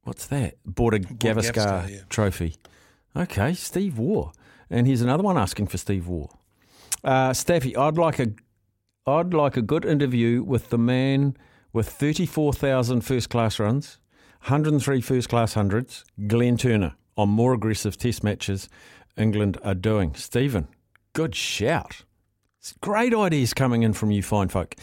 What's 0.02 0.26
that? 0.26 0.56
Border 0.64 0.98
Gavaskar 0.98 1.52
Gavaskar, 1.52 1.90
yeah. 1.90 2.00
Trophy. 2.08 2.56
Okay, 3.16 3.54
Steve 3.54 3.98
Waugh. 3.98 4.32
And 4.70 4.86
here's 4.86 5.00
another 5.00 5.22
one 5.22 5.38
asking 5.38 5.68
for 5.68 5.78
Steve 5.78 6.06
Waugh. 6.06 6.28
Uh, 7.02 7.32
Staffy, 7.32 7.76
I'd 7.76 7.96
like 7.96 8.18
a, 8.18 8.32
I'd 9.06 9.32
like 9.32 9.56
a 9.56 9.62
good 9.62 9.84
interview 9.84 10.42
with 10.42 10.70
the 10.70 10.78
man 10.78 11.36
with 11.72 11.88
34,000 11.88 13.02
first 13.02 13.30
class 13.30 13.58
runs, 13.58 13.98
103 14.42 15.00
first 15.00 15.28
class 15.28 15.54
hundreds, 15.54 16.04
Glenn 16.26 16.56
Turner, 16.56 16.94
on 17.16 17.28
more 17.28 17.52
aggressive 17.52 17.96
test 17.96 18.22
matches 18.24 18.68
England 19.16 19.58
are 19.62 19.74
doing. 19.74 20.14
Stephen, 20.14 20.68
good 21.12 21.34
shout. 21.34 22.04
It's 22.60 22.72
great 22.80 23.14
ideas 23.14 23.52
coming 23.54 23.82
in 23.82 23.92
from 23.92 24.10
you 24.10 24.22
fine 24.22 24.48
folk. 24.48 24.74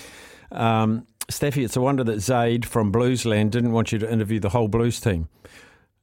Um, 0.52 1.08
Staffy, 1.30 1.64
it's 1.64 1.76
a 1.76 1.82
wonder 1.82 2.04
that 2.04 2.20
Zaid 2.20 2.66
from 2.66 2.92
Bluesland 2.92 3.52
didn't 3.52 3.72
want 3.72 3.92
you 3.92 4.00
to 4.00 4.12
interview 4.12 4.40
the 4.40 4.50
whole 4.50 4.68
Blues 4.68 5.00
team. 5.00 5.28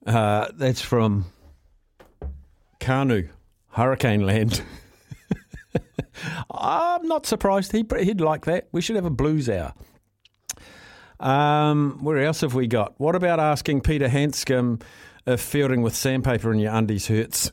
Uh, 0.05 0.49
that's 0.55 0.81
from 0.81 1.27
Kanu, 2.81 3.29
Hurricane 3.69 4.27
Land. 4.27 4.63
I'm 6.51 7.07
not 7.07 7.27
surprised. 7.27 7.73
He, 7.73 7.85
he'd 8.01 8.21
like 8.21 8.45
that. 8.47 8.69
We 8.73 8.81
should 8.81 8.97
have 8.97 9.05
a 9.05 9.11
blues 9.11 9.49
hour. 9.49 9.75
Um, 11.23 11.99
where 12.03 12.19
else 12.19 12.41
have 12.41 12.55
we 12.55 12.67
got? 12.67 12.95
What 12.99 13.15
about 13.15 13.39
asking 13.39 13.83
Peter 13.83 14.09
Handscomb 14.09 14.81
if 15.27 15.41
fielding 15.41 15.83
with 15.83 15.95
sandpaper 15.95 16.53
in 16.53 16.59
your 16.59 16.75
undies 16.75 17.07
hurts? 17.07 17.53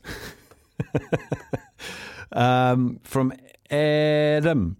um, 2.32 2.98
from 3.04 3.32
Adam. 3.70 4.76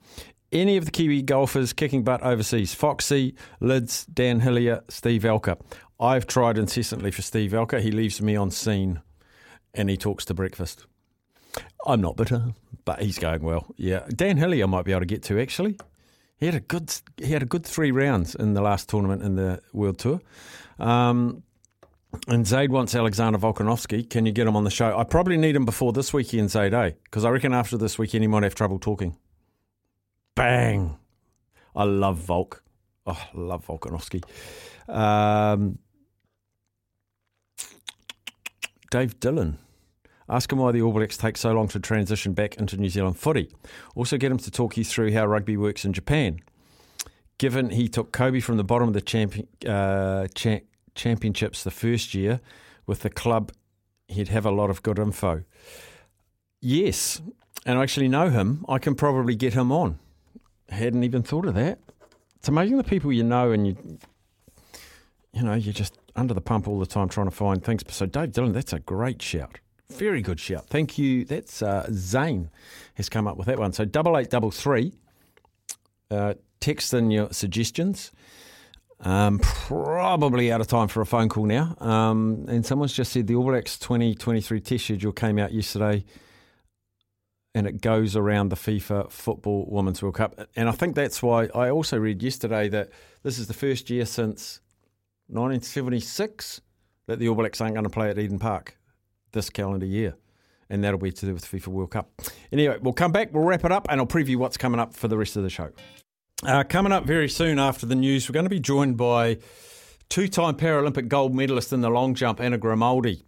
Any 0.53 0.76
of 0.76 0.84
the 0.84 0.91
Kiwi 0.91 1.22
golfers 1.22 1.72
kicking 1.72 2.03
butt 2.03 2.22
overseas? 2.22 2.74
Foxy, 2.74 3.36
Lids, 3.61 4.05
Dan 4.07 4.41
Hillier, 4.41 4.82
Steve 4.88 5.22
Alker. 5.22 5.61
I've 6.01 6.26
tried 6.26 6.59
incessantly 6.59 7.12
for 7.12 7.22
Steve 7.22 7.53
Alker. 7.53 7.80
He 7.80 7.93
leaves 7.93 8.20
me 8.20 8.34
on 8.34 8.51
seen 8.51 9.01
and 9.72 9.88
he 9.88 9.97
talks 9.97 10.24
to 10.24 10.34
breakfast. 10.34 10.86
I'm 11.86 12.01
not 12.01 12.16
bitter, 12.16 12.53
but 12.84 13.01
he's 13.01 13.20
going 13.20 13.43
well. 13.43 13.66
Yeah, 13.76 14.07
Dan 14.09 14.36
Hillier 14.36 14.66
might 14.66 14.84
be 14.84 14.91
able 14.91 15.01
to 15.01 15.07
get 15.07 15.22
to 15.24 15.38
actually. 15.41 15.76
He 16.41 16.47
had 16.47 16.55
a 16.55 16.61
good 16.61 16.93
he 17.18 17.32
had 17.32 17.43
a 17.43 17.47
good 17.47 17.64
three 17.64 17.91
rounds 17.91 18.34
in 18.34 18.55
the 18.55 18.62
last 18.62 18.88
tournament 18.88 19.22
in 19.22 19.36
the 19.36 19.61
World 19.74 19.99
Tour. 19.99 20.20
Um, 20.78 21.43
and 22.26 22.47
Zaid 22.47 22.72
wants 22.72 22.95
Alexander 22.95 23.38
Volkanovski. 23.38 24.09
Can 24.09 24.26
you 24.26 24.32
get 24.32 24.47
him 24.47 24.57
on 24.57 24.64
the 24.64 24.70
show? 24.70 24.99
I 24.99 25.05
probably 25.05 25.36
need 25.36 25.55
him 25.55 25.64
before 25.64 25.93
this 25.93 26.12
weekend, 26.12 26.51
Zaid, 26.51 26.74
eh? 26.74 26.93
Because 27.05 27.24
I 27.24 27.28
reckon 27.28 27.53
after 27.53 27.76
this 27.76 27.99
weekend 27.99 28.24
he 28.24 28.28
might 28.28 28.43
have 28.43 28.55
trouble 28.55 28.78
talking. 28.78 29.16
Bang! 30.34 30.97
I 31.76 31.84
love 31.84 32.16
Volk. 32.18 32.64
Oh, 33.07 33.12
I 33.12 33.38
love 33.38 33.66
Volkanovski. 33.66 34.24
Um, 34.88 35.78
Dave 38.91 39.20
Dillon. 39.20 39.59
Ask 40.30 40.52
him 40.52 40.60
why 40.60 40.70
the 40.70 40.80
All 40.80 40.92
Blacks 40.92 41.16
take 41.16 41.36
so 41.36 41.52
long 41.52 41.66
to 41.68 41.80
transition 41.80 42.34
back 42.34 42.56
into 42.56 42.76
New 42.76 42.88
Zealand 42.88 43.18
footy. 43.18 43.50
Also, 43.96 44.16
get 44.16 44.30
him 44.30 44.38
to 44.38 44.50
talk 44.50 44.76
you 44.76 44.84
through 44.84 45.12
how 45.12 45.26
rugby 45.26 45.56
works 45.56 45.84
in 45.84 45.92
Japan. 45.92 46.38
Given 47.38 47.70
he 47.70 47.88
took 47.88 48.12
Kobe 48.12 48.38
from 48.38 48.56
the 48.56 48.62
bottom 48.62 48.86
of 48.86 48.94
the 48.94 49.00
champion, 49.00 49.48
uh, 49.66 50.28
cha- 50.34 50.60
championships 50.94 51.64
the 51.64 51.72
first 51.72 52.14
year 52.14 52.40
with 52.86 53.00
the 53.00 53.10
club, 53.10 53.50
he'd 54.06 54.28
have 54.28 54.46
a 54.46 54.52
lot 54.52 54.70
of 54.70 54.84
good 54.84 55.00
info. 55.00 55.42
Yes, 56.60 57.20
and 57.66 57.78
I 57.78 57.82
actually 57.82 58.08
know 58.08 58.28
him. 58.28 58.64
I 58.68 58.78
can 58.78 58.94
probably 58.94 59.34
get 59.34 59.54
him 59.54 59.72
on. 59.72 59.98
Hadn't 60.68 61.02
even 61.02 61.24
thought 61.24 61.46
of 61.46 61.54
that. 61.56 61.80
It's 62.36 62.48
amazing 62.48 62.76
the 62.76 62.84
people 62.84 63.12
you 63.12 63.24
know 63.24 63.50
and 63.50 63.66
you, 63.66 63.98
you 65.32 65.42
know, 65.42 65.54
you're 65.54 65.74
just 65.74 65.98
under 66.14 66.34
the 66.34 66.40
pump 66.40 66.68
all 66.68 66.78
the 66.78 66.86
time 66.86 67.08
trying 67.08 67.26
to 67.26 67.34
find 67.34 67.64
things. 67.64 67.82
So 67.88 68.06
Dave 68.06 68.30
Dillon, 68.30 68.52
that's 68.52 68.72
a 68.72 68.78
great 68.78 69.20
shout. 69.20 69.58
Very 69.91 70.22
good 70.22 70.41
shout. 70.41 70.66
Thank 70.68 70.99
you. 70.99 71.24
That's 71.24 71.62
uh, 71.62 71.88
Zane 71.93 72.51
has 72.95 73.09
come 73.09 73.26
up 73.26 73.36
with 73.36 73.47
that 73.47 73.59
one. 73.59 73.72
So 73.72 73.84
double 73.84 74.16
eight 74.16 74.30
double 74.30 74.51
three. 74.51 74.95
Uh, 76.11 76.34
text 76.61 76.93
in 76.95 77.11
your 77.11 77.32
suggestions. 77.32 78.11
Um, 79.01 79.38
probably 79.38 80.53
out 80.53 80.61
of 80.61 80.66
time 80.66 80.88
for 80.88 81.01
a 81.01 81.07
phone 81.07 81.28
call 81.28 81.47
now. 81.47 81.74
Um, 81.78 82.45
and 82.49 82.66
someone's 82.66 82.93
just 82.93 83.12
said 83.12 83.26
the 83.26 83.34
All 83.34 83.45
Blacks 83.45 83.78
2023 83.78 84.61
test 84.61 84.84
schedule 84.84 85.12
came 85.12 85.38
out 85.38 85.53
yesterday 85.53 86.05
and 87.55 87.66
it 87.66 87.80
goes 87.80 88.14
around 88.14 88.51
the 88.51 88.57
FIFA 88.57 89.11
Football 89.11 89.66
Women's 89.68 90.03
World 90.03 90.16
Cup. 90.16 90.38
And 90.55 90.68
I 90.68 90.72
think 90.72 90.95
that's 90.95 91.22
why 91.22 91.49
I 91.55 91.70
also 91.70 91.99
read 91.99 92.22
yesterday 92.22 92.68
that 92.68 92.91
this 93.22 93.38
is 93.38 93.47
the 93.49 93.55
first 93.55 93.91
year 93.91 94.05
since 94.05 94.61
1976 95.28 96.61
that 97.07 97.18
the 97.18 97.28
All 97.28 97.34
Blacks 97.34 97.61
aren't 97.61 97.74
going 97.74 97.84
to 97.84 97.91
play 97.91 98.11
at 98.11 98.18
Eden 98.18 98.38
Park 98.38 98.76
this 99.32 99.50
calendar 99.50 99.86
year. 99.86 100.16
And 100.68 100.84
that'll 100.84 101.00
be 101.00 101.10
to 101.10 101.26
do 101.26 101.34
with 101.34 101.48
the 101.48 101.58
FIFA 101.58 101.68
World 101.68 101.90
Cup. 101.90 102.10
Anyway, 102.52 102.78
we'll 102.80 102.92
come 102.92 103.10
back, 103.10 103.32
we'll 103.32 103.44
wrap 103.44 103.64
it 103.64 103.72
up, 103.72 103.88
and 103.90 104.00
I'll 104.00 104.06
preview 104.06 104.36
what's 104.36 104.56
coming 104.56 104.78
up 104.78 104.94
for 104.94 105.08
the 105.08 105.16
rest 105.16 105.36
of 105.36 105.42
the 105.42 105.50
show. 105.50 105.70
Uh, 106.44 106.62
coming 106.62 106.92
up 106.92 107.04
very 107.04 107.28
soon 107.28 107.58
after 107.58 107.86
the 107.86 107.94
news, 107.94 108.28
we're 108.28 108.34
going 108.34 108.46
to 108.46 108.50
be 108.50 108.60
joined 108.60 108.96
by 108.96 109.38
two 110.08 110.28
time 110.28 110.54
Paralympic 110.56 111.08
gold 111.08 111.34
medalist 111.34 111.72
in 111.72 111.80
the 111.80 111.90
long 111.90 112.14
jump, 112.14 112.40
Anna 112.40 112.56
Grimaldi. 112.56 113.24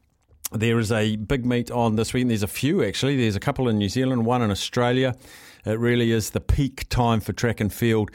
There 0.52 0.78
is 0.78 0.92
a 0.92 1.16
big 1.16 1.46
meet 1.46 1.70
on 1.70 1.96
this 1.96 2.12
week. 2.12 2.22
and 2.22 2.30
There's 2.30 2.42
a 2.42 2.48
few 2.48 2.84
actually. 2.84 3.16
There's 3.16 3.36
a 3.36 3.40
couple 3.40 3.68
in 3.68 3.78
New 3.78 3.88
Zealand, 3.88 4.26
one 4.26 4.42
in 4.42 4.50
Australia. 4.50 5.14
It 5.64 5.78
really 5.78 6.12
is 6.12 6.30
the 6.30 6.40
peak 6.40 6.88
time 6.88 7.20
for 7.20 7.32
track 7.32 7.60
and 7.60 7.72
field 7.72 8.10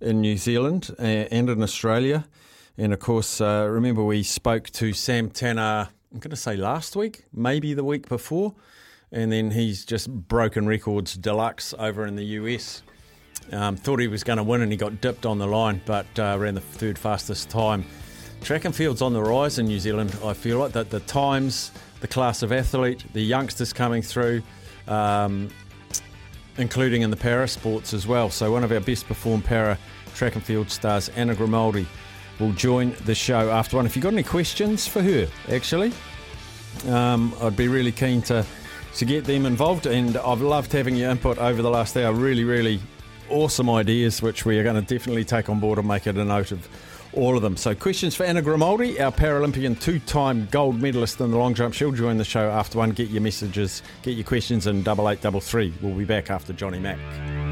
in 0.00 0.20
New 0.20 0.36
Zealand 0.36 0.94
uh, 0.98 1.02
and 1.02 1.48
in 1.50 1.62
Australia. 1.62 2.26
And 2.76 2.92
of 2.92 3.00
course, 3.00 3.40
uh, 3.40 3.66
remember 3.70 4.02
we 4.02 4.22
spoke 4.22 4.70
to 4.70 4.92
Sam 4.92 5.30
Tanner, 5.30 5.88
I'm 6.14 6.20
going 6.20 6.30
to 6.30 6.36
say 6.36 6.56
last 6.56 6.96
week, 6.96 7.24
maybe 7.32 7.74
the 7.74 7.84
week 7.84 8.08
before. 8.08 8.54
And 9.12 9.30
then 9.30 9.50
he's 9.50 9.84
just 9.84 10.08
broken 10.08 10.66
records 10.66 11.14
deluxe 11.14 11.74
over 11.78 12.06
in 12.06 12.16
the 12.16 12.24
US. 12.24 12.82
Um, 13.52 13.76
thought 13.76 14.00
he 14.00 14.08
was 14.08 14.24
going 14.24 14.38
to 14.38 14.42
win 14.42 14.62
and 14.62 14.72
he 14.72 14.78
got 14.78 15.00
dipped 15.02 15.26
on 15.26 15.38
the 15.38 15.46
line, 15.46 15.82
but 15.84 16.06
uh, 16.18 16.36
ran 16.38 16.54
the 16.54 16.60
third 16.62 16.98
fastest 16.98 17.50
time 17.50 17.84
track 18.44 18.66
and 18.66 18.76
field's 18.76 19.00
on 19.00 19.14
the 19.14 19.22
rise 19.22 19.58
in 19.58 19.66
New 19.66 19.78
Zealand. 19.78 20.14
I 20.22 20.34
feel 20.34 20.58
like 20.58 20.72
that 20.72 20.90
the 20.90 21.00
times, 21.00 21.72
the 22.00 22.08
class 22.08 22.42
of 22.42 22.52
athlete, 22.52 23.02
the 23.14 23.22
youngsters 23.22 23.72
coming 23.72 24.02
through, 24.02 24.42
um, 24.86 25.48
including 26.58 27.00
in 27.00 27.10
the 27.10 27.16
para 27.16 27.48
sports 27.48 27.94
as 27.94 28.06
well. 28.06 28.28
So 28.28 28.52
one 28.52 28.62
of 28.62 28.70
our 28.70 28.80
best 28.80 29.08
performed 29.08 29.46
para 29.46 29.78
track 30.14 30.34
and 30.34 30.44
field 30.44 30.70
stars, 30.70 31.08
Anna 31.16 31.34
Grimaldi, 31.34 31.86
will 32.38 32.52
join 32.52 32.94
the 33.04 33.14
show 33.14 33.50
after 33.50 33.76
one. 33.76 33.86
If 33.86 33.96
you've 33.96 34.02
got 34.02 34.12
any 34.12 34.22
questions 34.22 34.86
for 34.86 35.02
her, 35.02 35.28
actually, 35.50 35.92
um, 36.88 37.34
I'd 37.40 37.56
be 37.56 37.68
really 37.68 37.92
keen 37.92 38.22
to 38.22 38.44
to 38.96 39.04
get 39.04 39.24
them 39.24 39.46
involved. 39.46 39.86
And 39.86 40.16
I've 40.16 40.40
loved 40.40 40.72
having 40.72 40.96
your 40.96 41.10
input 41.10 41.38
over 41.38 41.62
the 41.62 41.70
last 41.70 41.96
hour. 41.96 42.12
Really, 42.12 42.44
really 42.44 42.80
awesome 43.28 43.70
ideas, 43.70 44.22
which 44.22 44.44
we 44.44 44.58
are 44.58 44.62
going 44.62 44.76
to 44.76 44.82
definitely 44.82 45.24
take 45.24 45.48
on 45.48 45.60
board 45.60 45.78
and 45.78 45.88
make 45.88 46.06
it 46.06 46.16
a 46.16 46.24
note 46.24 46.52
of 46.52 46.68
all 47.12 47.36
of 47.36 47.42
them. 47.42 47.56
So, 47.56 47.74
questions 47.74 48.14
for 48.14 48.24
Anna 48.24 48.42
Grimaldi, 48.42 49.00
our 49.00 49.12
Paralympian 49.12 49.80
two 49.80 49.98
time 50.00 50.48
gold 50.50 50.80
medalist 50.80 51.20
in 51.20 51.30
the 51.30 51.38
long 51.38 51.54
jump. 51.54 51.74
She'll 51.74 51.92
join 51.92 52.18
the 52.18 52.24
show 52.24 52.50
after 52.50 52.78
one. 52.78 52.90
Get 52.90 53.10
your 53.10 53.22
messages, 53.22 53.82
get 54.02 54.12
your 54.12 54.24
questions 54.24 54.66
in 54.66 54.82
double 54.82 55.08
eight 55.08 55.20
double 55.20 55.40
three. 55.40 55.72
We'll 55.80 55.94
be 55.94 56.04
back 56.04 56.30
after 56.30 56.52
Johnny 56.52 56.78
Mack. 56.78 57.43